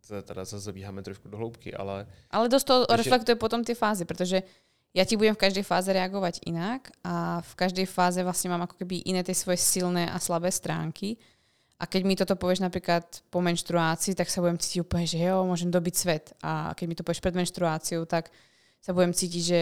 Teda 0.09 0.47
zase 0.47 0.65
zabíhame 0.65 1.05
trošku 1.05 1.29
do 1.29 1.37
hloubky, 1.37 1.75
ale... 1.75 2.09
Ale 2.33 2.49
dosť 2.49 2.65
to 2.65 2.77
Ešte... 2.89 2.97
reflektuje 3.05 3.37
potom 3.37 3.61
tie 3.61 3.77
fázy, 3.77 4.09
pretože 4.09 4.41
ja 4.97 5.05
ti 5.05 5.21
budem 5.21 5.37
v 5.37 5.43
každej 5.45 5.65
fáze 5.69 5.93
reagovať 5.93 6.49
inak 6.49 6.89
a 7.05 7.45
v 7.45 7.53
každej 7.59 7.85
fáze 7.85 8.25
vlastne 8.25 8.49
mám 8.49 8.65
ako 8.65 8.81
keby 8.81 9.05
iné 9.05 9.21
tie 9.21 9.37
svoje 9.37 9.61
silné 9.61 10.09
a 10.09 10.17
slabé 10.17 10.49
stránky 10.49 11.21
a 11.79 11.87
keď 11.87 12.03
mi 12.03 12.19
toto 12.19 12.35
povieš 12.35 12.59
napríklad 12.59 13.07
po 13.31 13.39
menštruácii, 13.39 14.19
tak 14.19 14.27
sa 14.27 14.43
budem 14.43 14.59
cítiť 14.59 14.83
úplne, 14.83 15.07
že 15.07 15.23
jo, 15.23 15.47
môžem 15.47 15.71
dobiť 15.71 15.95
svet. 15.95 16.35
A 16.43 16.75
keď 16.75 16.87
mi 16.91 16.99
to 16.99 17.07
povieš 17.07 17.23
pred 17.23 17.39
menštruáciou, 17.39 18.03
tak 18.03 18.35
sa 18.83 18.91
budem 18.91 19.15
cítiť, 19.15 19.43
že 19.47 19.61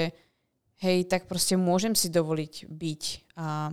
hej, 0.81 1.05
tak 1.05 1.29
proste 1.29 1.61
môžem 1.61 1.93
si 1.93 2.09
dovoliť 2.09 2.73
byť 2.73 3.03
a 3.37 3.69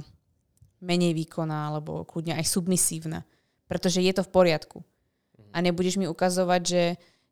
menej 0.83 1.15
výkonná 1.15 1.71
alebo 1.71 2.03
kľudne 2.03 2.35
aj 2.35 2.43
submisívna. 2.43 3.23
Pretože 3.71 4.03
je 4.03 4.11
to 4.11 4.27
v 4.27 4.33
poriadku. 4.35 4.83
A 5.55 5.63
nebudeš 5.63 5.95
mi 5.95 6.11
ukazovať, 6.11 6.61
že 6.67 6.83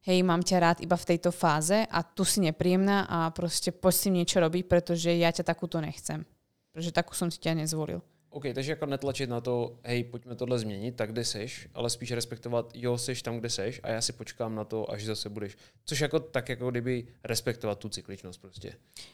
hej, 0.07 0.23
mám 0.23 0.39
ťa 0.39 0.57
rád 0.63 0.77
iba 0.79 0.95
v 0.95 1.07
tejto 1.11 1.35
fáze 1.35 1.75
a 1.91 1.99
tu 2.07 2.23
si 2.23 2.39
nepríjemná 2.39 3.03
a 3.11 3.17
proste 3.35 3.75
poď 3.75 3.95
si 3.99 4.09
niečo 4.15 4.39
robiť, 4.39 4.63
pretože 4.63 5.11
ja 5.11 5.27
ťa 5.27 5.43
takúto 5.43 5.83
nechcem. 5.83 6.23
Pretože 6.71 6.95
takú 6.95 7.11
som 7.11 7.27
si 7.27 7.35
ťa 7.35 7.59
nezvolil. 7.59 7.99
OK, 8.31 8.43
takže 8.53 8.71
jako 8.71 8.85
netlačit 8.85 9.29
na 9.29 9.41
to, 9.41 9.79
hej, 9.83 10.03
pojďme 10.03 10.35
tohle 10.35 10.59
změnit, 10.59 10.95
tak 10.95 11.11
kde 11.11 11.25
seš, 11.25 11.67
ale 11.73 11.89
spíš 11.89 12.11
respektovat, 12.11 12.71
jo, 12.73 12.97
seš 12.97 13.21
tam, 13.21 13.39
kde 13.39 13.49
seš 13.49 13.79
a 13.83 13.89
já 13.89 14.01
si 14.01 14.13
počkám 14.13 14.55
na 14.55 14.63
to, 14.63 14.91
až 14.91 15.05
zase 15.05 15.29
budeš. 15.29 15.57
Což 15.85 15.99
jako 15.99 16.19
tak, 16.19 16.49
jako 16.49 16.71
kdyby 16.71 17.07
respektovat 17.23 17.79
tu 17.79 17.89
cykličnost 17.89 18.41
prostě. 18.41 18.73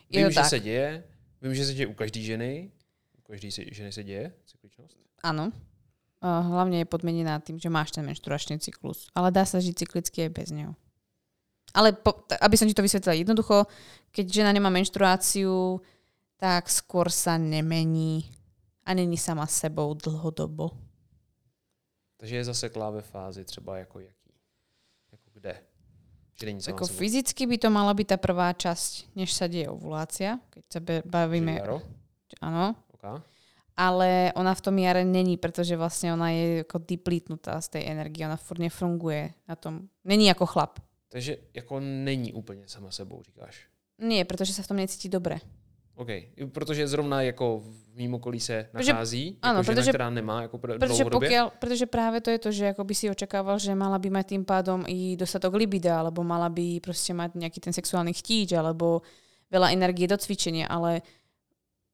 Vím, 0.10 0.22
jo, 0.22 0.30
že 0.30 0.36
tak. 0.36 0.46
se 0.46 0.60
děje, 0.60 1.04
vím, 1.42 1.56
že 1.56 1.66
se 1.66 1.74
děje 1.74 1.88
u 1.88 1.94
každé 1.94 2.22
ženy, 2.22 2.72
u 3.18 3.22
každé 3.22 3.50
ženy 3.52 3.92
se 3.92 4.04
děje 4.04 4.34
cykličnost. 4.46 4.98
Ano. 5.24 5.52
Hlavne 6.22 6.82
je 6.82 6.86
podmenená 6.86 7.38
tým, 7.40 7.62
že 7.62 7.70
máš 7.70 7.94
ten 7.94 8.02
menšturačný 8.06 8.58
cyklus. 8.58 9.06
Ale 9.14 9.30
dá 9.30 9.46
sa 9.46 9.62
žiť 9.62 9.86
cyklicky 9.86 10.26
aj 10.26 10.32
bez 10.34 10.50
neho. 10.50 10.74
Ale 11.78 11.94
po, 11.94 12.26
aby 12.42 12.58
som 12.58 12.66
ti 12.66 12.74
to 12.74 12.82
vysvetlila 12.82 13.22
jednoducho, 13.22 13.70
keď 14.10 14.26
žena 14.26 14.50
nemá 14.50 14.74
menštruáciu, 14.74 15.78
tak 16.42 16.70
skôr 16.74 17.14
sa 17.14 17.38
nemení 17.38 18.34
a 18.88 18.94
není 18.96 19.18
sama 19.20 19.44
sebou 19.48 19.94
dlhodobo. 19.94 20.72
Takže 22.18 22.36
je 22.36 22.44
zaseklá 22.44 22.90
ve 22.90 23.02
fázi 23.02 23.46
třeba 23.46 23.78
jako 23.78 24.00
jaký? 24.00 24.34
Jako 25.12 25.30
kde? 25.34 25.54
Že 26.40 26.46
není 26.46 26.62
sama 26.62 26.76
Ako 26.78 26.88
sebou. 26.88 26.98
fyzicky 27.00 27.44
by 27.48 27.58
to 27.58 27.70
mala 27.70 27.94
byť 27.94 28.08
tá 28.08 28.18
prvá 28.18 28.54
časť, 28.54 29.12
než 29.18 29.34
sa 29.34 29.46
deje 29.52 29.68
ovulácia, 29.70 30.40
keď 30.50 30.64
sa 30.72 30.80
Že 30.80 31.02
bavíme. 31.06 31.54
jaro? 31.60 31.82
Áno. 32.42 32.74
Okay. 32.98 33.22
Ale 33.78 34.34
ona 34.34 34.54
v 34.58 34.62
tom 34.62 34.78
jare 34.82 35.06
není, 35.06 35.38
pretože 35.38 35.78
vlastne 35.78 36.10
ona 36.14 36.34
je 36.34 36.66
ako 36.66 36.82
deplítnutá 36.82 37.62
z 37.62 37.78
tej 37.78 37.84
energie. 37.94 38.26
Ona 38.26 38.38
furt 38.38 38.58
nefunguje 38.58 39.34
na 39.46 39.54
tom. 39.56 39.86
Není 40.02 40.32
ako 40.34 40.46
chlap. 40.46 40.80
Takže 41.10 41.38
jako 41.54 41.80
není 41.80 42.34
úplně 42.34 42.68
sama 42.68 42.92
sebou, 42.92 43.22
říkáš. 43.24 43.70
Nie, 44.02 44.26
pretože 44.26 44.54
sa 44.54 44.62
v 44.62 44.68
tom 44.68 44.78
necíti 44.78 45.10
dobre. 45.10 45.42
OK, 45.98 46.10
protože 46.54 46.88
zrovna 46.88 47.22
jako 47.22 47.60
v 47.66 47.96
mým 47.98 48.14
okolí 48.14 48.40
se 48.40 48.70
Protože- 48.72 48.94
nachází, 48.94 49.26
jako 49.26 49.40
ano, 49.42 49.64
žena, 49.64 49.74
protože- 49.76 49.92
která 49.92 50.10
nemá 50.10 50.42
jako 50.42 50.58
pr- 50.58 50.78
Pretože, 50.78 51.04
dlouhodobě. 51.04 51.30
pokiaľ, 51.30 51.46
pretože 51.60 51.86
práve 51.86 52.22
to 52.22 52.30
je 52.30 52.40
to, 52.40 52.50
že 52.54 52.66
ako 52.70 52.84
by 52.86 52.94
si 52.96 53.06
očakával, 53.10 53.58
že 53.58 53.74
mala 53.74 53.98
by 53.98 54.10
mať 54.14 54.26
tým 54.30 54.44
pádom 54.46 54.86
i 54.86 55.18
dostatok 55.18 55.58
libida, 55.58 55.98
alebo 56.00 56.22
mala 56.22 56.54
by 56.54 56.78
proste 56.86 57.18
mať 57.18 57.34
nejaký 57.42 57.60
ten 57.60 57.74
sexuálny 57.74 58.14
chtíč, 58.14 58.54
alebo 58.54 59.02
veľa 59.50 59.74
energie 59.74 60.06
do 60.06 60.18
cvičenia, 60.22 60.70
ale 60.70 61.02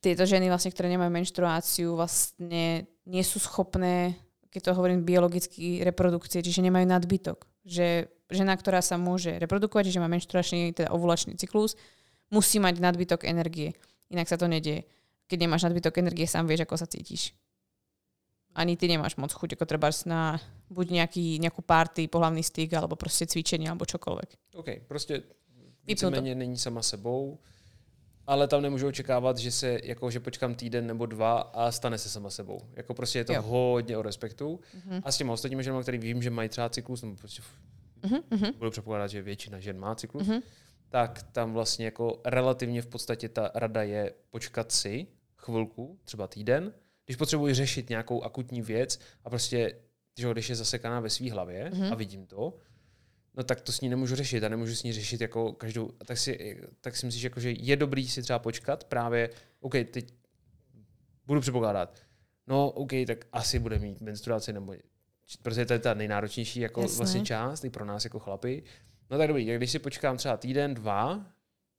tieto 0.04 0.28
ženy 0.28 0.52
vlastne, 0.52 0.76
ktoré 0.76 0.92
nemajú 0.92 1.08
menštruáciu, 1.08 1.96
vlastne 1.96 2.84
nie 3.08 3.24
sú 3.24 3.40
schopné, 3.40 4.20
keď 4.52 4.62
to 4.68 4.72
hovorím 4.76 5.08
biologicky, 5.08 5.80
reprodukcie, 5.80 6.44
čiže 6.44 6.60
nemajú 6.60 6.84
nadbytok. 6.92 7.48
Že 7.64 8.12
žena, 8.28 8.60
ktorá 8.60 8.84
sa 8.84 9.00
môže 9.00 9.40
reprodukovať, 9.40 9.88
čiže 9.88 10.04
má 10.04 10.12
menštruačný, 10.12 10.76
teda 10.76 10.92
ovulačný 10.92 11.40
cyklus, 11.40 11.80
musí 12.28 12.60
mať 12.60 12.84
nadbytok 12.84 13.24
energie. 13.24 13.72
Inak 14.10 14.28
sa 14.28 14.38
to 14.38 14.48
nedieje. 14.48 14.84
Keď 15.28 15.38
nemáš 15.40 15.64
nadbytok 15.64 15.98
energie, 15.98 16.28
sám 16.28 16.48
vieš, 16.48 16.68
ako 16.68 16.78
sa 16.78 16.86
cítiš 16.86 17.34
ani 18.56 18.78
ty 18.78 18.88
nemáš 18.88 19.18
moc 19.18 19.34
chuť, 19.34 19.58
ako 19.58 19.66
treba 19.66 19.90
na 20.06 20.38
buď 20.70 20.88
nejaký, 21.02 21.42
nejakú 21.42 21.62
party, 21.66 22.08
pohlavný 22.08 22.46
styk, 22.46 22.74
alebo 22.78 22.96
proste 22.96 23.26
cvičenie, 23.26 23.70
alebo 23.70 23.86
čokoľvek. 23.86 24.30
OK, 24.56 24.70
prostě 24.88 25.14
Vypnu 25.14 26.10
víceméně 26.10 26.36
není 26.36 26.58
sama 26.58 26.82
sebou, 26.82 27.40
ale 28.28 28.48
tam 28.48 28.62
nemůžu 28.62 28.88
očekávat, 28.88 29.38
že 29.38 29.52
se, 29.52 29.80
jako, 29.84 30.12
že 30.12 30.20
počkám 30.20 30.56
týden 30.56 30.88
nebo 30.88 31.06
dva 31.06 31.40
a 31.40 31.72
stane 31.72 31.98
se 31.98 32.10
sama 32.10 32.30
sebou. 32.30 32.62
Jako 32.74 32.94
prostě 32.94 33.20
je 33.20 33.26
to 33.26 33.34
Jo. 33.34 33.42
hodně 33.42 33.98
o 33.98 34.02
respektu. 34.02 34.60
Mhm. 34.86 35.02
A 35.04 35.12
s 35.12 35.18
těma 35.18 35.34
ostatními 35.34 35.64
ženami, 35.64 35.82
který 35.82 35.98
vím, 35.98 36.22
že 36.22 36.30
mají 36.30 36.50
třeba 36.50 36.70
cyklus, 36.70 37.02
nebo 37.02 37.16
prostě 37.16 37.42
Mhm, 38.04 38.20
mhm, 38.30 38.54
budu 38.58 38.72
předpokládat, 38.72 39.08
že 39.08 39.22
většina 39.22 39.60
žen 39.60 39.80
má 39.80 39.96
cyklus, 39.96 40.28
mhm. 40.28 40.42
Tak 40.94 41.24
tam 41.24 41.54
vlastně 41.54 41.86
jako 41.86 42.22
relativně 42.26 42.82
v 42.82 42.88
podstatě 42.88 43.30
ta 43.30 43.52
rada 43.56 43.84
je 43.84 44.14
počkat 44.30 44.72
si 44.72 45.08
chvilku, 45.38 46.00
třeba 46.04 46.28
týden, 46.28 46.74
když 47.06 47.16
potřebuji 47.16 47.54
řešit 47.54 47.90
nějakou 47.90 48.24
akutní 48.24 48.62
věc 48.62 49.00
a 49.24 49.30
prostě, 49.30 49.80
že 50.18 50.32
když 50.32 50.50
je 50.50 50.56
zasekaná 50.56 51.00
ve 51.00 51.10
své 51.10 51.32
hlavě 51.32 51.72
Mhm. 51.74 51.94
a 51.94 51.96
vidím 51.96 52.26
to, 52.28 52.54
no 53.36 53.44
tak 53.44 53.62
to 53.62 53.72
s 53.72 53.82
ní 53.82 53.90
nemůžu 53.90 54.16
řešit 54.16 54.44
a 54.44 54.50
nemůžu 54.50 54.76
s 54.76 54.84
ní 54.84 54.94
řešit 54.94 55.22
jako 55.22 55.54
každou, 55.54 55.92
tak 56.06 56.18
si, 56.18 56.62
tak 56.82 56.96
si 56.96 57.06
myslíš, 57.06 57.24
jako, 57.24 57.40
že 57.40 57.52
je 57.52 57.76
dobrý 57.76 58.08
si 58.10 58.22
třeba 58.22 58.40
počkat 58.40 58.84
právě, 58.84 59.30
OK, 59.60 59.74
teď 59.92 60.14
budu 61.26 61.42
předpokládat, 61.42 62.00
no 62.48 62.70
OK, 62.72 62.92
tak 63.08 63.26
asi 63.32 63.60
bude 63.60 63.80
mít 63.80 64.02
menstruaci 64.02 64.54
nebo 64.54 64.74
protože 65.42 65.66
to 65.66 65.74
je 65.74 65.80
ta 65.80 65.94
nejnáročnější 65.94 66.60
jako 66.60 66.82
Jasné. 66.82 66.98
vlastně 66.98 67.22
část 67.26 67.64
i 67.64 67.70
pro 67.70 67.86
nás 67.86 68.04
jako 68.04 68.20
chlapy. 68.20 68.64
No 69.14 69.20
tak 69.20 69.28
dobrý, 69.28 69.46
tak 69.46 69.58
když 69.58 69.72
si 69.72 69.80
počkám 69.80 70.18
třeba 70.18 70.38
týden, 70.38 70.74
dva, 70.74 71.22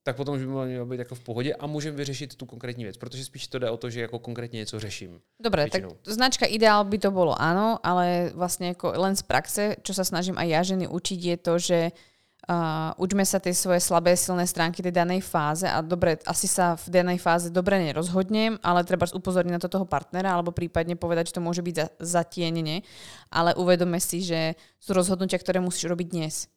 tak 0.02 0.16
potom 0.16 0.34
už 0.34 0.44
by 0.44 0.46
mělo 0.46 0.86
být 0.86 0.98
jako 0.98 1.14
v 1.14 1.20
pohodě 1.20 1.54
a 1.54 1.66
můžeme 1.66 1.96
vyřešit 1.96 2.36
tu 2.36 2.46
konkrétní 2.46 2.84
věc, 2.84 2.96
protože 2.96 3.24
spíš 3.24 3.46
to 3.46 3.58
jde 3.58 3.70
o 3.70 3.76
to, 3.76 3.90
že 3.90 4.00
jako 4.00 4.18
konkrétně 4.18 4.58
něco 4.58 4.80
řeším. 4.80 5.20
Dobre, 5.42 5.66
tak 5.66 5.82
Väčšinou. 5.82 5.96
značka 6.06 6.46
ideál 6.46 6.84
by 6.84 6.98
to 6.98 7.10
bolo 7.10 7.34
áno, 7.34 7.82
ale 7.82 8.30
vlastne 8.38 8.70
ako 8.78 8.94
len 8.94 9.16
z 9.18 9.22
praxe, 9.26 9.62
čo 9.82 9.90
sa 9.90 10.04
snažím 10.06 10.38
aj 10.38 10.48
ja 10.48 10.62
ženy 10.62 10.86
učiť, 10.86 11.20
je 11.24 11.36
to, 11.42 11.54
že 11.58 11.78
uh, 11.90 12.92
učme 13.02 13.26
sa 13.26 13.42
tie 13.42 13.50
svoje 13.50 13.82
slabé, 13.82 14.14
silné 14.14 14.46
stránky 14.46 14.78
tej 14.84 14.94
danej 14.94 15.26
fáze 15.26 15.66
a 15.66 15.82
dobre, 15.82 16.22
asi 16.30 16.46
sa 16.46 16.78
v 16.78 16.86
danej 17.02 17.18
fáze 17.18 17.50
dobre 17.50 17.82
nerozhodnem, 17.82 18.62
ale 18.62 18.86
treba 18.86 19.10
upozorniť 19.10 19.52
na 19.56 19.62
to 19.62 19.72
toho 19.72 19.88
partnera 19.88 20.30
alebo 20.30 20.54
prípadne 20.54 20.94
povedať, 20.94 21.34
že 21.34 21.40
to 21.40 21.42
môže 21.42 21.66
byť 21.66 21.74
za, 21.74 21.88
zatienenie, 22.22 22.86
ale 23.32 23.58
uvedome 23.58 23.98
si, 23.98 24.22
že 24.22 24.54
sú 24.78 24.94
rozhodnutia, 24.94 25.40
ktoré 25.40 25.58
musíš 25.58 25.90
robiť 25.90 26.08
dnes. 26.14 26.53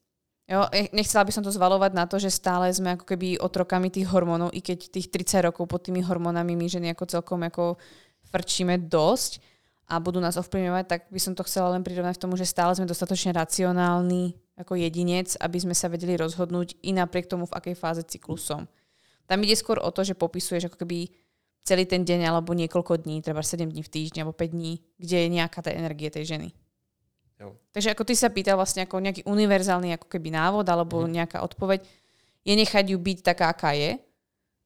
Jo, 0.47 0.63
e- 0.71 0.87
nechcela 0.95 1.27
by 1.27 1.31
som 1.35 1.43
to 1.43 1.51
zvalovať 1.51 1.91
na 1.91 2.07
to, 2.07 2.15
že 2.23 2.31
stále 2.31 2.71
sme 2.71 2.95
ako 2.95 3.03
keby 3.03 3.35
otrokami 3.35 3.91
tých 3.91 4.07
hormónov, 4.07 4.55
i 4.55 4.63
keď 4.63 4.87
tých 4.87 5.11
30 5.11 5.51
rokov 5.51 5.67
pod 5.67 5.83
tými 5.83 5.99
hormónami 5.99 6.55
my 6.55 6.71
ženy 6.71 6.87
ako 6.95 7.03
celkom 7.03 7.43
ako 7.43 7.75
frčíme 8.31 8.79
dosť 8.87 9.43
a 9.91 9.99
budú 9.99 10.23
nás 10.23 10.39
ovplyvňovať, 10.39 10.85
tak 10.87 11.01
by 11.11 11.19
som 11.19 11.35
to 11.35 11.43
chcela 11.43 11.75
len 11.75 11.83
prirovnať 11.83 12.15
v 12.15 12.23
tomu, 12.23 12.39
že 12.39 12.47
stále 12.47 12.71
sme 12.75 12.87
dostatočne 12.87 13.35
racionálni 13.35 14.39
ako 14.55 14.79
jedinec, 14.79 15.35
aby 15.35 15.57
sme 15.59 15.75
sa 15.75 15.91
vedeli 15.91 16.15
rozhodnúť 16.15 16.79
i 16.79 16.95
napriek 16.95 17.27
tomu, 17.27 17.43
v 17.47 17.55
akej 17.55 17.75
fáze 17.75 18.01
cyklu 18.07 18.39
som. 18.39 18.71
Tam 19.27 19.43
ide 19.43 19.55
skôr 19.59 19.83
o 19.83 19.91
to, 19.91 20.07
že 20.07 20.15
popisuješ 20.15 20.71
ako 20.71 20.79
keby 20.79 21.11
celý 21.67 21.83
ten 21.83 22.07
deň 22.07 22.31
alebo 22.31 22.55
niekoľko 22.55 23.03
dní, 23.03 23.19
treba 23.19 23.43
7 23.43 23.67
dní 23.67 23.83
v 23.83 23.91
týždni 23.91 24.23
alebo 24.23 24.31
5 24.31 24.55
dní, 24.55 24.79
kde 24.95 25.17
je 25.23 25.27
nejaká 25.27 25.59
tá 25.59 25.75
energie 25.75 26.07
tej 26.07 26.23
ženy. 26.35 26.55
Jo. 27.37 27.53
Takže 27.69 27.93
ako 27.93 28.03
ty 28.03 28.13
sa 28.13 28.33
pýtal 28.33 28.57
vlastne 28.57 28.81
ako 28.83 28.97
nejaký 28.97 29.21
univerzálny 29.23 29.93
ako 29.93 30.09
keby 30.09 30.33
návod 30.33 30.65
alebo 30.65 31.05
Mhm. 31.05 31.11
nejaká 31.13 31.45
odpoveď, 31.45 31.85
je 32.41 32.53
nechať 32.55 32.85
ju 32.91 32.97
byť 32.97 33.17
taká, 33.21 33.53
aká 33.53 33.77
je 33.77 33.99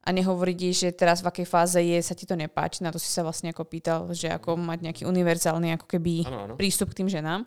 a 0.01 0.09
nehovoriť 0.09 0.57
jej, 0.57 0.73
že 0.73 0.89
teraz 0.91 1.19
v 1.19 1.29
akej 1.29 1.45
fáze 1.45 1.77
je, 1.77 1.97
sa 1.99 2.15
ti 2.15 2.23
to 2.25 2.33
nepáči. 2.33 2.81
Na 2.81 2.89
to 2.89 2.97
si 2.97 3.11
sa 3.11 3.21
vlastne 3.21 3.51
ako 3.51 3.67
pýtal, 3.67 4.07
že 4.15 4.31
ako 4.31 4.55
mať 4.55 4.79
nejaký 4.87 5.03
univerzálny 5.05 5.75
ako 5.75 5.85
keby 5.85 6.25
Ano, 6.25 6.39
ano. 6.47 6.53
prístup 6.55 6.89
k 6.95 7.03
tým 7.03 7.09
ženám. 7.09 7.43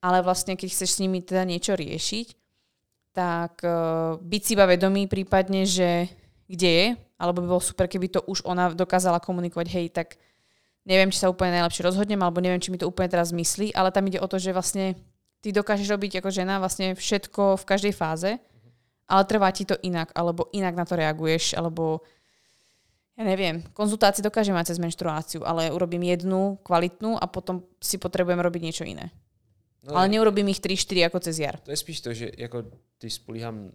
Ale 0.00 0.22
vlastne, 0.22 0.54
keď 0.54 0.68
chceš 0.70 0.90
s 0.94 1.02
nimi 1.02 1.20
teda 1.20 1.42
niečo 1.42 1.74
riešiť, 1.74 2.36
tak 3.16 3.64
uh, 3.64 4.20
byť 4.20 4.42
si 4.44 4.52
iba 4.52 4.68
vedomý 4.68 5.08
prípadne, 5.08 5.64
že 5.64 6.06
kde 6.46 6.70
je, 6.70 6.86
alebo 7.16 7.40
by 7.42 7.48
bolo 7.48 7.64
super, 7.64 7.88
keby 7.88 8.12
to 8.12 8.20
už 8.28 8.44
ona 8.44 8.68
dokázala 8.70 9.18
komunikovať, 9.18 9.66
hej, 9.72 9.86
tak 9.90 10.20
neviem, 10.86 11.10
či 11.10 11.18
sa 11.18 11.28
úplne 11.28 11.58
najlepšie 11.58 11.82
rozhodnem, 11.82 12.22
alebo 12.22 12.38
neviem, 12.38 12.62
či 12.62 12.70
mi 12.70 12.78
to 12.78 12.86
úplne 12.86 13.10
teraz 13.10 13.34
myslí, 13.34 13.74
ale 13.74 13.90
tam 13.90 14.06
ide 14.06 14.22
o 14.22 14.30
to, 14.30 14.38
že 14.38 14.54
vlastne 14.54 14.94
ty 15.42 15.50
dokážeš 15.50 15.90
robiť 15.90 16.22
ako 16.22 16.30
žena 16.30 16.62
vlastne 16.62 16.94
všetko 16.94 17.58
v 17.58 17.64
každej 17.66 17.92
fáze, 17.92 18.38
ale 19.06 19.22
trvá 19.26 19.50
ti 19.50 19.66
to 19.66 19.74
inak, 19.82 20.14
alebo 20.14 20.46
inak 20.54 20.74
na 20.78 20.86
to 20.86 20.94
reaguješ, 20.94 21.58
alebo 21.58 22.00
ja 23.16 23.24
neviem, 23.24 23.64
konzultácie 23.72 24.20
dokážem 24.20 24.52
mať 24.52 24.76
cez 24.76 24.78
menštruáciu, 24.78 25.40
ale 25.42 25.72
urobím 25.72 26.04
jednu 26.04 26.60
kvalitnú 26.62 27.16
a 27.16 27.24
potom 27.26 27.64
si 27.80 27.96
potrebujem 27.96 28.38
robiť 28.38 28.62
niečo 28.62 28.84
iné. 28.84 29.08
No, 29.86 29.96
Ale 29.96 30.10
neurobím 30.12 30.50
ich 30.50 30.60
3-4 30.60 31.08
ako 31.08 31.18
cez 31.24 31.38
jar. 31.38 31.56
To 31.64 31.70
je 31.70 31.78
spíš 31.78 32.00
to, 32.00 32.10
že 32.12 32.30
jako 32.36 32.64
ty 32.98 33.10
spolíhám, 33.10 33.72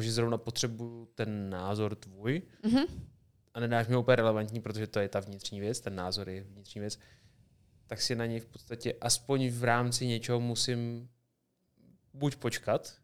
že 0.00 0.12
zrovna 0.12 0.38
potřebuju 0.38 1.08
ten 1.14 1.50
názor 1.50 1.94
tvůj 1.94 2.42
Mhm. 2.62 2.84
A 3.56 3.60
nedáš 3.60 3.88
mi 3.88 3.94
ho 3.94 4.00
úplně 4.00 4.16
relevantní, 4.16 4.60
protože 4.60 4.86
to 4.86 5.00
je 5.00 5.08
ta 5.08 5.20
vnitřní 5.20 5.60
věc, 5.60 5.80
ten 5.80 5.94
názor 5.94 6.28
je 6.28 6.40
vnitřní 6.40 6.80
věc, 6.80 6.98
tak 7.86 8.00
si 8.00 8.16
na 8.16 8.26
něj 8.26 8.40
v 8.40 8.46
podstatě 8.46 8.94
aspoň 9.00 9.48
v 9.48 9.64
rámci 9.64 10.06
něčeho 10.06 10.40
musím 10.40 11.08
buď 12.14 12.36
počkat, 12.36 12.98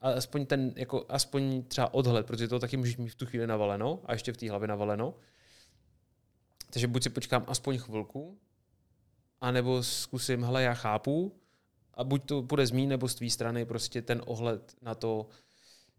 a 0.00 0.10
aspoň 0.10 0.46
ten, 0.46 0.72
jako 0.76 1.06
aspoň 1.08 1.62
třeba 1.62 1.94
odhled, 1.94 2.26
protože 2.26 2.48
to 2.48 2.58
taky 2.58 2.76
můžeš 2.76 2.96
mít 2.96 3.08
v 3.08 3.14
tu 3.14 3.26
chvíli 3.26 3.46
navaleno 3.46 4.02
a 4.04 4.12
ještě 4.12 4.32
v 4.32 4.36
té 4.36 4.50
hlavě 4.50 4.68
navaleno. 4.68 5.14
Takže 6.70 6.86
buď 6.86 7.02
si 7.02 7.10
počkám 7.10 7.44
aspoň 7.48 7.78
chvilku, 7.78 8.38
anebo 9.40 9.82
zkusím, 9.82 10.44
hele, 10.44 10.62
já 10.62 10.74
chápu, 10.74 11.40
a 11.94 12.04
buď 12.04 12.24
to 12.26 12.42
bude 12.42 12.66
z 12.66 12.70
mý 12.70 12.86
nebo 12.86 13.08
z 13.08 13.14
tvý 13.14 13.30
strany, 13.30 13.64
prostě 13.64 14.02
ten 14.02 14.22
ohled 14.26 14.74
na 14.82 14.94
to 14.94 15.28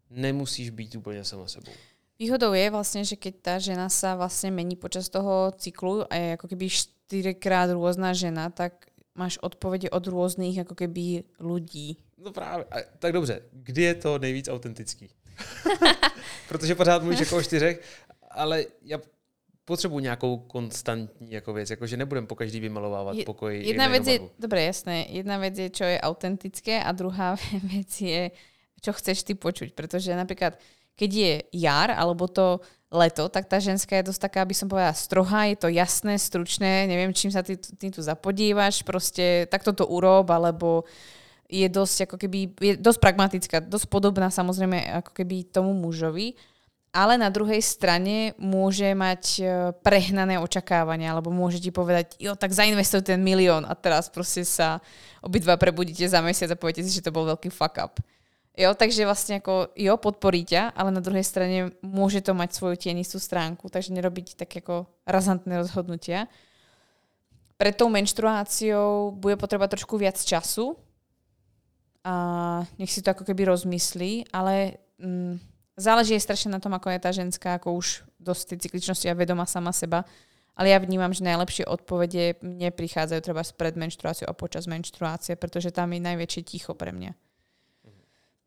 nemusíš 0.09 0.69
být 0.69 0.95
úplně 0.95 1.23
sama 1.23 1.47
sebou. 1.47 1.71
Výhodou 2.15 2.55
je 2.55 2.71
vlastne, 2.71 3.03
že 3.03 3.19
keď 3.19 3.33
tá 3.43 3.55
žena 3.59 3.91
sa 3.91 4.15
vlastne 4.15 4.47
mení 4.47 4.79
počas 4.79 5.11
toho 5.11 5.51
cyklu 5.59 6.07
a 6.07 6.13
je 6.15 6.27
ako 6.39 6.47
keby 6.47 6.65
štyrikrát 6.71 7.67
rôzna 7.75 8.15
žena, 8.15 8.47
tak 8.47 8.87
máš 9.15 9.35
odpovede 9.43 9.91
od 9.91 10.03
rôznych 10.07 10.55
ako 10.63 10.75
keby 10.75 11.27
ľudí. 11.39 11.99
No 12.17 12.31
právě. 12.31 12.65
A, 12.71 12.77
tak 12.99 13.11
dobře, 13.13 13.41
kdy 13.51 13.81
je 13.81 13.95
to 13.95 14.19
nejvíc 14.19 14.47
autentický? 14.47 15.09
Protože 16.47 16.75
pořád 16.75 17.01
mluvíš 17.03 17.19
jako 17.19 17.37
o 17.37 17.43
čtyřech, 17.43 17.81
ale 18.31 18.65
já 18.83 18.99
potřebuji 19.65 19.99
nějakou 19.99 20.37
konstantní 20.37 21.31
jako 21.31 21.53
věc, 21.53 21.69
jakože 21.69 21.97
nebudem 21.97 22.27
po 22.27 22.35
každý 22.35 22.59
vymalovávat 22.59 23.15
Je- 23.15 23.25
pokoj 23.25 23.61
Jedna 23.65 23.87
vec 23.87 24.07
je, 24.07 24.19
dobre, 24.39 24.63
jasné, 24.63 25.05
jedna 25.09 25.37
vec 25.37 25.57
je, 25.57 25.69
čo 25.69 25.83
je 25.83 26.01
autentické 26.01 26.83
a 26.83 26.91
druhá 26.91 27.35
vec 27.75 28.01
je, 28.01 28.31
čo 28.81 28.93
chceš 28.93 29.23
ty 29.23 29.33
počuť. 29.33 29.73
Pretože 29.73 30.15
napríklad, 30.15 30.61
keď 30.95 31.09
je 31.11 31.33
jar 31.59 31.91
alebo 31.91 32.27
to 32.27 32.63
leto, 32.95 33.27
tak 33.27 33.51
tá 33.51 33.59
ženská 33.59 33.99
je 33.99 34.07
dosť 34.07 34.21
taká, 34.31 34.39
aby 34.47 34.55
som 34.55 34.71
povedala, 34.71 34.95
strohá, 34.95 35.51
je 35.51 35.57
to 35.59 35.67
jasné, 35.67 36.15
stručné, 36.15 36.87
neviem, 36.87 37.11
čím 37.11 37.27
sa 37.27 37.43
ty, 37.43 37.59
ty 37.59 37.91
tu 37.91 37.99
zapodívaš, 37.99 38.87
proste 38.87 39.51
takto 39.51 39.75
to 39.75 39.83
urob, 39.83 40.31
alebo 40.31 40.87
je 41.51 41.67
dosť 41.67 42.09
ako 42.09 42.15
keby, 42.17 42.39
je 42.57 42.73
dosť 42.79 42.99
pragmatická, 43.03 43.57
dosť 43.61 43.91
podobná 43.91 44.31
samozrejme 44.31 45.03
ako 45.03 45.11
keby 45.11 45.45
tomu 45.51 45.75
mužovi. 45.75 46.33
ale 46.95 47.19
na 47.19 47.27
druhej 47.27 47.59
strane 47.59 48.31
môže 48.39 48.87
mať 48.95 49.23
e, 49.37 49.43
prehnané 49.83 50.39
očakávania, 50.39 51.11
alebo 51.11 51.27
môže 51.27 51.59
ti 51.59 51.67
povedať, 51.67 52.15
jo, 52.15 52.39
tak 52.39 52.55
zainvestuj 52.55 53.03
ten 53.03 53.19
milión 53.19 53.67
a 53.67 53.75
teraz 53.75 54.07
proste 54.07 54.47
sa 54.47 54.79
obidva 55.19 55.59
prebudíte 55.59 56.07
za 56.07 56.23
mesiac 56.23 56.55
a 56.55 56.55
poviete 56.55 56.87
si, 56.87 56.95
že 56.95 57.03
to 57.03 57.11
bol 57.11 57.27
veľký 57.27 57.51
fuck 57.51 57.75
up. 57.83 57.99
Jo, 58.55 58.71
takže 58.71 59.03
vlastne 59.03 59.43
ako, 59.43 59.75
jo, 59.75 59.99
podporí 59.99 60.47
ťa, 60.47 60.71
ale 60.71 60.87
na 60.87 61.03
druhej 61.03 61.27
strane 61.27 61.75
môže 61.83 62.23
to 62.23 62.31
mať 62.31 62.55
svoju 62.55 62.79
tienistú 62.79 63.19
stránku, 63.19 63.67
takže 63.67 63.91
nerobiť 63.91 64.39
tak 64.39 64.63
ako 64.63 64.87
razantné 65.03 65.59
rozhodnutia. 65.59 66.31
Pred 67.59 67.75
tou 67.75 67.91
menštruáciou 67.91 69.11
bude 69.11 69.35
potrebovať 69.35 69.79
trošku 69.79 69.99
viac 69.99 70.15
času 70.15 70.79
a 72.07 72.15
nech 72.79 72.91
si 72.91 73.03
to 73.03 73.11
ako 73.11 73.27
keby 73.27 73.43
rozmyslí, 73.43 74.31
ale 74.31 74.79
mm, 75.03 75.35
záleží 75.75 76.15
aj 76.15 76.23
strašne 76.23 76.55
na 76.55 76.63
tom, 76.63 76.71
ako 76.71 76.95
je 76.95 76.99
tá 77.03 77.11
ženská, 77.11 77.59
ako 77.59 77.75
už 77.75 78.07
dosť 78.23 78.55
tej 78.55 78.57
cykličnosti 78.67 79.07
a 79.11 79.19
vedomá 79.19 79.43
sama 79.43 79.75
seba. 79.75 80.07
Ale 80.55 80.71
ja 80.71 80.79
vnímam, 80.79 81.11
že 81.11 81.27
najlepšie 81.27 81.67
odpovede 81.67 82.39
mne 82.39 82.71
prichádzajú 82.71 83.19
treba 83.19 83.43
pred 83.43 83.75
menštruáciou 83.75 84.31
a 84.31 84.37
počas 84.37 84.71
menštruácie, 84.71 85.35
pretože 85.35 85.75
tam 85.75 85.91
je 85.91 85.99
najväčšie 85.99 86.41
ticho 86.47 86.71
pre 86.71 86.95
mňa. 86.95 87.24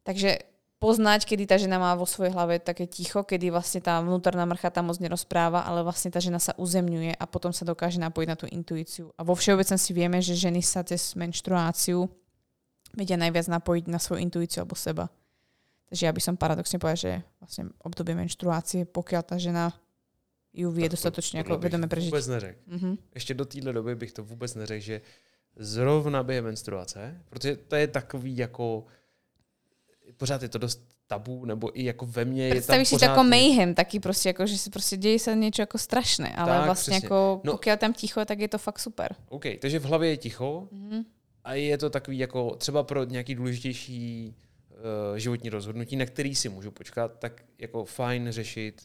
Takže 0.09 0.41
poznať, 0.81 1.29
kedy 1.29 1.45
tá 1.45 1.61
žena 1.61 1.77
má 1.77 1.93
vo 1.93 2.09
svojej 2.09 2.33
hlave 2.33 2.57
také 2.65 2.89
ticho, 2.89 3.21
kedy 3.21 3.53
vlastne 3.53 3.85
tá 3.85 4.01
vnútorná 4.01 4.49
mrcha 4.49 4.73
tam 4.73 4.89
moc 4.89 4.97
nerozpráva, 4.97 5.69
ale 5.69 5.85
vlastne 5.85 6.09
tá 6.09 6.17
žena 6.17 6.41
sa 6.41 6.57
uzemňuje 6.57 7.13
a 7.13 7.25
potom 7.29 7.53
sa 7.53 7.69
dokáže 7.69 8.01
napojiť 8.01 8.29
na 8.33 8.37
tú 8.41 8.49
intuíciu. 8.49 9.13
A 9.21 9.27
vo 9.27 9.37
všeobecnosti 9.37 9.93
vieme, 9.93 10.25
že 10.25 10.33
ženy 10.33 10.65
sa 10.65 10.81
cez 10.81 11.13
menštruáciu 11.13 12.09
vedia 12.97 13.21
najviac 13.21 13.53
napojiť 13.53 13.85
na 13.93 14.01
svoju 14.01 14.25
intuíciu 14.25 14.65
alebo 14.65 14.81
seba. 14.81 15.13
Takže 15.93 16.09
ja 16.09 16.13
by 16.17 16.21
som 16.25 16.41
paradoxne 16.41 16.81
povedal, 16.81 17.01
že 17.01 17.13
vlastne 17.37 17.63
obdobie 17.85 18.17
menštruácie, 18.17 18.89
pokiaľ 18.89 19.23
tá 19.29 19.37
žena 19.37 19.77
ju 20.57 20.73
vie 20.73 20.89
dostatočne 20.89 21.45
ako 21.45 21.61
vedome 21.61 21.85
prežiť. 21.85 22.09
Vůbec 22.09 22.29
neřekl. 22.29 22.59
Mm-hmm. 22.65 22.95
Ještě 23.15 23.35
do 23.35 23.45
téhle 23.45 23.73
doby 23.73 23.95
bych 23.95 24.13
to 24.13 24.25
vůbec 24.25 24.55
neřekl, 24.55 24.85
že 24.85 25.01
zrovna 25.57 26.23
během 26.23 26.45
menstruace, 26.45 27.21
protože 27.29 27.57
to 27.57 27.77
je 27.77 27.87
takový 27.87 28.37
jako 28.37 28.87
pořád 30.19 30.43
je 30.43 30.49
to 30.49 30.59
dost 30.59 30.83
tabu, 31.07 31.45
nebo 31.45 31.81
i 31.81 31.85
jako 31.85 32.07
ve 32.07 32.25
mně 32.25 32.49
je 32.49 32.63
tam 32.63 32.85
si 32.85 33.07
ako 33.07 33.25
mayhem, 33.25 33.75
taký 33.75 34.01
prostě 34.01 34.29
jako, 34.29 34.47
že 34.47 34.59
si 34.59 34.71
prostě 34.71 34.97
děje 34.97 35.19
se 35.19 35.37
něco 35.37 35.63
jako 35.63 35.79
strašné, 35.79 36.37
ale 36.37 36.57
tak, 36.57 36.65
vlastně 36.65 36.93
přesně. 36.93 37.07
jako, 37.07 37.41
no, 37.45 37.53
pokud 37.53 37.79
tam 37.79 37.93
ticho, 37.93 38.25
tak 38.25 38.39
je 38.39 38.49
to 38.49 38.59
fakt 38.59 38.79
super. 38.79 39.15
OK, 39.29 39.45
takže 39.61 39.79
v 39.79 39.85
hlavě 39.85 40.11
je 40.11 40.17
ticho 40.17 40.69
mm-hmm. 40.73 41.05
a 41.45 41.55
je 41.55 41.79
to 41.79 41.91
takový 41.91 42.19
jako 42.19 42.57
třeba 42.57 42.83
pro 42.83 43.05
nějaký 43.05 43.35
důležitější 43.35 44.35
uh, 44.71 45.17
životní 45.17 45.51
rozhodnutí, 45.51 45.97
na 45.97 46.07
který 46.07 46.35
si 46.35 46.49
můžu 46.49 46.71
počkat, 46.71 47.19
tak 47.19 47.45
jako 47.59 47.85
fajn 47.85 48.29
řešit 48.31 48.83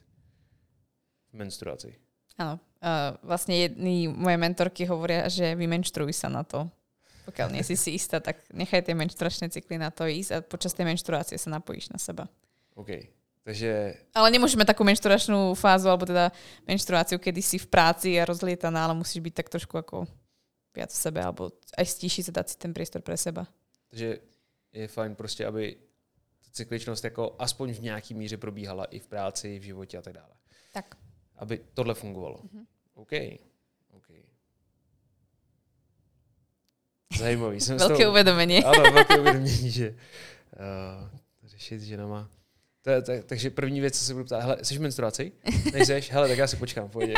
menstruaci. 1.34 1.95
Áno. 2.38 2.57
Uh, 2.81 3.13
vlastne 3.21 3.55
jedni 3.55 4.09
moje 4.09 4.38
mentorky 4.38 4.89
hovoria, 4.89 5.29
že 5.29 5.53
vymenštruj 5.53 6.13
sa 6.13 6.29
na 6.34 6.43
to. 6.43 6.65
Pokiaľ 7.26 7.55
nie 7.55 7.63
si 7.63 7.80
si 7.80 7.95
istá, 7.95 8.19
tak 8.19 8.43
nechaj 8.51 8.84
tie 8.84 8.95
menštruačné 8.95 9.47
cykly 9.49 9.80
na 9.80 9.91
to 9.91 10.03
ísť 10.03 10.32
a 10.32 10.38
počas 10.43 10.76
tej 10.76 10.86
menštruácie 10.86 11.39
sa 11.39 11.49
napojíš 11.49 11.89
na 11.89 11.99
seba. 11.99 12.28
OK. 12.76 13.07
Takže... 13.43 13.99
Ale 14.15 14.32
nemôžeme 14.32 14.63
takú 14.63 14.88
menštruačnú 14.88 15.51
fázu, 15.59 15.91
alebo 15.91 16.07
teda 16.07 16.32
menštruáciu, 16.63 17.19
kedy 17.19 17.43
si 17.43 17.59
v 17.59 17.67
práci 17.67 18.15
a 18.15 18.24
rozlietaná, 18.24 18.88
ale 18.88 18.95
musíš 18.95 19.19
byť 19.19 19.34
tak 19.36 19.51
trošku 19.51 19.76
ako 19.76 20.07
viac 20.71 20.91
v 20.91 20.99
sebe, 20.99 21.19
alebo 21.19 21.51
aj 21.76 21.86
stíšiť 21.86 22.24
sa 22.32 22.34
dať 22.39 22.45
si 22.49 22.55
ten 22.55 22.71
priestor 22.71 23.03
pre 23.03 23.19
seba. 23.19 23.43
Takže 23.91 24.19
je 24.74 24.88
fajn 24.88 25.15
prostě, 25.15 25.45
aby 25.45 25.76
cykličnost 26.51 27.03
jako 27.03 27.36
aspoň 27.39 27.74
v 27.74 27.82
nějaký 27.82 28.13
míře 28.13 28.38
probíhala 28.38 28.86
i 28.86 28.99
v 28.99 29.07
práci, 29.07 29.59
v 29.59 29.63
životě 29.63 29.97
a 29.97 30.01
tak 30.01 30.13
dále. 30.13 30.34
Tak. 30.74 30.95
Aby 31.36 31.61
tohle 31.74 31.93
fungovalo. 31.93 32.38
Mm-hmm. 32.38 32.65
OK. 32.93 33.11
Zajímavý. 37.18 37.59
Jsem 37.59 37.78
Velké 37.78 37.97
toho, 37.97 38.11
uvědomění. 38.11 38.64
Ano, 38.64 38.91
velké 38.91 39.20
uvědomění, 39.20 39.72
že 39.72 39.89
uh, 39.89 41.09
řešit 41.43 41.80
s 41.80 41.84
ženama. 41.84 42.30
To, 42.82 43.01
to, 43.01 43.11
takže 43.26 43.49
první 43.49 43.80
věc, 43.80 43.99
co 43.99 44.05
se 44.05 44.14
budu 44.14 44.26
ptát, 44.26 44.39
hele, 44.39 44.57
jsi 44.61 44.80
menstruaci? 44.80 45.32
Nejseš? 45.74 46.11
Hele, 46.11 46.28
tak 46.28 46.38
já 46.38 46.47
si 46.47 46.55
počkám, 46.55 46.89
pojď. 46.89 47.14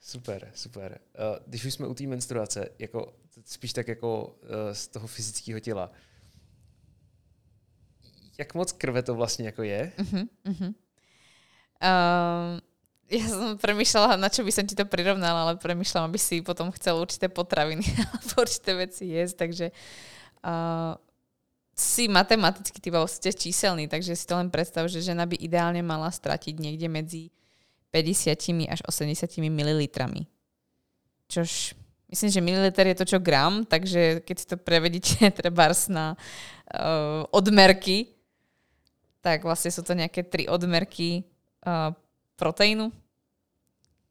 super, 0.00 0.50
super. 0.54 0.98
Uh, 1.18 1.36
když 1.46 1.64
už 1.64 1.74
jsme 1.74 1.86
u 1.86 1.94
té 1.94 2.04
menstruace, 2.04 2.68
jako, 2.78 3.14
spíš 3.44 3.72
tak 3.72 3.88
jako 3.88 4.26
uh, 4.26 4.48
z 4.72 4.88
toho 4.88 5.06
fyzického 5.06 5.60
těla, 5.60 5.90
jak 8.38 8.54
moc 8.54 8.72
krve 8.72 9.02
to 9.02 9.14
vlastně 9.14 9.46
jako 9.46 9.62
je? 9.62 9.92
Uh-huh, 9.98 10.28
uh-huh. 10.44 10.74
Um, 11.82 12.60
ja 13.06 13.26
som 13.30 13.54
premyšľala, 13.54 14.18
na 14.18 14.26
čo 14.26 14.42
by 14.42 14.50
som 14.50 14.66
ti 14.66 14.74
to 14.74 14.82
prirovnala, 14.82 15.46
ale 15.46 15.54
premyšľam, 15.62 16.10
aby 16.10 16.18
si 16.18 16.42
potom 16.42 16.74
chcel 16.74 16.98
určité 16.98 17.30
potraviny 17.30 17.86
alebo 18.02 18.42
určité 18.42 18.74
veci 18.74 19.14
jesť, 19.14 19.34
takže 19.46 19.66
uh, 20.42 20.98
si 21.76 22.08
matematicky 22.08 22.80
ty 22.80 22.90
ste 23.06 23.30
číselný, 23.30 23.86
takže 23.86 24.16
si 24.16 24.24
to 24.26 24.34
len 24.34 24.48
predstav, 24.48 24.88
že 24.88 25.04
žena 25.04 25.28
by 25.28 25.36
ideálne 25.38 25.84
mala 25.84 26.08
stratiť 26.08 26.56
niekde 26.56 26.88
medzi 26.88 27.22
50 27.92 28.72
až 28.72 28.80
80 28.88 29.28
mililitrami. 29.52 30.26
Čož 31.28 31.76
myslím, 32.10 32.30
že 32.32 32.40
mililiter 32.40 32.86
je 32.90 32.96
to 32.96 33.06
čo 33.06 33.18
gram, 33.20 33.62
takže 33.62 34.24
keď 34.24 34.36
si 34.40 34.46
to 34.48 34.56
prevedíte 34.58 35.30
trebárs 35.38 35.86
na 35.86 36.16
uh, 36.74 37.22
odmerky, 37.30 38.10
tak 39.22 39.46
vlastne 39.46 39.70
sú 39.70 39.84
to 39.86 39.94
nejaké 39.94 40.24
tri 40.26 40.46
odmerky 40.50 41.26
uh, 41.66 41.92
proteínu. 42.36 42.92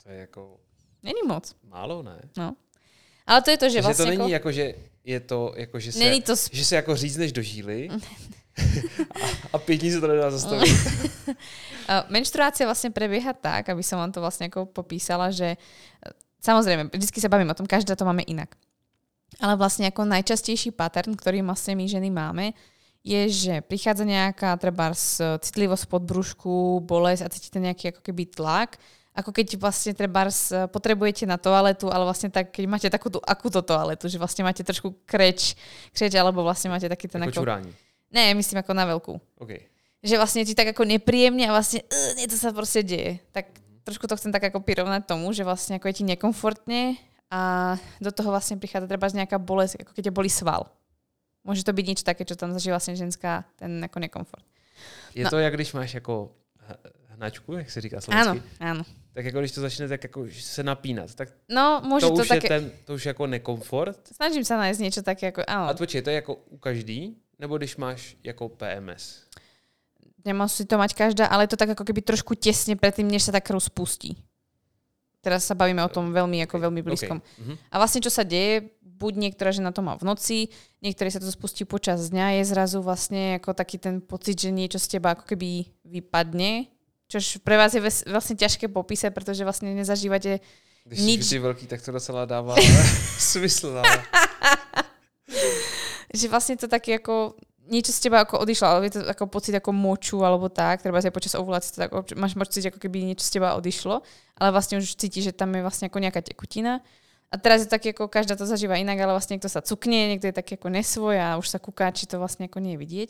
To 0.04 0.10
je 0.10 0.18
jako... 0.18 0.60
Není 1.04 1.22
moc. 1.28 1.56
Málo, 1.64 2.04
ne? 2.04 2.22
No. 2.38 2.56
Ale 3.28 3.42
to 3.42 3.52
je 3.52 3.58
to, 3.58 3.66
že 3.70 3.74
Takže 3.74 3.82
vlastně 3.82 4.06
to 4.06 4.10
není 4.10 4.32
jako... 4.32 4.50
jako, 4.50 4.52
že 4.52 4.74
je 5.04 5.20
to, 5.20 5.54
jako, 5.56 5.80
že 5.80 5.92
se, 5.92 6.00
není 6.00 6.22
to 6.22 6.34
sp... 6.34 6.50
že 6.54 6.66
se 6.66 6.76
jako 6.76 6.96
řízneš 6.96 7.32
do 7.32 7.42
žíly 7.42 7.90
a, 9.22 9.28
a 9.54 9.58
pět 9.58 9.78
dní 9.78 9.92
se 9.92 10.02
to 10.02 10.08
nedá 10.08 10.32
zastavit. 10.32 10.70
Menštruácia 12.10 12.66
vlastne 12.66 12.90
prebieha 12.90 13.36
tak, 13.38 13.70
aby 13.70 13.86
som 13.86 14.02
vám 14.02 14.10
to 14.10 14.24
vlastne 14.24 14.50
ako 14.50 14.66
popísala, 14.66 15.30
že 15.30 15.54
samozrejme, 16.42 16.90
vždy 16.90 17.20
sa 17.22 17.30
bavím 17.30 17.54
o 17.54 17.58
tom, 17.58 17.70
každá 17.70 17.94
to 17.94 18.08
máme 18.08 18.26
inak. 18.26 18.58
Ale 19.38 19.54
vlastne 19.60 19.86
ako 19.92 20.08
najčastejší 20.08 20.74
pattern, 20.74 21.14
ktorý 21.14 21.46
vlastne 21.46 21.78
my 21.78 21.86
ženy 21.86 22.10
máme, 22.10 22.58
je, 23.06 23.22
že 23.30 23.54
prichádza 23.62 24.02
nejaká 24.02 24.58
treba 24.58 24.90
citlivosť 25.38 25.86
pod 25.86 26.02
brúšku, 26.10 26.82
bolesť 26.82 27.22
a 27.22 27.30
cítite 27.30 27.62
nejaký 27.62 27.94
ako 27.94 28.02
keby 28.02 28.34
tlak, 28.34 28.82
ako 29.16 29.30
keď 29.30 29.62
vlastne 29.62 29.94
treba 29.94 30.28
potrebujete 30.74 31.24
na 31.30 31.38
toaletu, 31.38 31.88
ale 31.88 32.04
vlastne 32.04 32.34
tak, 32.34 32.52
keď 32.52 32.64
máte 32.66 32.88
takú 32.90 33.14
tú 33.14 33.22
akúto 33.22 33.62
toaletu, 33.62 34.10
že 34.10 34.18
vlastne 34.18 34.44
máte 34.44 34.66
trošku 34.66 35.06
kreč, 35.06 35.54
kreč 35.94 36.12
alebo 36.18 36.42
vlastne 36.42 36.74
máte 36.74 36.90
taký 36.90 37.06
ten 37.06 37.22
ako... 37.24 37.46
ako... 37.46 37.70
Ne, 38.12 38.34
myslím 38.36 38.60
ako 38.60 38.72
na 38.74 38.84
veľkú. 38.90 39.14
Okay. 39.40 39.70
Že 40.04 40.20
vlastne 40.20 40.42
ti 40.44 40.58
tak 40.58 40.74
ako 40.74 40.84
nepríjemne 40.84 41.48
a 41.48 41.56
vlastne 41.56 41.86
uh, 41.86 42.12
niečo 42.20 42.36
sa 42.36 42.52
proste 42.52 42.84
deje. 42.84 43.24
Tak 43.32 43.54
trošku 43.88 44.10
to 44.10 44.18
chcem 44.20 44.34
tak 44.34 44.52
ako 44.52 44.66
prirovnať 44.66 45.08
tomu, 45.08 45.32
že 45.32 45.48
vlastne 45.48 45.78
ako 45.78 45.88
je 45.94 45.96
ti 46.02 46.04
nekomfortne 46.04 46.98
a 47.30 47.74
do 48.02 48.12
toho 48.12 48.34
vlastne 48.34 48.60
prichádza 48.60 48.90
treba 48.90 49.08
nejaká 49.08 49.38
bolesť, 49.40 49.86
ako 49.86 49.94
keď 49.94 50.12
ťa 50.12 50.18
boli 50.18 50.30
sval. 50.30 50.68
Může 51.46 51.64
to 51.64 51.74
být 51.74 51.88
nič 51.88 52.04
také, 52.04 52.26
čo 52.26 52.36
tam 52.36 52.54
zažije 52.54 52.74
vlastně 52.74 52.96
ženská, 52.96 53.46
ten 53.56 53.82
jako 53.82 54.00
nekomfort. 54.00 54.46
Je 55.16 55.24
no. 55.24 55.30
to, 55.30 55.40
jak 55.40 55.54
když 55.54 55.74
máš 55.74 55.94
jako 55.94 56.32
hnačku, 57.08 57.54
jak 57.54 57.72
se 57.72 57.82
říká 57.82 58.02
slovensky? 58.02 58.44
Ano, 58.60 58.72
ano. 58.72 58.84
Tak 59.14 59.26
jako 59.26 59.40
když 59.40 59.52
to 59.52 59.62
začne 59.62 59.88
tak 59.88 60.04
jako 60.04 60.26
se 60.40 60.64
napínat, 60.64 61.16
tak 61.16 61.30
no, 61.50 61.82
může 61.86 62.06
to, 62.06 62.16
to 62.16 62.22
už 62.22 62.28
také... 62.28 62.46
je 62.46 62.50
ten, 62.50 62.72
to 62.86 62.94
už 62.94 63.06
jako 63.06 63.28
nekomfort. 63.28 64.00
Snažím 64.16 64.46
se 64.46 64.58
najít 64.58 64.80
něco 64.80 65.02
také 65.02 65.26
jako, 65.26 65.42
ano. 65.48 65.70
A 65.70 65.74
počkej, 65.74 66.02
to 66.02 66.10
je 66.10 66.16
jako 66.16 66.36
u 66.36 66.58
každý, 66.58 67.16
nebo 67.40 67.58
když 67.58 67.78
máš 67.78 68.18
jako 68.24 68.50
PMS? 68.50 69.24
Nemusí 70.26 70.66
to 70.66 70.78
mať 70.78 70.94
každá, 70.94 71.26
ale 71.28 71.44
je 71.44 71.48
to 71.48 71.56
tak 71.56 71.70
ako 71.70 71.86
keby 71.86 72.02
trošku 72.02 72.34
tesne 72.34 72.74
predtým, 72.74 73.06
než 73.06 73.30
sa 73.30 73.32
tá 73.32 73.38
krv 73.38 73.62
spustí. 73.62 74.18
Teraz 75.22 75.46
sa 75.46 75.54
bavíme 75.54 75.86
o 75.86 75.90
tom 75.90 76.10
veľmi, 76.10 76.42
ako 76.50 76.66
veľmi 76.66 76.82
blízkom. 76.82 77.22
Okay. 77.22 77.42
Uh-huh. 77.46 77.58
A 77.70 77.76
vlastne 77.78 78.02
čo 78.02 78.10
sa 78.10 78.26
deje, 78.26 78.74
buď 78.96 79.14
niektorá 79.30 79.52
žena 79.52 79.76
to 79.76 79.84
má 79.84 80.00
v 80.00 80.08
noci, 80.08 80.38
niektoré 80.80 81.12
sa 81.12 81.20
to 81.20 81.28
spustí 81.28 81.68
počas 81.68 82.10
dňa, 82.10 82.40
je 82.40 82.44
zrazu 82.48 82.80
vlastne 82.80 83.38
ako 83.38 83.52
taký 83.52 83.78
ten 83.78 84.00
pocit, 84.00 84.40
že 84.40 84.56
niečo 84.56 84.80
z 84.80 84.98
teba 84.98 85.14
ako 85.14 85.28
keby 85.28 85.68
vypadne, 85.84 86.72
čož 87.12 87.44
pre 87.44 87.60
vás 87.60 87.76
je 87.76 87.84
vlastne 87.84 88.36
ťažké 88.40 88.72
popísať, 88.72 89.12
pretože 89.12 89.44
vlastne 89.44 89.76
nezažívate 89.76 90.40
Když 90.88 91.00
nič. 91.02 91.20
Když 91.28 91.44
veľký, 91.44 91.66
tak 91.68 91.84
to 91.84 91.92
docela 91.92 92.24
dáva 92.24 92.56
smysl. 93.34 93.84
že 96.16 96.32
vlastne 96.32 96.56
to 96.56 96.72
také 96.72 97.02
ako 97.02 97.36
niečo 97.66 97.92
z 97.92 98.08
teba 98.08 98.22
ako 98.24 98.46
odišlo, 98.46 98.66
ale 98.66 98.88
je 98.88 98.94
to 98.96 99.02
ako 99.10 99.26
pocit 99.26 99.58
ako 99.58 99.74
moču 99.74 100.22
alebo 100.22 100.48
tak, 100.54 100.86
treba 100.86 101.02
aj 101.02 101.10
počas 101.10 101.34
ovulácie 101.34 101.74
to 101.74 101.82
tak, 101.82 101.90
máš 102.14 102.38
pocit, 102.38 102.70
ako 102.70 102.78
keby 102.78 103.10
niečo 103.10 103.26
z 103.26 103.42
teba 103.42 103.58
odišlo, 103.58 104.06
ale 104.38 104.50
vlastne 104.54 104.78
už 104.78 104.96
cítiš, 104.96 105.34
že 105.34 105.34
tam 105.34 105.52
je 105.58 105.66
vlastne 105.66 105.90
ako 105.90 105.98
nejaká 105.98 106.22
tekutina 106.22 106.86
a 107.36 107.40
teraz 107.42 107.68
je 107.68 107.70
tak, 107.70 107.84
ako 107.84 108.08
každá 108.08 108.40
to 108.40 108.48
zažíva 108.48 108.80
inak, 108.80 108.96
ale 108.96 109.12
vlastne 109.12 109.36
niekto 109.36 109.52
sa 109.52 109.60
cukne, 109.60 110.08
niekto 110.08 110.32
je 110.32 110.40
taký 110.40 110.56
ako 110.56 110.72
nesvoj 110.72 111.20
a 111.20 111.28
už 111.36 111.52
sa 111.52 111.60
kúka, 111.60 111.92
či 111.92 112.08
to 112.08 112.16
vlastne 112.16 112.48
ako 112.48 112.64
nie 112.64 112.80
je 112.80 112.82
vidieť. 112.88 113.10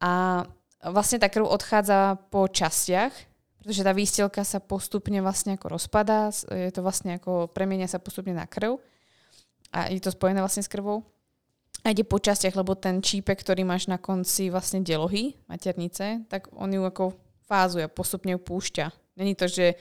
A 0.00 0.42
vlastne 0.80 1.20
tá 1.20 1.28
krv 1.28 1.44
odchádza 1.44 2.16
po 2.32 2.48
častiach, 2.48 3.12
pretože 3.60 3.84
tá 3.84 3.92
výstelka 3.92 4.48
sa 4.48 4.64
postupne 4.64 5.20
vlastne 5.20 5.60
ako 5.60 5.76
rozpadá, 5.76 6.32
je 6.48 6.72
to 6.72 6.80
vlastne 6.80 7.20
ako 7.20 7.52
premenia 7.52 7.84
sa 7.84 8.00
postupne 8.00 8.32
na 8.32 8.48
krv 8.48 8.80
a 9.76 9.92
je 9.92 10.00
to 10.00 10.08
spojené 10.08 10.40
vlastne 10.40 10.64
s 10.64 10.72
krvou. 10.72 11.04
A 11.84 11.92
ide 11.92 12.00
po 12.00 12.16
častiach, 12.16 12.56
lebo 12.56 12.72
ten 12.72 13.04
čípek, 13.04 13.44
ktorý 13.44 13.60
máš 13.60 13.92
na 13.92 14.00
konci 14.00 14.48
vlastne 14.48 14.80
delohy, 14.80 15.36
maternice, 15.52 16.24
tak 16.32 16.48
on 16.56 16.72
ju 16.72 16.80
ako 16.80 17.12
fázuje, 17.44 17.92
postupne 17.92 18.32
ju 18.32 18.40
púšťa. 18.40 18.88
Není 19.20 19.36
to, 19.36 19.52
že 19.52 19.76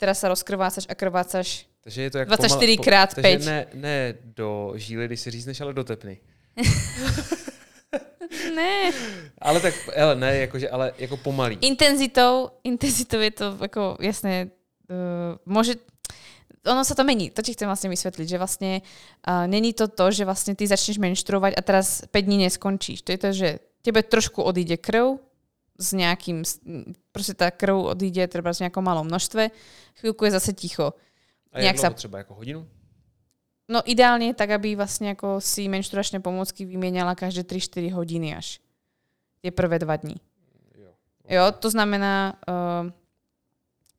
teraz 0.00 0.24
sa 0.24 0.32
rozkrvácaš 0.32 0.88
a 0.88 0.96
krvácaš 0.96 1.68
takže 1.82 2.02
je 2.02 2.10
to 2.10 2.18
jak 2.18 2.28
24 2.28 2.76
pomal, 2.76 2.84
krát 2.84 3.14
5. 3.14 3.22
Takže 3.22 3.50
ne, 3.50 3.66
ne 3.74 4.14
do 4.24 4.72
žíly, 4.76 5.06
když 5.06 5.20
si 5.20 5.30
řízneš, 5.30 5.60
ale 5.60 5.74
do 5.74 5.84
tepny. 5.84 6.18
ne. 8.54 8.90
Ale 9.38 9.60
tak, 9.60 9.74
ale 9.96 10.16
ne, 10.16 10.36
jakože, 10.36 10.70
ale 10.70 10.92
jako 10.98 11.16
pomalý. 11.16 11.58
Intenzitou, 11.60 12.50
intenzitou 12.64 13.20
je 13.20 13.30
to 13.30 13.56
jako 13.60 13.96
jasné, 14.00 14.50
uh, 14.90 15.36
môže, 15.46 15.74
ono 16.66 16.84
sa 16.84 16.94
to 16.94 17.04
mení, 17.04 17.30
to 17.30 17.42
ti 17.42 17.52
chcem 17.52 17.66
vlastne 17.66 17.90
vysvetliť, 17.90 18.26
že 18.28 18.38
vlastne 18.38 18.72
uh, 19.26 19.46
není 19.50 19.74
to 19.74 19.88
to, 19.90 20.10
že 20.10 20.24
vlastne 20.24 20.54
ty 20.54 20.66
začneš 20.66 21.02
menštruovať 21.02 21.58
a 21.58 21.62
teraz 21.62 22.06
5 22.06 22.22
dní 22.22 22.46
neskončíš. 22.46 23.02
To 23.02 23.10
je 23.12 23.18
to, 23.18 23.30
že 23.34 23.48
tebe 23.82 24.02
trošku 24.02 24.42
odíde 24.42 24.78
krv, 24.78 25.18
s 25.82 25.90
nejakým, 25.96 26.46
proste 27.10 27.34
tá 27.34 27.50
krv 27.50 27.96
odíde 27.96 28.22
treba 28.30 28.54
z 28.54 28.66
nejakom 28.68 28.84
malom 28.84 29.08
množstve, 29.08 29.50
chvíľku 29.98 30.28
je 30.28 30.36
zase 30.38 30.52
ticho. 30.54 30.94
A 31.52 31.60
Nejak 31.60 31.78
sa... 31.78 31.92
třeba 31.92 32.24
ako 32.24 32.34
hodinu? 32.34 32.64
No 33.68 33.80
ideálne 33.86 34.34
tak, 34.34 34.52
aby 34.52 34.74
vlastne 34.74 35.14
ako 35.14 35.38
si 35.38 35.70
menštruačné 35.70 36.18
pomôcky 36.18 36.66
vymieniala 36.66 37.16
každé 37.16 37.46
3-4 37.46 37.94
hodiny 37.94 38.34
až. 38.34 38.58
Tie 39.40 39.54
prvé 39.54 39.78
dva 39.78 39.96
dní. 39.96 40.18
Jo, 40.76 40.92
jo 41.28 41.44
to 41.56 41.68
znamená, 41.70 42.36
uh, 42.44 42.90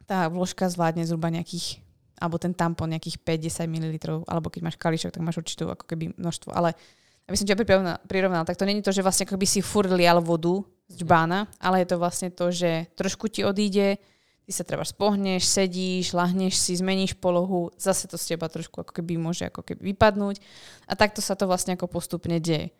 tá 0.03 0.27
vložka 0.27 0.67
zvládne 0.67 1.07
zhruba 1.07 1.31
nejakých, 1.31 1.79
alebo 2.19 2.37
ten 2.37 2.51
tampon 2.51 2.91
nejakých 2.91 3.23
5-10 3.23 3.71
ml, 3.71 3.95
alebo 4.27 4.51
keď 4.51 4.61
máš 4.67 4.77
kališok, 4.77 5.15
tak 5.15 5.23
máš 5.23 5.39
určitú 5.39 5.71
ako 5.71 5.87
keby 5.87 6.13
množstvo. 6.19 6.51
Ale 6.51 6.75
aby 7.23 7.35
som 7.39 7.47
ťa 7.47 7.55
prirovnal, 7.55 7.97
prirovnal, 8.03 8.43
tak 8.43 8.59
to 8.59 8.67
není 8.67 8.83
to, 8.83 8.91
že 8.91 8.99
vlastne 8.99 9.23
ako 9.23 9.39
by 9.39 9.47
si 9.47 9.63
furt 9.63 9.87
lial 9.95 10.19
vodu 10.19 10.59
z 10.91 11.01
džbána, 11.01 11.47
ale 11.63 11.81
je 11.81 11.87
to 11.87 11.95
vlastne 11.95 12.29
to, 12.35 12.51
že 12.51 12.91
trošku 12.99 13.31
ti 13.31 13.47
odíde, 13.47 13.95
ty 14.43 14.51
sa 14.51 14.67
treba 14.67 14.83
spohneš, 14.83 15.47
sedíš, 15.47 16.11
lahneš 16.11 16.59
si, 16.59 16.75
zmeníš 16.75 17.15
polohu, 17.15 17.71
zase 17.79 18.11
to 18.11 18.19
z 18.19 18.35
teba 18.35 18.51
trošku 18.51 18.83
ako 18.83 18.91
keby 18.91 19.15
môže 19.15 19.47
ako 19.47 19.63
keby 19.63 19.95
vypadnúť 19.95 20.43
a 20.87 20.93
takto 20.99 21.23
sa 21.23 21.39
to 21.39 21.47
vlastne 21.47 21.79
ako 21.79 21.87
postupne 21.87 22.35
deje. 22.43 22.75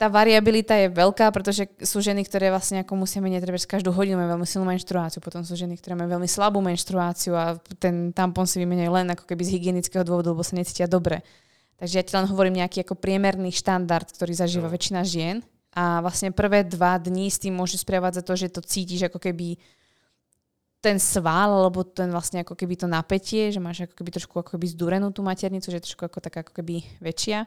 Tá 0.00 0.08
variabilita 0.08 0.72
je 0.80 0.88
veľká, 0.88 1.28
pretože 1.28 1.68
sú 1.84 2.00
ženy, 2.00 2.24
ktoré 2.24 2.48
vlastne 2.48 2.80
ako 2.80 3.04
musia 3.04 3.20
meniť 3.20 3.44
treba 3.44 3.60
každú 3.60 3.92
hodinu 3.92 4.16
majú 4.16 4.32
veľmi 4.32 4.48
silnú 4.48 4.64
menštruáciu, 4.72 5.20
potom 5.20 5.44
sú 5.44 5.52
ženy, 5.60 5.76
ktoré 5.76 5.92
majú 5.92 6.16
veľmi 6.16 6.24
slabú 6.24 6.64
menštruáciu 6.64 7.36
a 7.36 7.60
ten 7.76 8.08
tampon 8.16 8.48
si 8.48 8.56
vymeniajú 8.64 8.96
len 8.96 9.12
ako 9.12 9.28
keby 9.28 9.44
z 9.44 9.60
hygienického 9.60 10.00
dôvodu, 10.00 10.32
lebo 10.32 10.40
sa 10.40 10.56
necítia 10.56 10.88
dobre. 10.88 11.20
Takže 11.76 12.00
ja 12.00 12.04
ti 12.04 12.16
len 12.16 12.24
hovorím 12.24 12.64
nejaký 12.64 12.80
ako 12.80 12.96
priemerný 12.96 13.52
štandard, 13.52 14.08
ktorý 14.08 14.32
zažíva 14.32 14.68
no. 14.68 14.72
väčšina 14.72 15.04
žien 15.04 15.44
a 15.76 16.00
vlastne 16.00 16.32
prvé 16.32 16.64
dva 16.64 16.96
dní 16.96 17.28
s 17.28 17.36
tým 17.36 17.52
môže 17.52 17.76
sprevádzať 17.76 18.24
to, 18.24 18.34
že 18.40 18.46
to 18.56 18.60
cítiš 18.64 19.12
ako 19.12 19.20
keby 19.20 19.60
ten 20.80 20.96
sval, 20.96 21.60
alebo 21.60 21.84
ten 21.84 22.08
vlastne 22.08 22.40
ako 22.40 22.56
keby 22.56 22.74
to 22.80 22.88
napätie, 22.88 23.52
že 23.52 23.60
máš 23.60 23.84
ako 23.84 23.94
keby 24.00 24.10
trošku 24.16 24.34
ako 24.40 24.50
keby 24.56 24.66
zdúrenú 24.72 25.12
tú 25.12 25.20
maternicu, 25.20 25.68
že 25.68 25.76
je 25.76 25.86
trošku 25.92 26.08
ako 26.08 26.18
taká 26.24 26.40
ako 26.40 26.56
keby 26.56 26.80
väčšia. 27.04 27.44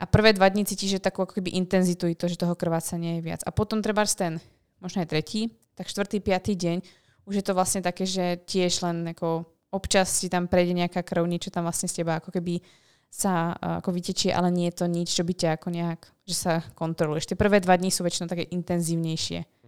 A 0.00 0.04
prvé 0.08 0.32
dva 0.32 0.48
dní 0.48 0.64
cítiš, 0.64 0.96
že 0.96 1.00
takú 1.00 1.24
ako 1.24 1.40
keby 1.40 1.56
intenzitu 1.56 2.08
to, 2.16 2.24
že 2.28 2.40
toho 2.40 2.56
krvácania 2.56 3.20
je 3.20 3.24
viac. 3.24 3.40
A 3.44 3.52
potom 3.52 3.84
treba 3.84 4.04
ten, 4.08 4.40
možno 4.80 5.04
aj 5.04 5.08
tretí, 5.08 5.52
tak 5.76 5.88
štvrtý, 5.88 6.20
piatý 6.20 6.56
deň, 6.56 6.78
už 7.28 7.34
je 7.40 7.44
to 7.44 7.52
vlastne 7.52 7.80
také, 7.84 8.08
že 8.08 8.40
tiež 8.44 8.84
len 8.84 9.12
ako 9.12 9.44
občas 9.72 10.08
si 10.08 10.28
tam 10.32 10.48
prejde 10.48 10.72
nejaká 10.76 11.04
krv, 11.04 11.24
niečo 11.24 11.52
tam 11.52 11.64
vlastne 11.68 11.88
z 11.88 12.00
teba 12.00 12.20
ako 12.20 12.32
keby 12.32 12.60
sa 13.10 13.52
ako 13.82 13.90
vytečie, 13.90 14.30
ale 14.30 14.54
nie 14.54 14.70
je 14.70 14.78
to 14.80 14.86
nič, 14.86 15.08
čo 15.10 15.26
by 15.26 15.34
ťa 15.34 15.50
ako 15.58 15.68
nejak, 15.74 16.00
že 16.30 16.36
sa 16.38 16.52
kontroluješ. 16.78 17.26
Tie 17.26 17.38
prvé 17.38 17.58
dva 17.58 17.74
dní 17.74 17.90
sú 17.90 18.06
väčšinou 18.06 18.30
také 18.30 18.46
intenzívnejšie. 18.54 19.59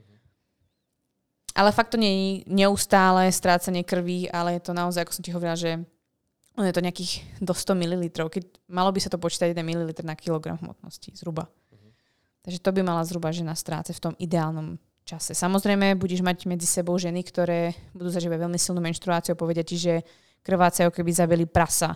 Ale 1.52 1.72
fakt 1.72 1.92
to 1.92 2.00
nie 2.00 2.12
je 2.12 2.28
neustále 2.48 3.28
strácanie 3.28 3.84
krví, 3.84 4.30
ale 4.32 4.56
je 4.56 4.62
to 4.64 4.72
naozaj, 4.72 5.04
ako 5.04 5.12
som 5.12 5.24
ti 5.24 5.32
hovorila, 5.36 5.56
že 5.56 5.84
on 6.56 6.64
je 6.68 6.72
to 6.72 6.84
nejakých 6.84 7.12
do 7.40 7.52
100 7.52 7.76
ml. 7.76 8.02
Keď, 8.28 8.44
malo 8.68 8.92
by 8.92 9.00
sa 9.00 9.08
to 9.08 9.20
počítať 9.20 9.52
1 9.52 9.60
ml 9.60 9.92
na 10.04 10.16
kilogram 10.16 10.60
hmotnosti 10.60 11.12
zhruba. 11.16 11.48
Uh-huh. 11.48 11.92
Takže 12.44 12.60
to 12.60 12.70
by 12.72 12.80
mala 12.84 13.04
zhruba 13.04 13.32
žena 13.32 13.56
strácať 13.56 13.96
v 13.96 14.04
tom 14.04 14.14
ideálnom 14.20 14.76
čase. 15.04 15.34
Samozrejme, 15.34 15.98
budeš 15.98 16.22
mať 16.22 16.46
medzi 16.46 16.68
sebou 16.68 16.94
ženy, 16.98 17.24
ktoré 17.26 17.74
budú 17.92 18.08
zažívať 18.12 18.38
veľmi 18.48 18.58
silnú 18.58 18.80
menštruáciu 18.80 19.34
a 19.34 19.40
povedia 19.40 19.66
ti, 19.66 19.76
že 19.80 20.04
krvácajú, 20.42 20.90
keby 20.90 21.10
zabili 21.12 21.44
prasa. 21.46 21.94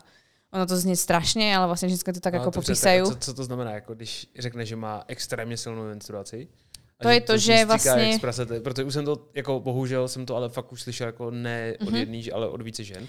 Ono 0.54 0.62
to 0.62 0.78
znie 0.78 0.94
strašne, 0.94 1.42
ale 1.50 1.66
vlastne 1.66 1.90
vždy 1.90 2.16
to 2.16 2.22
tak 2.22 2.38
no, 2.38 2.46
ako 2.46 2.50
popísajú. 2.62 3.11
Co, 3.12 3.18
co 3.18 3.34
to 3.34 3.44
znamená, 3.44 3.70
jako 3.82 3.94
když 3.94 4.30
řekne, 4.38 4.66
že 4.66 4.76
má 4.76 5.04
extrémně 5.07 5.57
silnou 5.57 5.84
menstruaci? 5.84 6.48
To 7.03 7.09
je 7.09 7.20
to, 7.20 7.32
to 7.32 7.38
že 7.38 7.64
vlastně... 7.64 8.18
Prasete, 8.20 8.61
protože 8.61 8.84
už 8.84 8.94
jsem 8.94 9.05
to, 9.05 9.28
jako 9.34 9.61
bohužel 9.61 10.09
jsem 10.09 10.26
to 10.26 10.36
ale 10.36 10.49
fakt 10.49 10.72
už 10.72 10.82
slyšel 10.82 11.07
jako 11.07 11.30
ne 11.30 11.76
od 11.80 11.88
mm-hmm. 11.88 12.30
ale 12.34 12.49
od 12.49 12.62
více 12.62 12.84
žen. 12.84 13.07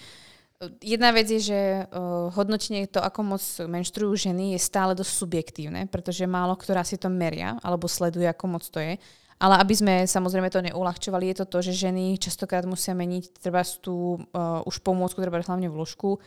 Jedna 0.84 1.14
vec 1.14 1.30
je, 1.30 1.40
že 1.40 1.86
uh, 1.86 2.34
hodnotenie 2.34 2.90
to, 2.90 2.98
ako 2.98 3.22
moc 3.22 3.44
menštruujú 3.62 4.34
ženy, 4.34 4.58
je 4.58 4.60
stále 4.60 4.98
dosť 4.98 5.14
subjektívne, 5.14 5.86
pretože 5.86 6.26
málo 6.26 6.58
ktorá 6.58 6.82
si 6.82 6.98
to 6.98 7.14
meria 7.14 7.62
alebo 7.62 7.86
sleduje, 7.86 8.26
ako 8.26 8.58
moc 8.58 8.66
to 8.66 8.82
je. 8.82 8.98
Ale 9.38 9.54
aby 9.62 9.74
sme 9.78 9.94
samozrejme 10.10 10.50
to 10.50 10.66
neulahčovali, 10.66 11.30
je 11.30 11.46
to 11.46 11.46
to, 11.46 11.62
že 11.62 11.86
ženy 11.86 12.18
častokrát 12.18 12.66
musia 12.66 12.98
meniť 12.98 13.38
treba 13.38 13.62
tú 13.62 14.18
uh, 14.18 14.66
už 14.66 14.82
pomôcku, 14.82 15.22
treba 15.22 15.38
hlavne 15.38 15.70
v 15.70 15.78
ložku. 15.78 16.18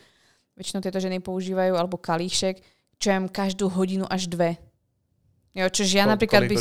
Väčšinou 0.55 0.79
tieto 0.79 1.03
ženy 1.03 1.19
používajú 1.19 1.75
alebo 1.75 1.99
kalíšek, 1.99 2.63
čo 3.03 3.07
ja 3.11 3.19
každú 3.27 3.67
hodinu 3.67 4.07
až 4.07 4.31
dve. 4.31 4.55
Jo, 5.51 5.67
čož 5.67 5.91
ja 5.91 6.07
Ko, 6.07 6.15
napríklad... 6.15 6.47
By... 6.47 6.55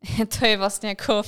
to 0.32 0.38
je 0.46 0.56
vlastne 0.56 0.94
ako... 0.94 1.22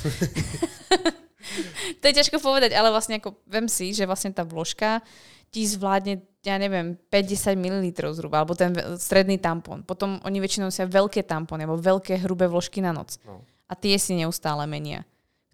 to 2.00 2.04
je 2.06 2.16
ťažko 2.16 2.38
povedať, 2.38 2.74
ale 2.74 2.94
vlastne 2.94 3.18
ako 3.18 3.34
vem 3.46 3.66
si, 3.66 3.90
že 3.90 4.06
vlastne 4.06 4.30
tá 4.30 4.46
vložka 4.46 5.02
ti 5.50 5.66
zvládne, 5.66 6.22
ja 6.46 6.56
neviem, 6.62 6.94
50 7.10 7.58
ml 7.58 7.90
zhruba, 8.14 8.42
alebo 8.42 8.54
ten 8.54 8.70
stredný 8.94 9.42
tampon. 9.42 9.82
Potom 9.82 10.22
oni 10.22 10.38
väčšinou 10.38 10.70
nosia 10.70 10.86
veľké 10.86 11.26
tampony, 11.26 11.66
alebo 11.66 11.82
veľké 11.82 12.22
hrubé 12.22 12.46
vložky 12.46 12.78
na 12.78 12.94
noc. 12.94 13.18
No. 13.26 13.42
A 13.66 13.74
tie 13.74 13.98
si 13.98 14.14
neustále 14.14 14.62
menia 14.70 15.02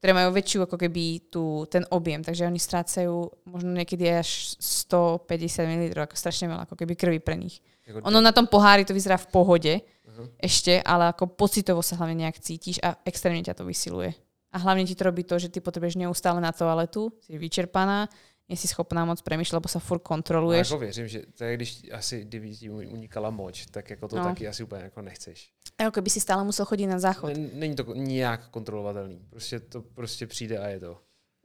ktoré 0.07 0.23
majú 0.23 0.39
väčšiu 0.39 0.71
ako 0.71 0.77
keby 0.77 1.05
tú, 1.35 1.67
ten 1.67 1.83
objem, 1.91 2.23
takže 2.23 2.47
oni 2.47 2.61
strácajú 2.61 3.27
možno 3.49 3.75
niekedy 3.75 4.07
až 4.07 4.55
150 4.63 5.67
ml, 5.67 5.99
ako 5.99 6.15
strašne 6.15 6.47
veľa 6.47 6.69
ako 6.69 6.79
keby 6.79 6.95
krvi 6.95 7.19
pre 7.19 7.35
nich. 7.35 7.59
Ono 7.91 8.23
na 8.23 8.31
tom 8.31 8.47
pohári 8.47 8.87
to 8.87 8.95
vyzerá 8.95 9.19
v 9.19 9.31
pohode, 9.35 9.73
uh-huh. 10.17 10.29
ešte, 10.41 10.81
ale 10.81 11.13
ako 11.13 11.37
pocitovo 11.37 11.85
sa 11.85 12.01
hlavne 12.01 12.25
nejak 12.25 12.41
cítiš 12.41 12.81
a 12.81 12.97
extrémne 13.05 13.45
ťa 13.45 13.61
to 13.61 13.69
vysiluje. 13.69 14.17
A 14.53 14.57
hlavne 14.65 14.89
ti 14.89 14.97
to 14.97 15.05
robí 15.05 15.21
to, 15.23 15.37
že 15.37 15.53
ty 15.53 15.61
potrebuješ 15.61 16.01
neustále 16.01 16.41
na 16.41 16.49
toaletu, 16.49 17.13
si 17.21 17.37
vyčerpaná, 17.37 18.09
nie 18.47 18.55
si 18.55 18.71
schopná 18.71 19.03
moc 19.03 19.19
premýšľať, 19.27 19.59
lebo 19.59 19.69
sa 19.69 19.83
furt 19.83 20.07
kontroluješ. 20.07 20.71
No, 20.71 20.75
jako 20.75 20.85
věřím, 20.85 21.09
že 21.09 21.21
to 21.35 21.45
je, 21.45 21.57
když 21.57 21.71
asi 21.93 22.25
kdyby 22.25 22.57
ti 22.57 22.71
unikala 22.71 23.31
moč, 23.31 23.67
tak 23.67 23.91
jako 23.91 24.09
to 24.09 24.17
no. 24.17 24.25
taky 24.25 24.49
asi 24.49 24.63
úplně 24.63 24.83
jako 24.83 25.03
nechceš. 25.03 25.51
Ako 25.79 25.91
keby 25.91 26.09
si 26.11 26.21
stále 26.21 26.41
musel 26.45 26.65
chodiť 26.65 26.89
na 26.89 26.99
záchod. 26.99 27.37
Není 27.37 27.77
to 27.77 27.85
nijak 27.95 28.49
kontrolovatelný. 28.49 29.21
Prostě 29.31 29.61
to 29.61 29.83
prostě 29.83 30.27
přijde 30.27 30.59
a 30.59 30.67
je 30.69 30.81
to. 30.81 30.93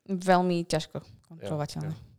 Veľmi 0.09 0.65
ťažko 0.65 1.01
kontrolovateľné. 1.29 1.93
Jo, 1.93 1.99
jo 1.99 2.10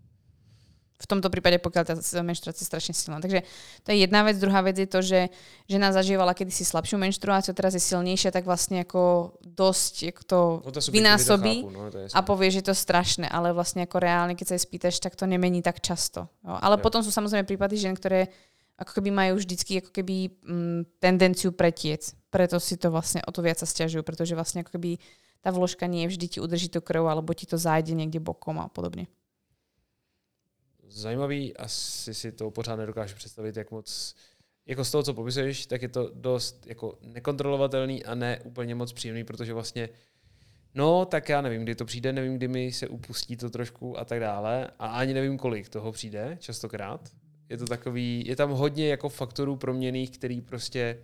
v 1.03 1.11
tomto 1.11 1.29
prípade, 1.35 1.59
pokiaľ 1.59 1.83
tá 1.83 1.95
menštruácia 2.23 2.63
je 2.63 2.71
strašne 2.71 2.95
silná. 2.95 3.19
Takže 3.19 3.43
to 3.83 3.89
je 3.91 4.07
jedna 4.07 4.23
vec. 4.23 4.39
Druhá 4.39 4.63
vec 4.63 4.79
je 4.79 4.87
to, 4.87 5.03
že 5.03 5.35
žena 5.67 5.91
zažívala 5.91 6.31
kedysi 6.31 6.63
slabšiu 6.63 7.03
menštruáciu, 7.03 7.51
teraz 7.59 7.75
je 7.75 7.83
silnejšia, 7.83 8.31
tak 8.31 8.47
vlastne 8.47 8.87
ako 8.87 9.35
dosť 9.43 9.95
ako 10.15 10.23
to, 10.23 10.41
no 10.63 10.71
vynásobí 10.71 11.67
chápu, 11.67 11.75
no, 11.75 11.91
to 11.91 12.07
a 12.15 12.21
povie, 12.23 12.55
že 12.55 12.63
je 12.63 12.69
to 12.71 12.77
strašné, 12.79 13.27
ale 13.27 13.51
vlastne 13.51 13.83
ako 13.83 13.99
reálne, 13.99 14.39
keď 14.39 14.55
sa 14.55 14.55
jej 14.55 14.63
spýtaš, 14.63 15.03
tak 15.03 15.19
to 15.19 15.27
nemení 15.27 15.59
tak 15.59 15.83
často. 15.83 16.31
Jo. 16.47 16.55
Ale 16.63 16.79
ja. 16.79 16.83
potom 16.87 17.03
sú 17.03 17.11
samozrejme 17.11 17.43
prípady 17.43 17.83
žien, 17.83 17.99
ktoré 17.99 18.31
ako 18.79 19.03
keby 19.03 19.11
majú 19.11 19.43
vždycky 19.43 19.83
ako 19.83 19.91
keby 19.91 20.17
mm, 20.43 20.81
tendenciu 21.03 21.51
pretiec. 21.51 22.15
Preto 22.31 22.63
si 22.63 22.79
to 22.79 22.95
vlastne 22.95 23.21
o 23.27 23.31
to 23.35 23.43
viac 23.43 23.59
sa 23.59 23.67
stiažujú, 23.67 24.07
pretože 24.07 24.39
vlastne 24.39 24.63
ako 24.63 24.79
keby 24.79 25.03
tá 25.43 25.51
vložka 25.51 25.91
nie 25.91 26.07
vždy 26.07 26.27
ti 26.31 26.39
udrží 26.39 26.71
tú 26.71 26.79
krv, 26.79 27.11
alebo 27.11 27.35
ti 27.35 27.51
to 27.51 27.59
zájde 27.59 27.99
niekde 27.99 28.23
bokom 28.23 28.63
a 28.63 28.71
podobne 28.71 29.11
zajímavý, 30.93 31.57
asi 31.57 32.15
si 32.15 32.33
to 32.33 32.51
pořád 32.51 32.77
nedokážu 32.77 33.17
představit, 33.17 33.57
jak 33.57 33.71
moc, 33.71 34.15
jako 34.67 34.85
z 34.85 34.91
toho, 34.91 35.03
co 35.03 35.15
popisuješ, 35.15 35.67
tak 35.67 35.83
je 35.83 35.89
to 35.89 36.11
dost 36.15 36.67
jako 36.67 36.99
nekontrolovatelný 37.03 38.05
a 38.05 38.15
ne 38.15 38.41
úplně 38.45 38.75
moc 38.75 38.93
příjemný, 38.93 39.25
protože 39.25 39.55
vlastně 39.55 39.89
No, 40.75 41.05
tak 41.05 41.29
já 41.29 41.41
nevím, 41.41 41.63
kdy 41.63 41.75
to 41.75 41.85
přijde, 41.85 42.13
nevím, 42.13 42.37
kdy 42.37 42.49
mi 42.49 42.73
se 42.73 42.89
upustí 42.89 43.37
to 43.37 43.51
trošku 43.51 43.99
a 43.99 44.05
tak 44.05 44.21
dále. 44.21 44.71
A 44.79 44.87
ani 44.87 45.15
nevím, 45.15 45.39
kolik 45.39 45.69
toho 45.69 45.93
přijde, 45.93 46.37
častokrát. 46.41 47.11
Je 47.49 47.57
to 47.57 47.65
takový, 47.65 48.25
je 48.27 48.37
tam 48.37 48.51
hodně 48.51 48.89
jako 48.89 49.09
faktorů 49.09 49.57
proměných, 49.57 50.11
který 50.11 50.41
prostě 50.41 50.99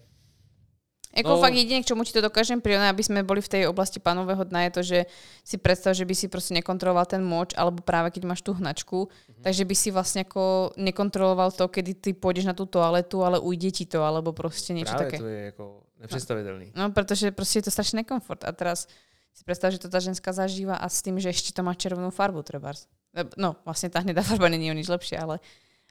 Jako 1.19 1.35
no. 1.35 1.43
fakt 1.43 1.55
jediné, 1.59 1.83
k 1.83 1.91
čomu 1.91 2.07
ti 2.07 2.15
to 2.15 2.23
dokážem 2.23 2.63
prirovnať, 2.63 2.95
aby 2.95 3.03
sme 3.03 3.27
boli 3.27 3.43
v 3.43 3.51
tej 3.51 3.63
oblasti 3.67 3.99
panového 3.99 4.47
dna, 4.47 4.71
je 4.71 4.73
to, 4.73 4.83
že 4.87 4.99
si 5.43 5.59
predstav, 5.59 5.99
že 5.99 6.07
by 6.07 6.15
si 6.15 6.31
proste 6.31 6.55
nekontroloval 6.55 7.11
ten 7.11 7.19
moč, 7.19 7.59
alebo 7.59 7.83
práve 7.83 8.15
keď 8.15 8.23
máš 8.31 8.47
tú 8.47 8.55
hnačku, 8.55 9.11
mm-hmm. 9.11 9.43
takže 9.43 9.67
by 9.67 9.75
si 9.75 9.89
vlastne 9.91 10.23
ako 10.23 10.79
nekontroloval 10.79 11.51
to, 11.51 11.67
kedy 11.67 11.99
ty 11.99 12.11
pôjdeš 12.15 12.47
na 12.47 12.55
tú 12.55 12.71
toaletu, 12.71 13.27
ale 13.27 13.43
ujde 13.43 13.83
ti 13.83 13.85
to, 13.91 14.07
alebo 14.07 14.31
proste 14.31 14.79
niečo 14.79 14.95
práve 14.95 15.11
také. 15.11 15.19
to 15.19 15.27
je 15.27 15.43
ako 15.51 15.65
nepredstaviteľný. 15.99 16.67
No, 16.79 16.87
no, 16.89 16.95
pretože 16.95 17.35
proste 17.35 17.59
je 17.59 17.67
to 17.67 17.73
strašný 17.75 18.07
nekomfort. 18.07 18.47
A 18.47 18.55
teraz 18.55 18.87
si 19.35 19.43
predstav, 19.43 19.75
že 19.75 19.83
to 19.83 19.91
tá 19.91 19.99
ženská 19.99 20.31
zažíva 20.31 20.79
a 20.79 20.87
s 20.87 21.03
tým, 21.03 21.19
že 21.19 21.31
ešte 21.31 21.51
to 21.51 21.67
má 21.67 21.75
červenú 21.75 22.15
farbu, 22.15 22.43
trebárs. 22.47 22.87
No, 23.35 23.59
vlastne 23.67 23.91
tá 23.91 24.03
hnedá 24.03 24.23
farba 24.23 24.47
není 24.47 24.71
o 24.71 24.77
nič 24.77 24.87
lepšie, 24.87 25.19
ale, 25.19 25.43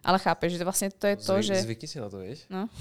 ale 0.04 0.18
chápeš, 0.20 0.56
že 0.56 0.64
vlastne 0.64 0.88
to 0.92 1.06
je 1.12 1.16
to, 1.20 1.34
Zvyk, 1.40 1.48
že... 1.48 1.56
Zvykni 1.68 1.88
si 1.88 1.98
na 2.00 2.08
to, 2.08 2.18
vieš? 2.24 2.48
No. 2.48 2.72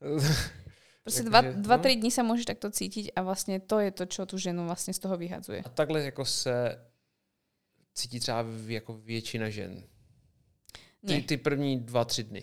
Proste 1.08 1.24
dva, 1.24 1.40
dva, 1.40 1.76
no. 1.76 1.82
tri 1.82 1.96
dní 1.96 2.12
sa 2.12 2.20
môžeš 2.20 2.44
takto 2.44 2.68
cítiť 2.68 3.16
a 3.16 3.24
vlastne 3.24 3.56
to 3.64 3.80
je 3.80 3.90
to, 3.96 4.04
čo 4.04 4.28
tú 4.28 4.36
ženu 4.36 4.68
vlastne 4.68 4.92
z 4.92 5.00
toho 5.00 5.16
vyhadzuje. 5.16 5.64
A 5.64 5.72
takhle 5.72 6.04
jako 6.12 6.24
se 6.24 6.76
cítí 7.94 8.20
třeba 8.20 8.44
jako 8.66 8.92
většina 8.94 9.48
žen. 9.48 9.82
Ty, 11.06 11.22
ty 11.22 11.36
první 11.36 11.80
dva, 11.80 12.04
tři 12.04 12.22
dny. 12.24 12.42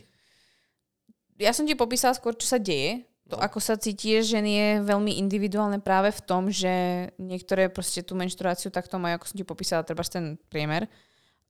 Ja 1.35 1.51
som 1.51 1.67
ti 1.67 1.75
popísala 1.75 2.15
skôr, 2.15 2.31
čo 2.39 2.47
sa 2.47 2.55
deje. 2.55 3.03
To, 3.27 3.35
no. 3.35 3.43
ako 3.43 3.59
sa 3.59 3.75
cíti 3.75 4.15
ženy, 4.23 4.51
je 4.55 4.69
veľmi 4.87 5.19
individuálne 5.19 5.83
práve 5.83 6.15
v 6.15 6.21
tom, 6.23 6.47
že 6.47 6.71
niektoré 7.19 7.67
proste 7.67 8.05
tú 8.05 8.15
menštruáciu 8.15 8.71
takto 8.71 8.95
majú, 8.95 9.19
ako 9.19 9.27
som 9.27 9.37
ti 9.41 9.43
popísala, 9.43 9.83
treba 9.83 10.07
ten 10.07 10.39
priemer 10.47 10.87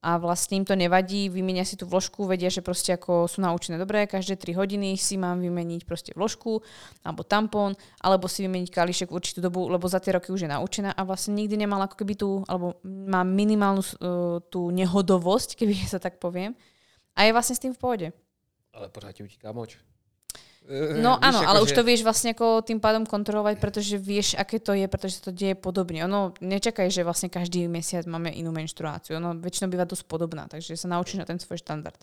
a 0.06 0.22
vlastne 0.22 0.62
im 0.62 0.66
to 0.66 0.78
nevadí, 0.78 1.26
vymenia 1.26 1.66
si 1.66 1.74
tú 1.74 1.82
vložku, 1.82 2.30
vedia, 2.30 2.46
že 2.46 2.62
proste 2.62 2.94
ako 2.94 3.26
sú 3.26 3.42
naučené 3.42 3.74
dobre, 3.74 4.06
každé 4.06 4.38
3 4.38 4.54
hodiny 4.54 4.94
si 4.94 5.18
mám 5.18 5.42
vymeniť 5.42 5.82
proste 5.82 6.14
vložku 6.14 6.62
alebo 7.02 7.26
tampón, 7.26 7.74
alebo 7.98 8.30
si 8.30 8.46
vymeniť 8.46 8.70
kališek 8.70 9.10
určitú 9.10 9.42
dobu, 9.42 9.66
lebo 9.66 9.90
za 9.90 9.98
tie 9.98 10.14
roky 10.14 10.30
už 10.30 10.46
je 10.46 10.50
naučená 10.54 10.94
a 10.94 11.02
vlastne 11.02 11.34
nikdy 11.34 11.58
nemala 11.58 11.90
ako 11.90 11.98
keby 11.98 12.14
tú, 12.14 12.46
alebo 12.46 12.78
má 12.86 13.26
minimálnu 13.26 13.82
uh, 13.82 14.38
tú 14.46 14.70
nehodovosť, 14.70 15.58
keby 15.58 15.74
sa 15.92 15.98
tak 15.98 16.22
poviem. 16.22 16.54
A 17.18 17.26
je 17.26 17.34
vlastne 17.34 17.58
s 17.58 17.62
tým 17.66 17.74
v 17.74 17.80
pohode. 17.82 18.06
Ale 18.70 18.86
pořád 18.92 19.12
ti 19.18 19.22
utíká 19.26 19.50
moč. 19.50 19.80
No 20.98 21.14
víš, 21.14 21.22
áno, 21.22 21.38
ale 21.46 21.58
že... 21.62 21.64
už 21.64 21.70
to 21.78 21.82
vieš 21.86 22.02
vlastne 22.02 22.34
ako 22.34 22.66
tým 22.66 22.82
pádom 22.82 23.06
kontrolovať, 23.06 23.62
pretože 23.62 23.94
vieš, 24.02 24.34
aké 24.34 24.58
to 24.58 24.74
je, 24.74 24.90
pretože 24.90 25.22
sa 25.22 25.30
to 25.30 25.32
deje 25.32 25.54
podobne. 25.54 26.02
Ono, 26.02 26.34
nečakaj, 26.42 26.90
že 26.90 27.06
vlastne 27.06 27.30
každý 27.30 27.70
mesiac 27.70 28.02
máme 28.06 28.34
inú 28.34 28.50
menštruáciu. 28.50 29.22
Ono 29.22 29.38
väčšinou 29.38 29.70
býva 29.70 29.86
dosť 29.86 30.10
podobná, 30.10 30.50
takže 30.50 30.74
sa 30.74 30.90
naučíš 30.90 31.22
na 31.22 31.26
ten 31.26 31.38
svoj 31.38 31.62
štandard. 31.62 31.98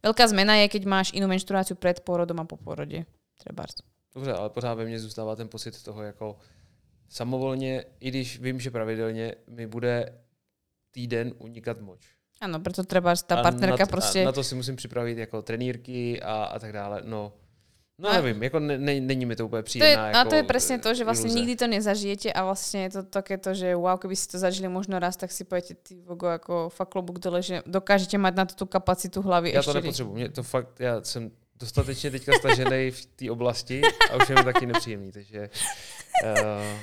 Veľká 0.00 0.24
zmena 0.32 0.64
je, 0.64 0.72
keď 0.72 0.82
máš 0.88 1.08
inú 1.12 1.28
menštruáciu 1.28 1.76
pred 1.76 2.00
pôrodom 2.00 2.40
a 2.40 2.48
po 2.48 2.56
pôrode. 2.56 3.04
Treba. 3.36 3.64
Dobře, 4.14 4.32
ale 4.32 4.50
pořád 4.50 4.74
ve 4.74 4.84
mně 4.84 4.98
zůstává 4.98 5.36
ten 5.36 5.48
pocit 5.48 5.82
toho, 5.82 6.02
jako 6.02 6.36
samovolně, 7.08 7.84
i 8.00 8.08
když 8.08 8.40
vím, 8.40 8.60
že 8.60 8.70
pravidelně 8.70 9.34
mi 9.46 9.66
bude 9.66 10.18
týden 10.90 11.32
unikat 11.38 11.80
moč. 11.80 12.00
Ano, 12.40 12.60
proto 12.60 12.84
třeba 12.84 13.14
ta 13.16 13.42
partnerka 13.42 13.82
na 13.82 13.86
to, 13.86 13.90
prostě... 13.90 14.24
na 14.24 14.32
to 14.32 14.44
si 14.44 14.54
musím 14.54 14.76
připravit 14.76 15.18
jako 15.18 15.42
trenírky 15.42 16.22
a, 16.22 16.44
a 16.44 16.58
tak 16.58 16.72
dále. 16.72 17.02
No, 17.04 17.32
No 17.98 18.12
nevím, 18.12 18.42
jako 18.42 18.58
ne, 18.58 18.78
ne, 18.78 19.00
není 19.00 19.26
mi 19.26 19.36
to 19.36 19.46
úplně 19.46 19.62
příjemná. 19.62 19.94
To 19.94 19.98
je, 19.98 20.06
jako, 20.06 20.18
a 20.18 20.30
to 20.30 20.34
je 20.34 20.42
presne 20.42 20.78
to, 20.78 20.94
že 20.94 21.02
vlastne 21.02 21.26
iluze. 21.26 21.38
nikdy 21.42 21.54
to 21.58 21.66
nezažijete 21.66 22.28
a 22.30 22.40
vlastne 22.46 22.86
je 22.86 22.90
to 22.94 23.02
takéto, 23.02 23.50
že 23.58 23.74
wow, 23.74 23.98
keby 23.98 24.14
si 24.14 24.30
to 24.30 24.38
zažili 24.38 24.70
možno 24.70 25.02
raz, 25.02 25.18
tak 25.18 25.34
si 25.34 25.42
poviete, 25.42 25.74
ty 25.74 25.98
vogo, 26.06 26.30
ako 26.30 26.70
fakt 26.70 26.94
klobúk 26.94 27.18
dole, 27.18 27.42
že 27.42 27.66
dokážete 27.66 28.14
mať 28.14 28.34
na 28.38 28.44
to 28.46 28.54
tú 28.54 28.66
kapacitu 28.70 29.18
hlavy 29.18 29.50
Já 29.50 29.62
to 29.62 29.74
nepotřebuji, 29.74 30.14
mě 30.14 30.28
to 30.28 30.42
fakt, 30.42 30.80
já 30.80 31.02
jsem 31.02 31.30
dostatečně 31.58 32.10
teďka 32.10 32.32
stažený 32.38 32.90
v 32.90 33.06
té 33.06 33.30
oblasti 33.30 33.82
a 33.82 34.16
už 34.16 34.28
je 34.28 34.34
mi 34.34 34.44
taky 34.44 34.66
nepříjemný, 34.66 35.12
takže 35.12 35.50
uh, 36.24 36.78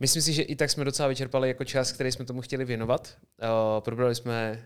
myslím 0.00 0.22
si, 0.22 0.32
že 0.32 0.42
i 0.42 0.56
tak 0.56 0.70
jsme 0.70 0.84
docela 0.84 1.08
vyčerpali 1.08 1.48
jako 1.48 1.64
čas, 1.64 1.92
který 1.92 2.12
jsme 2.12 2.24
tomu 2.24 2.40
chtěli 2.40 2.64
věnovat. 2.64 3.16
Uh, 3.40 3.80
probrali 3.80 4.14
jsme 4.14 4.64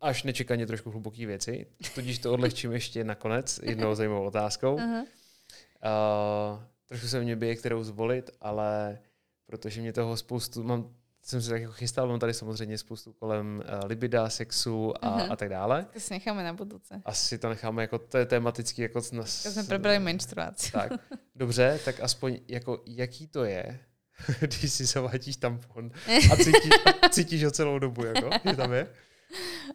až 0.00 0.22
nečekaně 0.22 0.66
trošku 0.66 0.90
hluboké 0.90 1.26
věci, 1.26 1.66
tudíž 1.94 2.18
to 2.18 2.32
odlehčím 2.32 2.72
ještě 2.72 3.04
nakonec 3.04 3.60
jednou 3.62 3.94
zajímavou 3.94 4.26
otázkou. 4.26 4.76
Uh-huh. 4.76 5.00
Uh, 5.00 6.62
trošku 6.86 7.08
se 7.08 7.20
mě 7.20 7.36
bije, 7.36 7.56
kterou 7.56 7.84
zvolit, 7.84 8.30
ale 8.40 8.98
protože 9.46 9.80
mě 9.80 9.92
toho 9.92 10.16
spoustu, 10.16 10.62
mám, 10.62 10.94
jsem 11.22 11.42
se 11.42 11.50
tak 11.50 11.60
jako 11.60 11.72
chystal, 11.72 12.08
mám 12.08 12.18
tady 12.18 12.34
samozřejmě 12.34 12.78
spoustu 12.78 13.12
kolem 13.12 13.62
uh, 13.64 13.88
libida, 13.88 14.30
sexu 14.30 15.04
a, 15.04 15.18
uh-huh. 15.18 15.32
a 15.32 15.36
tak 15.36 15.48
dále. 15.48 15.86
To 15.92 16.00
si 16.00 16.14
necháme 16.14 16.44
na 16.44 16.52
budouce. 16.52 17.02
Asi 17.04 17.38
to 17.38 17.48
necháme, 17.48 17.82
jako 17.82 17.98
to 17.98 18.18
je 18.18 18.26
tematicky 18.26 18.82
jako... 18.82 19.02
Na, 19.12 19.24
jsme 19.24 19.64
probrali 19.64 19.98
menstruaci. 19.98 20.72
Tak, 20.72 20.92
dobře, 21.34 21.80
tak 21.84 22.00
aspoň 22.00 22.38
jako 22.48 22.82
jaký 22.86 23.26
to 23.26 23.44
je, 23.44 23.80
když 24.40 24.72
si 24.72 24.84
zavádíš 24.84 25.36
tampon 25.36 25.90
a 26.32 26.36
cítíš, 26.36 26.72
cítíš 27.10 27.44
ho 27.44 27.50
celou 27.50 27.78
dobu, 27.78 28.04
jako, 28.04 28.30
že 28.50 28.56
tam 28.56 28.72
je? 28.72 28.86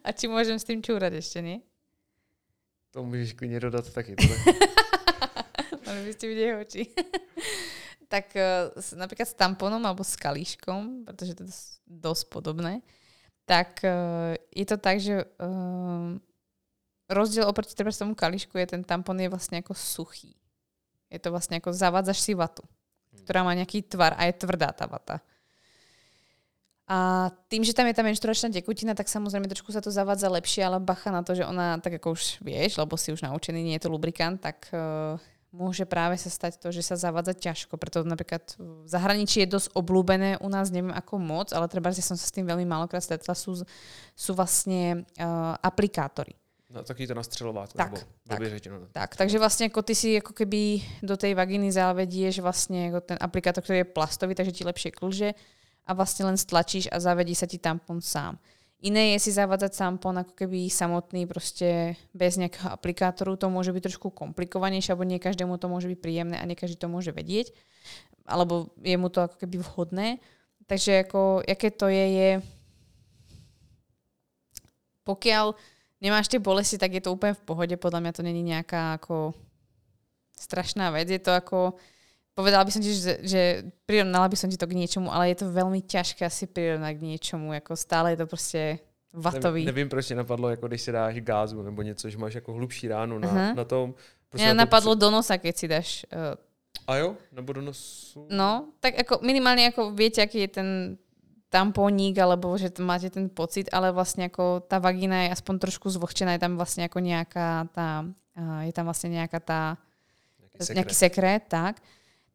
A 0.06 0.14
či 0.14 0.30
môžem 0.30 0.54
s 0.54 0.62
tým 0.62 0.78
čúrať 0.78 1.18
ešte, 1.18 1.42
nie? 1.42 1.58
To 2.94 3.02
môžeš 3.02 3.34
klidne 3.34 3.58
dodať 3.58 3.90
taky. 3.90 4.14
Mali 5.86 6.00
by 6.06 6.12
ste 6.14 6.24
vidieť 6.30 6.50
oči. 6.62 6.82
tak 8.12 8.30
uh, 8.38 8.70
napríklad 8.94 9.26
s 9.26 9.34
tamponom 9.34 9.82
alebo 9.82 10.06
s 10.06 10.14
kalíškom, 10.14 11.10
pretože 11.10 11.34
to 11.34 11.42
je 11.42 11.52
dosť 11.90 12.22
podobné, 12.30 12.86
tak 13.42 13.82
uh, 13.82 14.38
je 14.54 14.66
to 14.66 14.78
tak, 14.78 15.02
že 15.02 15.26
uh, 15.26 16.14
rozdiel 17.10 17.46
oproti 17.46 17.74
treba 17.74 17.90
tomu 17.90 18.14
kalíšku 18.14 18.54
je, 18.62 18.78
ten 18.78 18.82
tampon 18.86 19.18
je 19.18 19.26
vlastne 19.26 19.58
ako 19.58 19.74
suchý. 19.74 20.38
Je 21.10 21.18
to 21.18 21.34
vlastne 21.34 21.58
ako 21.58 21.74
zavádzaš 21.74 22.18
si 22.22 22.32
vatu, 22.34 22.62
ktorá 23.26 23.42
má 23.42 23.54
nejaký 23.54 23.86
tvar 23.86 24.14
a 24.18 24.26
je 24.30 24.38
tvrdá 24.38 24.70
tá 24.70 24.86
vata. 24.86 25.22
A 26.86 27.30
tým, 27.50 27.66
že 27.66 27.74
tam 27.74 27.90
je 27.90 27.98
tá 27.98 28.06
menštruačná 28.06 28.54
tekutina, 28.54 28.94
tak 28.94 29.10
samozrejme 29.10 29.50
trošku 29.50 29.74
sa 29.74 29.82
to 29.82 29.90
zavádza 29.90 30.30
lepšie, 30.30 30.62
ale 30.62 30.78
bacha 30.78 31.10
na 31.10 31.26
to, 31.26 31.34
že 31.34 31.42
ona, 31.42 31.82
tak 31.82 31.98
ako 31.98 32.14
už 32.14 32.38
vieš, 32.38 32.78
lebo 32.78 32.94
si 32.94 33.10
už 33.10 33.26
naučený, 33.26 33.58
nie 33.58 33.74
je 33.74 33.82
to 33.82 33.90
lubrikant, 33.90 34.38
tak 34.38 34.70
uh, 34.70 35.18
môže 35.50 35.82
práve 35.82 36.14
sa 36.14 36.30
stať 36.30 36.62
to, 36.62 36.70
že 36.70 36.86
sa 36.86 36.94
zavádza 36.94 37.34
ťažko. 37.34 37.74
Preto 37.74 38.06
napríklad 38.06 38.54
v 38.62 38.86
zahraničí 38.86 39.42
je 39.42 39.50
dosť 39.58 39.74
oblúbené, 39.74 40.38
u 40.38 40.46
nás 40.46 40.70
neviem 40.70 40.94
ako 40.94 41.18
moc, 41.18 41.50
ale 41.50 41.66
treba, 41.66 41.90
že 41.90 42.06
som 42.06 42.14
sa 42.14 42.22
s 42.22 42.30
tým 42.30 42.46
veľmi 42.46 42.62
málokrát 42.62 43.02
stretla, 43.02 43.34
sú, 43.34 43.66
sú 44.14 44.30
vlastne 44.38 45.02
uh, 45.18 45.58
aplikátory. 45.66 46.38
No, 46.70 46.86
taký 46.86 47.10
to 47.10 47.18
nastřelovák. 47.18 47.74
Tak, 47.74 47.98
tak, 48.26 48.38
no. 48.38 48.86
tak, 48.94 49.18
takže 49.18 49.38
vlastne 49.42 49.70
ako 49.70 49.82
ty 49.86 49.94
si 49.94 50.18
ako 50.18 50.34
keby 50.34 50.82
do 51.02 51.18
tej 51.18 51.34
vagíny 51.34 51.70
zavedieš 51.70 52.42
vlastne 52.42 52.94
ten 53.06 53.18
aplikátor, 53.18 53.62
ktorý 53.62 53.82
je 53.82 53.90
plastový, 53.90 54.38
takže 54.38 54.54
ti 54.54 54.62
lepšie 54.62 54.90
klže 54.94 55.34
a 55.86 55.90
vlastne 55.94 56.26
len 56.26 56.36
stlačíš 56.36 56.90
a 56.90 56.98
zavedí 56.98 57.32
sa 57.32 57.46
ti 57.46 57.62
tampon 57.62 58.02
sám. 58.02 58.36
Iné 58.84 59.16
je 59.16 59.24
si 59.24 59.30
zavádzať 59.32 59.72
tampon 59.72 60.20
ako 60.20 60.36
keby 60.36 60.68
samotný, 60.68 61.24
proste 61.24 61.96
bez 62.12 62.36
nejakého 62.36 62.68
aplikátoru. 62.68 63.40
To 63.40 63.48
môže 63.48 63.72
byť 63.72 63.82
trošku 63.88 64.12
komplikovanejšie, 64.12 64.92
alebo 64.92 65.08
nie 65.08 65.16
každému 65.16 65.56
to 65.56 65.72
môže 65.72 65.88
byť 65.88 65.98
príjemné 65.98 66.36
a 66.36 66.44
nie 66.44 66.58
každý 66.58 66.76
to 66.76 66.92
môže 66.92 67.14
vedieť. 67.16 67.56
Alebo 68.28 68.76
je 68.84 68.96
mu 69.00 69.08
to 69.08 69.24
ako 69.24 69.40
keby 69.40 69.64
vhodné. 69.64 70.20
Takže 70.68 71.08
ako, 71.08 71.40
aké 71.46 71.72
to 71.72 71.88
je, 71.88 72.04
je 72.04 72.30
pokiaľ 75.06 75.54
nemáš 76.02 76.28
tie 76.28 76.42
bolesti, 76.42 76.76
tak 76.76 76.92
je 76.92 77.00
to 77.00 77.14
úplne 77.14 77.32
v 77.38 77.46
pohode. 77.46 77.74
Podľa 77.78 78.02
mňa 78.02 78.12
to 78.12 78.26
není 78.26 78.42
nejaká 78.42 78.98
ako 79.00 79.32
strašná 80.36 80.92
vec. 80.92 81.08
Je 81.08 81.22
to 81.22 81.32
ako 81.32 81.80
povedala 82.36 82.68
by 82.68 82.70
som 82.70 82.84
ti, 82.84 82.92
že, 82.92 83.24
že 83.24 83.42
prirovnala 83.88 84.28
by 84.28 84.36
som 84.36 84.52
ti 84.52 84.60
to 84.60 84.68
k 84.68 84.76
niečomu, 84.76 85.08
ale 85.08 85.32
je 85.32 85.40
to 85.40 85.48
veľmi 85.48 85.80
ťažké 85.80 86.28
asi 86.28 86.44
prirovnať 86.44 86.92
k 87.00 87.06
niečomu, 87.08 87.56
ako 87.56 87.72
stále 87.72 88.12
je 88.12 88.20
to 88.20 88.26
proste 88.28 88.62
vatový. 89.16 89.64
Ne, 89.64 89.72
nevím, 89.72 89.88
proč 89.88 90.12
napadlo, 90.12 90.52
jako 90.52 90.68
když 90.68 90.82
si 90.82 90.92
dáš 90.92 91.20
gázu 91.20 91.62
nebo 91.62 91.82
něco, 91.82 92.10
že 92.10 92.18
máš 92.18 92.34
jako 92.34 92.52
hlubší 92.52 92.88
ránu 92.88 93.18
na, 93.18 93.28
uh-huh. 93.28 93.56
na 93.56 93.64
tom. 93.64 93.94
Mňa 94.36 94.52
na 94.52 94.68
napadlo 94.68 94.92
to... 94.92 95.00
do 95.00 95.10
nosa, 95.10 95.40
keď 95.40 95.54
si 95.56 95.66
dáš... 95.68 95.88
Uh... 96.12 96.36
A 96.86 96.96
jo? 97.00 97.16
Nebo 97.32 97.56
do 97.56 97.64
nosu? 97.64 98.28
No, 98.28 98.76
tak 98.84 99.00
ako 99.00 99.24
minimálne 99.24 99.72
ako 99.72 99.96
viete, 99.96 100.20
aký 100.20 100.44
je 100.44 100.50
ten 100.60 100.68
tampónik, 101.48 102.20
alebo 102.20 102.52
že 102.60 102.68
máte 102.84 103.08
ten 103.08 103.32
pocit, 103.32 103.72
ale 103.72 103.88
vlastne 103.96 104.28
ako 104.28 104.68
tá 104.68 104.76
vagína 104.76 105.24
je 105.24 105.40
aspoň 105.40 105.54
trošku 105.66 105.88
zvlhčená, 105.88 106.36
je 106.36 106.42
tam 106.44 106.60
vlastne 106.60 106.84
ako 106.84 107.00
nejaká 107.00 107.64
tá, 107.72 108.04
uh, 108.36 108.60
je 108.68 108.72
tam 108.76 108.84
vlastne 108.84 109.08
nejaká 109.08 109.40
tá, 109.40 109.62
nejaký 110.36 110.60
sekret, 110.60 110.76
nejaký 110.76 110.94
sekret 110.94 111.42
tak. 111.48 111.74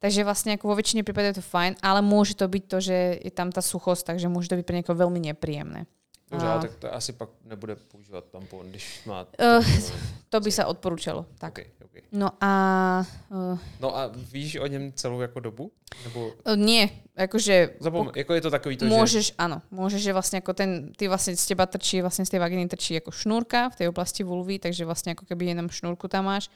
Takže 0.01 0.25
vlastne 0.25 0.57
ako 0.57 0.73
vo 0.73 0.75
väčšine 0.81 1.05
prípadov 1.05 1.37
je 1.37 1.39
to 1.39 1.45
fajn, 1.45 1.77
ale 1.85 2.01
môže 2.01 2.33
to 2.33 2.49
byť 2.49 2.63
to, 2.65 2.77
že 2.81 2.97
je 3.21 3.29
tam 3.29 3.53
tá 3.53 3.61
suchosť, 3.61 4.09
takže 4.09 4.33
môže 4.33 4.49
to 4.49 4.57
byť 4.57 4.65
pre 4.65 4.81
niekoho 4.81 4.97
veľmi 4.97 5.21
nepríjemné. 5.29 5.85
Dobře, 6.31 6.47
a... 6.47 6.59
tak 6.59 6.75
to 6.75 6.93
asi 6.93 7.13
pak 7.13 7.29
nebude 7.43 7.75
používať 7.75 8.23
tampon, 8.31 8.69
když 8.69 9.05
má... 9.05 9.27
Uh, 9.35 9.65
to 10.29 10.39
by 10.39 10.51
sa 10.51 10.65
odporúčalo, 10.71 11.27
tak. 11.35 11.51
Okay, 11.51 11.67
okay. 11.83 12.01
No 12.11 12.31
a... 12.39 12.51
Uh, 13.27 13.59
no 13.83 13.91
a 13.97 14.07
víš 14.31 14.55
o 14.55 14.67
něm 14.67 14.95
celou 14.95 15.21
jako 15.21 15.39
dobu? 15.39 15.71
Nebo... 16.03 16.31
Uh, 16.47 16.55
nie, 16.55 16.89
akože... 17.15 17.77
Zapom- 17.83 18.07
pok- 18.07 18.17
jako 18.17 18.33
je 18.33 18.41
to 18.41 18.51
takový 18.51 18.77
to, 18.77 18.85
Môžeš, 18.87 19.25
že... 19.27 19.33
áno, 19.37 19.61
môžeš, 19.75 20.01
že 20.01 20.15
vlastne 20.15 20.39
ako 20.39 20.53
ten, 20.55 20.95
ty 20.95 21.11
vlastne 21.11 21.35
z 21.35 21.45
teba 21.45 21.67
trčí, 21.67 21.99
vlastne 22.01 22.23
z 22.23 22.31
tej 22.31 22.39
vaginy 22.39 22.65
trčí 22.71 22.95
ako 22.95 23.11
šnúrka 23.11 23.69
v 23.69 23.77
tej 23.83 23.87
oblasti 23.91 24.23
vulvy, 24.23 24.55
takže 24.55 24.87
vlastne 24.87 25.19
ako 25.19 25.27
keby 25.27 25.51
jenom 25.51 25.67
šnúrku 25.67 26.07
tam 26.07 26.31
máš 26.31 26.47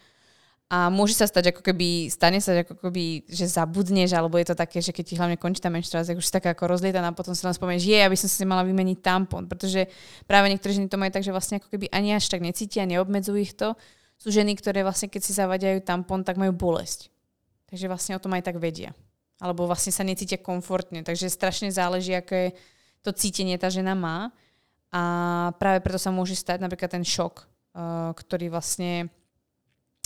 A 0.66 0.90
môže 0.90 1.14
sa 1.14 1.30
stať 1.30 1.54
ako 1.54 1.62
keby, 1.62 2.10
stane 2.10 2.42
sa 2.42 2.66
ako 2.66 2.82
keby, 2.82 3.30
že 3.30 3.46
zabudneš, 3.46 4.18
alebo 4.18 4.42
je 4.42 4.50
to 4.50 4.58
také, 4.58 4.82
že 4.82 4.90
keď 4.90 5.06
ti 5.06 5.14
hlavne 5.14 5.38
končí 5.38 5.62
tá 5.62 5.70
menštruácia, 5.70 6.18
už 6.18 6.26
si 6.26 6.34
taká 6.34 6.58
ako 6.58 6.74
rozlietaná, 6.74 7.14
potom 7.14 7.38
si 7.38 7.46
len 7.46 7.54
spomenieš, 7.54 7.86
je, 7.86 8.00
aby 8.02 8.18
som 8.18 8.26
si 8.26 8.42
mala 8.50 8.66
vymeniť 8.66 8.98
tampon, 8.98 9.46
pretože 9.46 9.86
práve 10.26 10.50
niektoré 10.50 10.74
ženy 10.74 10.90
to 10.90 10.98
majú 10.98 11.14
tak, 11.14 11.22
že 11.22 11.30
vlastne 11.30 11.62
ako 11.62 11.70
keby 11.70 11.86
ani 11.94 12.18
až 12.18 12.34
tak 12.34 12.42
necítia, 12.42 12.90
neobmedzujú 12.90 13.38
ich 13.38 13.54
to. 13.54 13.78
Sú 14.18 14.34
ženy, 14.34 14.58
ktoré 14.58 14.82
vlastne 14.82 15.06
keď 15.06 15.22
si 15.22 15.38
zavadiajú 15.38 15.86
tampon, 15.86 16.26
tak 16.26 16.42
majú 16.42 16.50
bolesť. 16.50 17.14
Takže 17.70 17.86
vlastne 17.86 18.18
o 18.18 18.24
tom 18.24 18.34
aj 18.34 18.50
tak 18.50 18.58
vedia. 18.58 18.98
Alebo 19.38 19.70
vlastne 19.70 19.94
sa 19.94 20.02
necítia 20.02 20.42
komfortne. 20.42 21.06
Takže 21.06 21.30
strašne 21.30 21.70
záleží, 21.70 22.16
aké 22.16 22.58
to 23.06 23.14
cítenie 23.14 23.60
tá 23.60 23.70
žena 23.70 23.94
má. 23.94 24.34
A 24.90 25.02
práve 25.60 25.84
preto 25.84 26.00
sa 26.00 26.10
môže 26.10 26.40
stať 26.40 26.64
napríklad 26.64 26.88
ten 26.88 27.04
šok, 27.04 27.44
uh, 27.44 28.16
ktorý 28.16 28.48
vlastne 28.48 29.12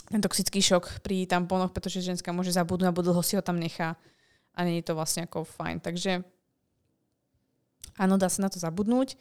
ten 0.09 0.21
toxický 0.21 0.61
šok 0.61 1.05
pri 1.05 1.29
tampónoch, 1.29 1.71
pretože 1.71 2.01
ženská 2.01 2.33
môže 2.33 2.51
zabudnúť 2.51 2.89
a 2.89 2.93
dlho 2.93 3.21
si 3.21 3.37
ho 3.37 3.41
tam 3.45 3.61
nechá 3.61 3.95
a 4.57 4.59
nie 4.65 4.81
je 4.81 4.89
to 4.89 4.97
vlastne 4.97 5.23
ako 5.23 5.45
fajn. 5.45 5.79
Takže 5.79 6.25
áno, 8.01 8.17
dá 8.17 8.27
sa 8.27 8.41
na 8.41 8.49
to 8.49 8.57
zabudnúť, 8.57 9.15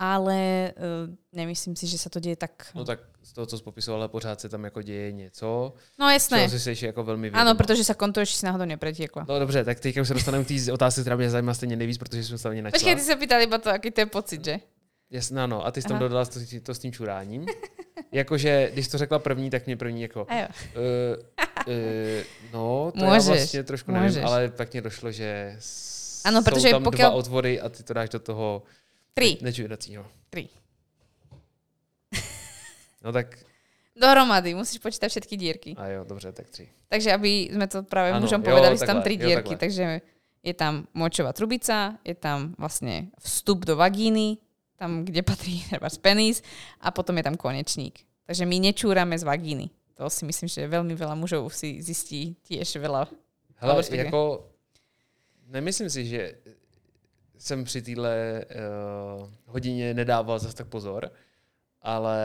ale 0.00 0.70
uh, 0.76 1.12
nemyslím 1.32 1.76
si, 1.76 1.84
že 1.88 2.00
sa 2.00 2.08
to 2.08 2.20
deje 2.20 2.36
tak... 2.36 2.72
No 2.74 2.84
tak 2.84 3.00
z 3.22 3.32
toho, 3.32 3.46
co 3.46 3.58
jsi 3.58 3.64
popisovala, 3.64 4.08
pořád 4.08 4.40
se 4.40 4.48
tam 4.48 4.64
jako 4.64 4.82
děje 4.82 5.12
něco. 5.12 5.74
No 5.98 6.10
jasné. 6.10 6.48
Čeho 6.48 6.58
si 6.58 6.86
jako 6.86 7.04
velmi 7.04 7.22
vědoma. 7.22 7.40
Ano, 7.40 7.54
protože 7.54 7.84
se 7.84 7.94
kontroluješ, 7.94 8.30
či 8.30 8.36
si 8.36 8.46
náhodou 8.46 8.64
nepretiekla. 8.64 9.26
No 9.28 9.38
dobře, 9.38 9.64
tak 9.64 9.80
teďka 9.80 10.00
už 10.00 10.08
se 10.08 10.14
dostaneme 10.14 10.44
k 10.44 10.48
té 10.48 10.72
otázce, 10.72 11.00
která 11.00 11.16
mě 11.16 11.30
zajímá 11.30 11.54
stejně 11.54 11.76
nejvíc, 11.76 11.98
protože 11.98 12.24
jsme 12.24 12.38
se 12.38 12.48
načala. 12.48 12.70
Počkej, 12.70 12.94
ty 12.94 13.00
se 13.00 13.16
pýtali 13.16 13.44
iba 13.44 13.58
to, 13.58 13.70
aký 13.70 13.90
to 13.90 14.00
je 14.00 14.06
pocit, 14.06 14.44
že? 14.44 14.60
Jasná, 15.10 15.46
no, 15.46 15.66
a 15.66 15.70
ty 15.70 15.82
jsi 15.82 15.88
tam 15.88 15.98
dodala 15.98 16.24
to, 16.24 16.40
to 16.62 16.74
s 16.74 16.78
tím 16.78 16.92
čuráním. 16.92 17.46
Jakože, 18.12 18.70
když 18.72 18.88
to 18.88 18.98
řekla 18.98 19.18
první, 19.18 19.50
tak 19.50 19.66
mě 19.66 19.76
první 19.76 20.02
jako... 20.02 20.26
Uh, 20.30 20.38
uh, 21.66 21.74
no, 22.52 22.92
to 22.98 23.04
Můžeš. 23.04 23.26
já 23.26 23.34
vlastně 23.34 23.62
trošku 23.62 23.92
nevím, 23.92 24.08
Můžeš. 24.08 24.24
ale 24.24 24.48
pak 24.48 24.72
mě 24.72 24.82
došlo, 24.82 25.12
že 25.12 25.56
ano, 26.24 26.42
protože 26.42 26.68
jsou 26.68 26.70
tam 26.70 26.84
pokud... 26.84 26.96
dva 26.96 27.10
otvory 27.10 27.60
a 27.60 27.68
ty 27.68 27.82
to 27.82 27.94
dáš 27.94 28.08
do 28.08 28.18
toho 28.18 28.62
Tri. 29.14 29.38
nečujracího. 29.40 30.06
Tri. 30.30 30.48
No 33.04 33.12
tak... 33.12 33.38
Dohromady, 33.96 34.54
musíš 34.54 34.78
počítať 34.78 35.08
všetky 35.10 35.36
dierky. 35.36 35.70
A 35.76 35.86
jo, 35.86 36.04
dobře, 36.04 36.32
tak 36.32 36.48
tři. 36.48 36.68
Takže 36.88 37.12
aby 37.12 37.48
sme 37.52 37.66
to 37.68 37.86
práve 37.86 38.12
ano, 38.12 38.24
mužom 38.24 38.42
povedali, 38.42 38.74
sú 38.74 38.82
tam 38.82 39.00
tri 39.04 39.16
dierky. 39.16 39.54
Jo, 39.54 39.60
takže 39.60 39.86
je 40.42 40.54
tam 40.56 40.84
močová 40.96 41.32
trubica, 41.32 42.00
je 42.04 42.16
tam 42.18 42.56
vlastne 42.58 43.12
vstup 43.22 43.62
do 43.62 43.76
vagíny, 43.76 44.42
tam, 44.80 45.04
kde 45.04 45.20
patrí 45.20 45.60
treba 45.68 45.92
penis 46.00 46.40
a 46.80 46.88
potom 46.88 47.12
je 47.20 47.24
tam 47.28 47.36
konečník. 47.36 48.00
Takže 48.24 48.48
my 48.48 48.56
nečúrame 48.56 49.18
z 49.20 49.28
vagíny. 49.28 49.68
To 50.00 50.08
si 50.08 50.24
myslím, 50.24 50.48
že 50.48 50.64
veľmi 50.64 50.96
veľa 50.96 51.12
mužov 51.12 51.52
si 51.52 51.84
zistí 51.84 52.32
tiež 52.48 52.80
veľa. 52.80 53.04
Hele, 53.60 53.84
jako, 53.92 54.48
nemyslím 55.52 55.90
si, 55.90 56.06
že 56.06 56.34
jsem 57.38 57.64
při 57.64 57.82
téhle 57.82 58.44
uh, 59.20 59.28
hodině 59.46 59.94
nedával 59.94 60.38
zase 60.38 60.56
tak 60.56 60.66
pozor, 60.66 61.12
ale 61.82 62.18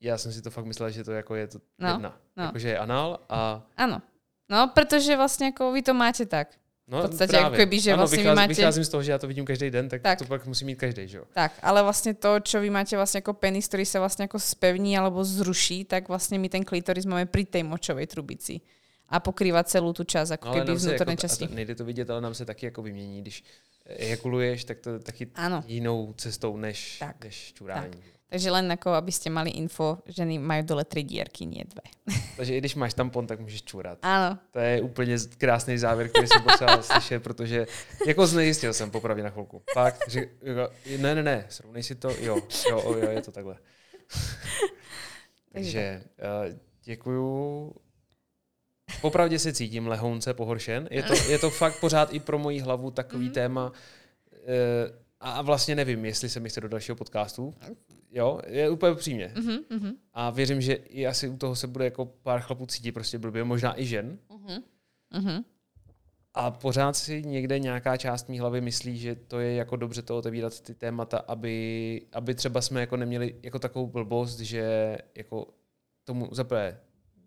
já 0.00 0.18
jsem 0.18 0.32
si 0.32 0.42
to 0.42 0.50
fakt 0.50 0.64
myslel, 0.64 0.90
že 0.90 1.04
to 1.04 1.12
jako 1.12 1.34
je 1.34 1.46
to 1.46 1.58
no, 1.78 1.88
jedna. 1.88 2.18
No. 2.36 2.44
Jakože 2.44 2.68
je 2.68 2.78
anál 2.78 3.18
a... 3.28 3.66
Ano. 3.76 4.02
No, 4.48 4.70
protože 4.74 5.16
vlastně 5.16 5.46
jako 5.46 5.72
vy 5.72 5.82
to 5.82 5.94
máte 5.94 6.26
tak. 6.26 6.48
No, 6.88 6.98
v 6.98 7.02
podstate, 7.02 7.30
právě. 7.30 7.46
ako 7.46 7.56
keby, 7.56 7.76
že 7.80 7.90
ano, 7.92 7.98
vlastne 8.02 8.16
vycházím, 8.16 8.34
vy 8.34 8.42
máte... 8.42 8.54
vycházím 8.58 8.84
z 8.84 8.90
toho, 8.90 9.02
že 9.02 9.10
ja 9.14 9.18
to 9.18 9.26
vidím 9.30 9.46
každý 9.46 9.70
den, 9.70 9.86
tak, 9.88 10.02
tak 10.02 10.18
to 10.18 10.26
pak 10.26 10.42
musí 10.46 10.64
mít 10.66 10.76
každý, 10.76 11.08
že 11.08 11.16
jo? 11.22 11.24
Tak, 11.30 11.62
ale 11.62 11.78
vlastne 11.82 12.10
to, 12.14 12.42
čo 12.42 12.58
vy 12.58 12.74
máte 12.74 12.98
vlastne 12.98 13.22
ako 13.22 13.38
penis, 13.38 13.70
ktorý 13.70 13.86
sa 13.86 14.02
vlastne 14.02 14.26
ako 14.26 14.42
spevní 14.42 14.98
alebo 14.98 15.22
zruší, 15.22 15.86
tak 15.86 16.10
vlastne 16.10 16.42
my 16.42 16.50
ten 16.50 16.66
klitoris 16.66 17.06
máme 17.06 17.30
pri 17.30 17.46
tej 17.46 17.62
močovej 17.62 18.10
trubici 18.10 18.66
a 19.06 19.22
pokrýva 19.22 19.62
celú 19.62 19.94
tú 19.94 20.02
časť, 20.02 20.42
ako 20.42 20.46
no, 20.48 20.54
keby 20.58 20.72
vnútornej 20.74 21.16
jako, 21.20 21.24
časti. 21.28 21.44
Nejde 21.54 21.74
to 21.74 21.84
vidět, 21.84 22.10
ale 22.10 22.20
nám 22.20 22.34
se 22.34 22.44
taky 22.44 22.66
jako 22.66 22.82
vymění. 22.82 23.20
Když 23.20 23.44
ejakuluješ, 23.86 24.64
tak 24.64 24.78
to 24.80 24.98
taky 24.98 25.28
ano. 25.34 25.64
jinou 25.66 26.14
cestou 26.16 26.56
než, 26.56 26.98
tak. 26.98 27.24
než 27.24 27.52
čurání. 27.52 27.90
Tak. 27.90 28.11
Takže 28.32 28.48
len 28.48 28.64
ako, 28.72 28.96
aby 28.96 29.12
ste 29.12 29.28
mali 29.28 29.60
info, 29.60 30.00
ženy 30.08 30.40
majú 30.40 30.64
dole 30.64 30.88
tri 30.88 31.04
dierky, 31.04 31.44
nie 31.44 31.68
dve. 31.68 31.84
Takže 32.40 32.56
i 32.56 32.58
když 32.64 32.74
máš 32.80 32.96
tampon, 32.96 33.26
tak 33.28 33.40
můžeš 33.40 33.62
čurat. 33.62 33.98
Ano. 34.02 34.38
To 34.50 34.58
je 34.58 34.80
úplně 34.80 35.16
krásný 35.38 35.78
závěr, 35.78 36.08
který 36.08 36.26
jsem 36.26 36.42
potřeboval 36.42 36.82
slyšet, 36.96 37.22
protože 37.22 37.66
jako 38.06 38.26
znejistil 38.26 38.72
jsem 38.72 38.90
popravdě 38.90 39.22
na 39.22 39.30
chvilku. 39.30 39.62
Fakt, 39.72 40.08
že 40.08 40.28
ne, 40.96 41.14
ne, 41.14 41.22
ne, 41.22 41.46
srovnej 41.48 41.82
si 41.82 41.94
to, 41.94 42.10
jo, 42.20 42.40
jo, 42.70 42.96
jo, 42.96 43.10
je 43.10 43.22
to 43.22 43.32
takhle. 43.32 43.56
Takže 45.52 46.02
uh, 46.18 46.56
děkuju. 46.84 47.72
Popravdě 49.00 49.38
se 49.38 49.52
cítím 49.52 49.86
lehounce 49.86 50.34
pohoršen. 50.34 50.88
Je 50.90 51.02
to, 51.02 51.14
je 51.14 51.38
to 51.38 51.50
fakt 51.50 51.80
pořád 51.80 52.14
i 52.14 52.20
pro 52.20 52.38
moji 52.38 52.60
hlavu 52.60 52.90
takový 52.90 53.26
mm. 53.26 53.32
téma. 53.32 53.72
Uh, 54.32 55.01
a 55.24 55.42
vlastně 55.42 55.74
nevím, 55.74 56.04
jestli 56.04 56.28
se 56.28 56.40
mi 56.40 56.48
chce 56.48 56.60
do 56.60 56.68
dalšího 56.68 56.96
podcastu. 56.96 57.54
Jo, 58.10 58.40
je 58.46 58.70
úplně. 58.70 58.92
Mm-hmm, 58.94 59.64
mm-hmm. 59.70 59.94
A 60.12 60.30
věřím, 60.30 60.60
že 60.60 60.72
i 60.72 61.06
asi 61.06 61.28
u 61.28 61.36
toho 61.36 61.56
se 61.56 61.66
bude 61.66 61.84
jako 61.84 62.06
pár 62.06 62.40
chlapů 62.40 62.66
cítit 62.66 62.92
prostě 62.92 63.18
blbě, 63.18 63.44
možná 63.44 63.80
i 63.80 63.86
žen. 63.86 64.18
Mm-hmm. 64.28 65.44
A 66.34 66.50
pořád 66.50 66.96
si 66.96 67.22
někde 67.22 67.58
nějaká 67.58 67.96
část 67.96 68.28
mý 68.28 68.38
hlavy 68.38 68.60
myslí, 68.60 68.98
že 68.98 69.14
to 69.14 69.40
je 69.40 69.54
jako 69.54 69.76
dobře 69.76 70.02
to 70.02 70.18
otevírat 70.18 70.60
ty 70.60 70.74
témata, 70.74 71.18
aby, 71.18 72.06
aby 72.12 72.34
třeba 72.34 72.60
jsme 72.60 72.80
jako 72.80 72.96
neměli 72.96 73.36
jako 73.42 73.58
takovou 73.58 73.86
blbost, 73.86 74.38
že 74.38 74.98
jako 75.14 75.48
tomu 76.04 76.28
zaprvé 76.32 76.80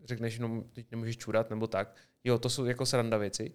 řekneš, 0.04 0.40
no 0.40 0.64
teď 0.74 0.92
nemůžeš 0.92 1.18
čurat 1.18 1.50
nebo 1.50 1.68
tak. 1.68 1.96
Jo, 2.24 2.40
to 2.40 2.50
jsou 2.50 2.66
jako 2.66 2.86
sranda 2.86 3.18
věci, 3.18 3.54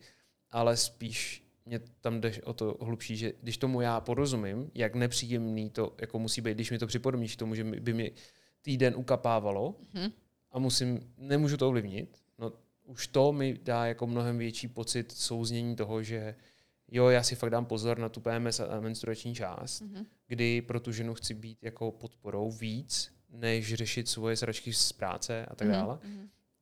ale 0.51 0.77
spíš 0.77 1.50
mě 1.71 1.81
tam 2.01 2.21
jde 2.21 2.33
o 2.45 2.53
to 2.53 2.77
hlubší, 2.81 3.17
že 3.17 3.33
když 3.43 3.59
tomu 3.59 3.81
já 3.81 4.01
porozumím, 4.01 4.71
jak 4.75 4.95
nepříjemný 4.95 5.71
to 5.71 5.95
jako 6.01 6.19
musí 6.19 6.41
být, 6.41 6.55
když 6.55 6.71
mi 6.71 6.79
to 6.79 6.87
připodobníš 6.87 7.37
tomu, 7.37 7.55
že 7.55 7.65
by 7.65 7.93
mi 7.93 8.13
týden 8.63 8.95
ukapávalo 8.97 9.77
mm-hmm. 9.95 10.13
a 10.53 10.59
musím, 10.59 11.13
nemůžu 11.19 11.57
to 11.57 11.69
ovlivnit, 11.69 12.19
no 12.39 12.53
už 12.85 13.07
to 13.07 13.33
mi 13.33 13.59
dá 13.63 13.87
jako 13.87 14.07
mnohem 14.07 14.39
větší 14.39 14.69
pocit 14.69 15.13
souznění 15.13 15.77
toho, 15.77 16.03
že 16.03 16.35
jo, 16.89 17.09
já 17.09 17.23
si 17.23 17.35
fakt 17.35 17.51
dám 17.51 17.67
pozor 17.67 17.99
na 17.99 18.09
tu 18.09 18.21
PMS 18.21 18.61
a 18.61 18.81
menstruační 18.81 19.35
část, 19.35 19.83
mm-hmm. 19.83 20.07
kdy 20.27 20.63
pro 20.63 20.81
tu 20.81 20.93
ženu 20.93 21.15
chci 21.15 21.35
být 21.35 21.59
jako 21.63 21.93
podporou 21.93 22.51
víc, 22.51 23.13
než 23.29 23.75
řešit 23.75 24.09
svoje 24.09 24.37
sračky 24.37 24.73
z 24.73 24.93
práce 24.93 25.47
a 25.47 25.55
tak 25.55 25.69
mm-hmm. 25.69 25.73
dále. 25.73 25.99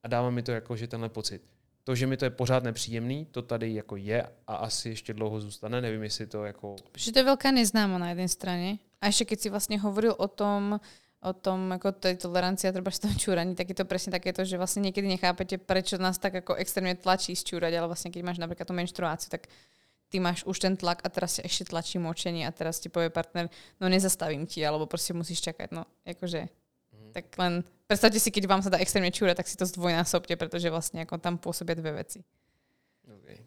A 0.02 0.08
dává 0.08 0.30
mi 0.30 0.42
to 0.42 0.52
jako, 0.52 0.76
že 0.76 0.86
tenhle 0.86 1.08
pocit 1.08 1.42
to, 1.88 1.96
že 1.96 2.06
mi 2.06 2.16
to 2.16 2.24
je 2.24 2.30
pořád 2.30 2.62
nepříjemný, 2.62 3.26
to 3.30 3.42
tady 3.42 3.74
jako 3.74 3.96
je 3.96 4.22
a 4.46 4.54
asi 4.56 4.88
ještě 4.88 5.14
dlouho 5.14 5.40
zůstane. 5.40 5.80
Nevím, 5.80 6.02
jestli 6.02 6.26
to 6.26 6.44
jako... 6.44 6.76
Protože 6.92 7.12
to 7.12 7.18
je 7.18 7.24
veľká 7.24 7.48
neznáma 7.48 7.96
na 7.96 8.12
jednej 8.12 8.28
strane. 8.28 8.76
A 9.00 9.08
ešte 9.08 9.32
keď 9.32 9.38
si 9.40 9.48
vlastne 9.48 9.80
hovoril 9.80 10.12
o 10.12 10.28
tom, 10.28 10.76
o 11.24 11.32
tom, 11.32 11.72
ako 11.72 11.96
tej 11.96 12.20
tolerancii 12.20 12.68
a 12.68 12.76
treba 12.76 12.92
z 12.92 13.08
toho 13.08 13.14
čúraní, 13.16 13.56
tak 13.56 13.72
je 13.72 13.76
to 13.80 13.88
presne 13.88 14.12
takéto, 14.12 14.44
že 14.44 14.60
vlastne 14.60 14.84
niekedy 14.84 15.08
nechápete, 15.08 15.56
prečo 15.56 15.96
nás 15.96 16.20
tak 16.20 16.44
ako 16.44 16.60
extrémne 16.60 16.92
tlačí 16.92 17.32
čúrať, 17.32 17.72
ale 17.72 17.88
vlastne 17.88 18.12
keď 18.12 18.20
máš 18.20 18.36
napríklad 18.36 18.68
tú 18.68 18.76
menštruáciu, 18.76 19.32
tak 19.32 19.48
ty 20.12 20.20
máš 20.20 20.44
už 20.44 20.60
ten 20.60 20.76
tlak 20.76 21.00
a 21.00 21.08
teraz 21.08 21.40
sa 21.40 21.42
ešte 21.48 21.72
tlačí 21.72 21.96
močenie 21.96 22.44
a 22.44 22.52
teraz 22.52 22.84
ti 22.84 22.92
povie 22.92 23.08
partner, 23.08 23.48
no 23.80 23.88
nezastavím 23.88 24.44
ti, 24.44 24.60
alebo 24.60 24.84
proste 24.84 25.16
musíš 25.16 25.40
čakať. 25.40 25.72
No, 25.72 25.88
akože 26.04 26.52
tak 27.18 27.34
len 27.42 27.66
predstavte 27.90 28.22
si, 28.22 28.30
keď 28.30 28.46
vám 28.46 28.62
sa 28.62 28.70
dá 28.70 28.78
extrémne 28.78 29.10
čúrať, 29.10 29.42
tak 29.42 29.50
si 29.50 29.58
to 29.58 29.66
zdvojnásobte, 29.66 30.38
pretože 30.38 30.70
vlastne 30.70 31.02
ako 31.02 31.18
tam 31.18 31.34
pôsobia 31.34 31.74
dve 31.74 31.98
veci. 31.98 32.22
Okay. 33.02 33.42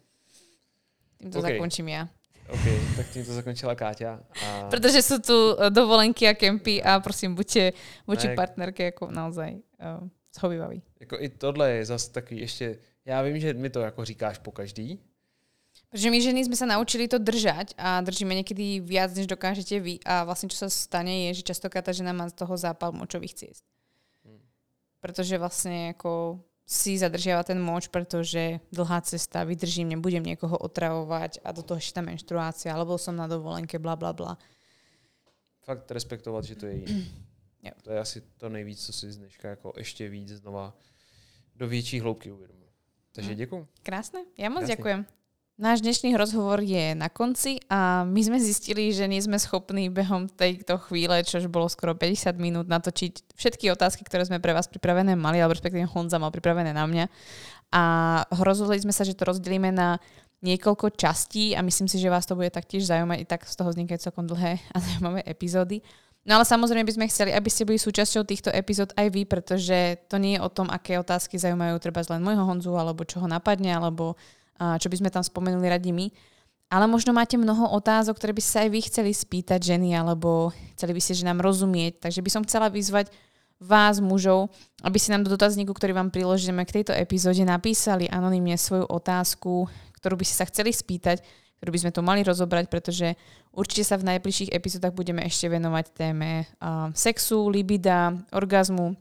Týmto 1.16 1.40
okay. 1.40 1.56
zakončím 1.56 1.88
ja. 1.88 2.04
OK, 2.52 2.66
tak 2.98 3.06
týmto 3.14 3.32
zakončila 3.32 3.72
Káťa. 3.72 4.18
A... 4.18 4.68
Protože 4.68 5.00
sú 5.00 5.22
tu 5.22 5.56
e, 5.56 5.70
dovolenky 5.70 6.28
a 6.28 6.34
kempy 6.34 6.82
a 6.82 7.00
prosím, 7.00 7.38
buďte 7.38 7.72
voči 8.04 8.28
ne, 8.28 8.34
partnerke 8.34 8.92
ako 8.92 9.08
naozaj 9.08 9.56
uh, 9.56 10.04
schovývaví. 10.34 10.82
Jako 11.00 11.16
i 11.20 11.28
tohle 11.28 11.70
je 11.70 11.84
zase 11.84 12.12
takový 12.12 12.40
ještě, 12.40 12.78
já 13.04 13.22
vím, 13.22 13.40
že 13.40 13.54
mi 13.54 13.70
to 13.70 13.80
jako 13.80 14.04
říkáš 14.04 14.38
po 14.38 14.52
každý, 14.52 15.00
Pretože 15.92 16.08
my 16.08 16.20
ženy 16.24 16.40
sme 16.48 16.56
sa 16.56 16.64
naučili 16.64 17.04
to 17.04 17.20
držať 17.20 17.76
a 17.76 18.00
držíme 18.00 18.32
niekedy 18.32 18.80
viac, 18.80 19.12
než 19.12 19.28
dokážete 19.28 19.76
vy. 19.76 20.00
A 20.08 20.24
vlastne 20.24 20.48
čo 20.48 20.64
sa 20.64 20.72
stane 20.72 21.28
je, 21.28 21.44
že 21.44 21.52
častokrát 21.52 21.84
tá 21.84 21.92
žena 21.92 22.16
má 22.16 22.32
z 22.32 22.40
toho 22.40 22.56
zápal 22.56 22.96
močových 22.96 23.36
ciest. 23.36 23.60
Hmm. 24.24 24.40
Pretože 25.04 25.36
vlastne 25.36 25.92
ako 25.92 26.40
si 26.64 26.96
zadržiava 26.96 27.44
ten 27.44 27.60
moč, 27.60 27.92
pretože 27.92 28.64
dlhá 28.72 29.04
cesta, 29.04 29.44
vydržím, 29.44 29.92
nebudem 29.92 30.24
niekoho 30.24 30.56
otravovať 30.56 31.44
a 31.44 31.52
do 31.52 31.60
toho 31.60 31.76
ešte 31.76 32.00
tá 32.00 32.02
menštruácia, 32.02 32.72
alebo 32.72 32.96
som 32.96 33.12
na 33.12 33.28
dovolenke, 33.28 33.76
bla 33.76 33.92
bla 33.92 34.16
bla. 34.16 34.40
Fakt 35.68 35.92
respektovat, 35.92 36.48
že 36.48 36.56
to 36.56 36.72
je 36.72 36.74
jiné. 36.88 37.04
Jo. 37.62 37.70
To 37.86 37.92
je 37.94 37.98
asi 38.00 38.20
to 38.42 38.48
nejvíc, 38.48 38.86
co 38.86 38.92
si 38.92 39.06
dneška 39.06 39.48
jako 39.48 39.72
ještě 39.76 40.08
víc 40.08 40.28
znova 40.28 40.74
do 41.56 41.68
větší 41.68 42.00
hloubky 42.00 42.32
uvědomil. 42.32 42.68
Takže 43.12 43.34
děkuji. 43.34 43.68
Krásne. 43.82 44.26
Ja 44.34 44.50
moc 44.50 44.66
Krásne. 44.66 44.74
ďakujem. 44.74 45.06
Náš 45.62 45.78
dnešný 45.78 46.18
rozhovor 46.18 46.58
je 46.58 46.90
na 46.98 47.06
konci 47.06 47.62
a 47.70 48.02
my 48.02 48.18
sme 48.18 48.42
zistili, 48.42 48.90
že 48.90 49.06
nie 49.06 49.22
sme 49.22 49.38
schopní 49.38 49.86
behom 49.94 50.26
tejto 50.26 50.74
chvíle, 50.90 51.22
čož 51.22 51.46
bolo 51.46 51.70
skoro 51.70 51.94
50 51.94 52.34
minút, 52.42 52.66
natočiť 52.66 53.38
všetky 53.38 53.70
otázky, 53.70 54.02
ktoré 54.02 54.26
sme 54.26 54.42
pre 54.42 54.50
vás 54.58 54.66
pripravené 54.66 55.14
mali, 55.14 55.38
alebo 55.38 55.54
respektíve 55.54 55.86
Honza 55.86 56.18
mal 56.18 56.34
pripravené 56.34 56.74
na 56.74 56.82
mňa. 56.90 57.06
A 57.70 57.82
rozhodli 58.42 58.82
sme 58.82 58.90
sa, 58.90 59.06
že 59.06 59.14
to 59.14 59.22
rozdelíme 59.22 59.70
na 59.70 60.02
niekoľko 60.42 60.98
častí 60.98 61.54
a 61.54 61.62
myslím 61.62 61.86
si, 61.86 62.02
že 62.02 62.10
vás 62.10 62.26
to 62.26 62.34
bude 62.34 62.50
taktiež 62.50 62.90
zaujímať, 62.90 63.22
i 63.22 63.26
tak 63.30 63.46
z 63.46 63.54
toho 63.54 63.70
vznikajú 63.70 64.02
celkom 64.02 64.26
dlhé 64.26 64.58
a 64.74 64.76
zaujímavé 64.82 65.22
epizódy. 65.30 65.78
No 66.26 66.42
ale 66.42 66.46
samozrejme 66.46 66.86
by 66.86 66.94
sme 66.98 67.06
chceli, 67.06 67.30
aby 67.30 67.50
ste 67.50 67.66
boli 67.66 67.78
súčasťou 67.78 68.26
týchto 68.26 68.50
epizód 68.50 68.90
aj 68.98 69.06
vy, 69.14 69.22
pretože 69.30 70.02
to 70.10 70.18
nie 70.18 70.38
je 70.38 70.42
o 70.42 70.50
tom, 70.50 70.66
aké 70.70 70.98
otázky 70.98 71.38
zaujímajú 71.38 71.78
treba 71.78 72.02
len 72.10 72.22
môjho 72.22 72.42
Honzu, 72.46 72.74
alebo 72.74 73.06
čo 73.06 73.22
ho 73.22 73.30
napadne, 73.30 73.70
alebo 73.74 74.18
čo 74.56 74.86
by 74.88 74.96
sme 74.98 75.10
tam 75.12 75.24
spomenuli 75.24 75.66
radi 75.68 75.90
my. 75.92 76.08
Ale 76.72 76.88
možno 76.88 77.12
máte 77.12 77.36
mnoho 77.36 77.68
otázok, 77.76 78.16
ktoré 78.16 78.32
by 78.32 78.42
sa 78.42 78.64
aj 78.64 78.68
vy 78.72 78.80
chceli 78.88 79.12
spýtať 79.12 79.60
ženy, 79.76 79.92
alebo 79.92 80.56
chceli 80.72 80.96
by 80.96 81.00
ste, 81.04 81.20
že 81.20 81.28
nám 81.28 81.44
rozumieť. 81.44 82.08
Takže 82.08 82.24
by 82.24 82.30
som 82.32 82.42
chcela 82.48 82.72
vyzvať 82.72 83.12
vás, 83.60 84.00
mužov, 84.00 84.48
aby 84.80 84.96
si 84.96 85.12
nám 85.12 85.22
do 85.22 85.30
dotazníku, 85.30 85.70
ktorý 85.70 85.92
vám 85.94 86.08
priložíme 86.08 86.64
k 86.64 86.80
tejto 86.80 86.96
epizóde, 86.96 87.44
napísali 87.44 88.08
anonymne 88.08 88.56
svoju 88.56 88.88
otázku, 88.88 89.68
ktorú 90.00 90.16
by 90.16 90.24
ste 90.24 90.36
sa 90.40 90.48
chceli 90.48 90.72
spýtať 90.72 91.22
ktorú 91.62 91.78
by 91.78 91.82
sme 91.86 91.94
to 91.94 92.02
mali 92.02 92.26
rozobrať, 92.26 92.66
pretože 92.66 93.14
určite 93.54 93.86
sa 93.86 93.94
v 93.94 94.10
najbližších 94.10 94.50
epizódach 94.50 94.90
budeme 94.90 95.22
ešte 95.22 95.46
venovať 95.46 95.94
téme 95.94 96.50
sexu, 96.90 97.46
libida, 97.46 98.10
orgazmu. 98.34 98.98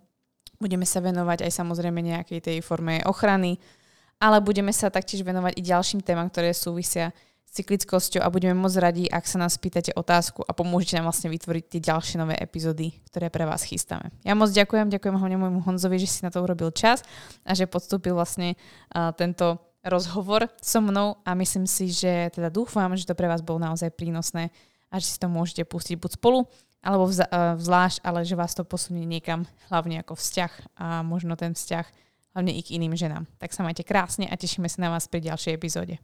Budeme 0.61 0.85
sa 0.85 1.01
venovať 1.01 1.41
aj 1.41 1.57
samozrejme 1.57 2.05
nejakej 2.05 2.37
tej 2.37 2.57
forme 2.61 3.01
ochrany, 3.09 3.57
ale 4.22 4.38
budeme 4.38 4.69
sa 4.69 4.93
taktiež 4.93 5.26
venovať 5.26 5.57
i 5.57 5.61
ďalším 5.65 6.05
témam, 6.05 6.30
ktoré 6.30 6.53
súvisia 6.53 7.09
s 7.41 7.57
cyklickosťou 7.57 8.22
a 8.22 8.30
budeme 8.30 8.53
moc 8.53 8.72
radi, 8.78 9.09
ak 9.09 9.26
sa 9.28 9.41
nás 9.41 9.57
pýtate 9.57 9.91
otázku 9.97 10.45
a 10.45 10.53
pomôžete 10.53 10.95
nám 10.95 11.09
vlastne 11.09 11.28
vytvoriť 11.34 11.63
tie 11.67 11.82
ďalšie 11.84 12.15
nové 12.22 12.38
epizódy, 12.38 12.95
ktoré 13.09 13.34
pre 13.34 13.43
vás 13.49 13.65
chystáme. 13.65 14.13
Ja 14.24 14.38
moc 14.38 14.53
ďakujem, 14.53 14.88
ďakujem 14.93 15.15
hlavne 15.17 15.38
môjmu 15.41 15.59
Honzovi, 15.65 15.99
že 15.99 16.07
si 16.07 16.22
na 16.22 16.32
to 16.32 16.39
urobil 16.39 16.72
čas 16.72 17.03
a 17.43 17.51
že 17.51 17.67
podstúpil 17.67 18.15
vlastne 18.15 18.55
uh, 18.93 19.11
tento 19.11 19.59
rozhovor 19.82 20.47
so 20.61 20.80
mnou 20.80 21.17
a 21.26 21.34
myslím 21.34 21.65
si, 21.65 21.89
že 21.89 22.30
teda 22.32 22.53
dúfam, 22.53 22.93
že 22.93 23.09
to 23.09 23.17
pre 23.17 23.26
vás 23.26 23.41
bolo 23.41 23.57
naozaj 23.57 23.89
prínosné 23.97 24.53
a 24.93 25.01
že 25.01 25.11
si 25.11 25.17
to 25.17 25.26
môžete 25.28 25.65
pustiť 25.65 25.97
buď 25.97 26.22
spolu 26.22 26.45
alebo 26.86 27.09
vza- 27.09 27.28
uh, 27.28 27.57
zvlášť, 27.59 28.05
ale 28.05 28.24
že 28.24 28.38
vás 28.38 28.53
to 28.53 28.63
posunie 28.63 29.03
niekam, 29.03 29.43
hlavne 29.74 29.99
ako 29.99 30.15
vzťah 30.15 30.53
a 30.80 31.01
možno 31.01 31.36
ten 31.36 31.51
vzťah 31.51 31.86
hlavne 32.36 32.51
i 32.55 32.61
k 32.63 32.79
iným 32.79 32.95
ženám. 32.95 33.27
Tak 33.38 33.51
sa 33.51 33.63
majte 33.63 33.84
krásne 33.84 34.27
a 34.27 34.36
tešíme 34.36 34.67
sa 34.67 34.79
na 34.84 34.89
vás 34.91 35.07
pri 35.07 35.23
ďalšej 35.32 35.55
epizóde. 35.55 35.95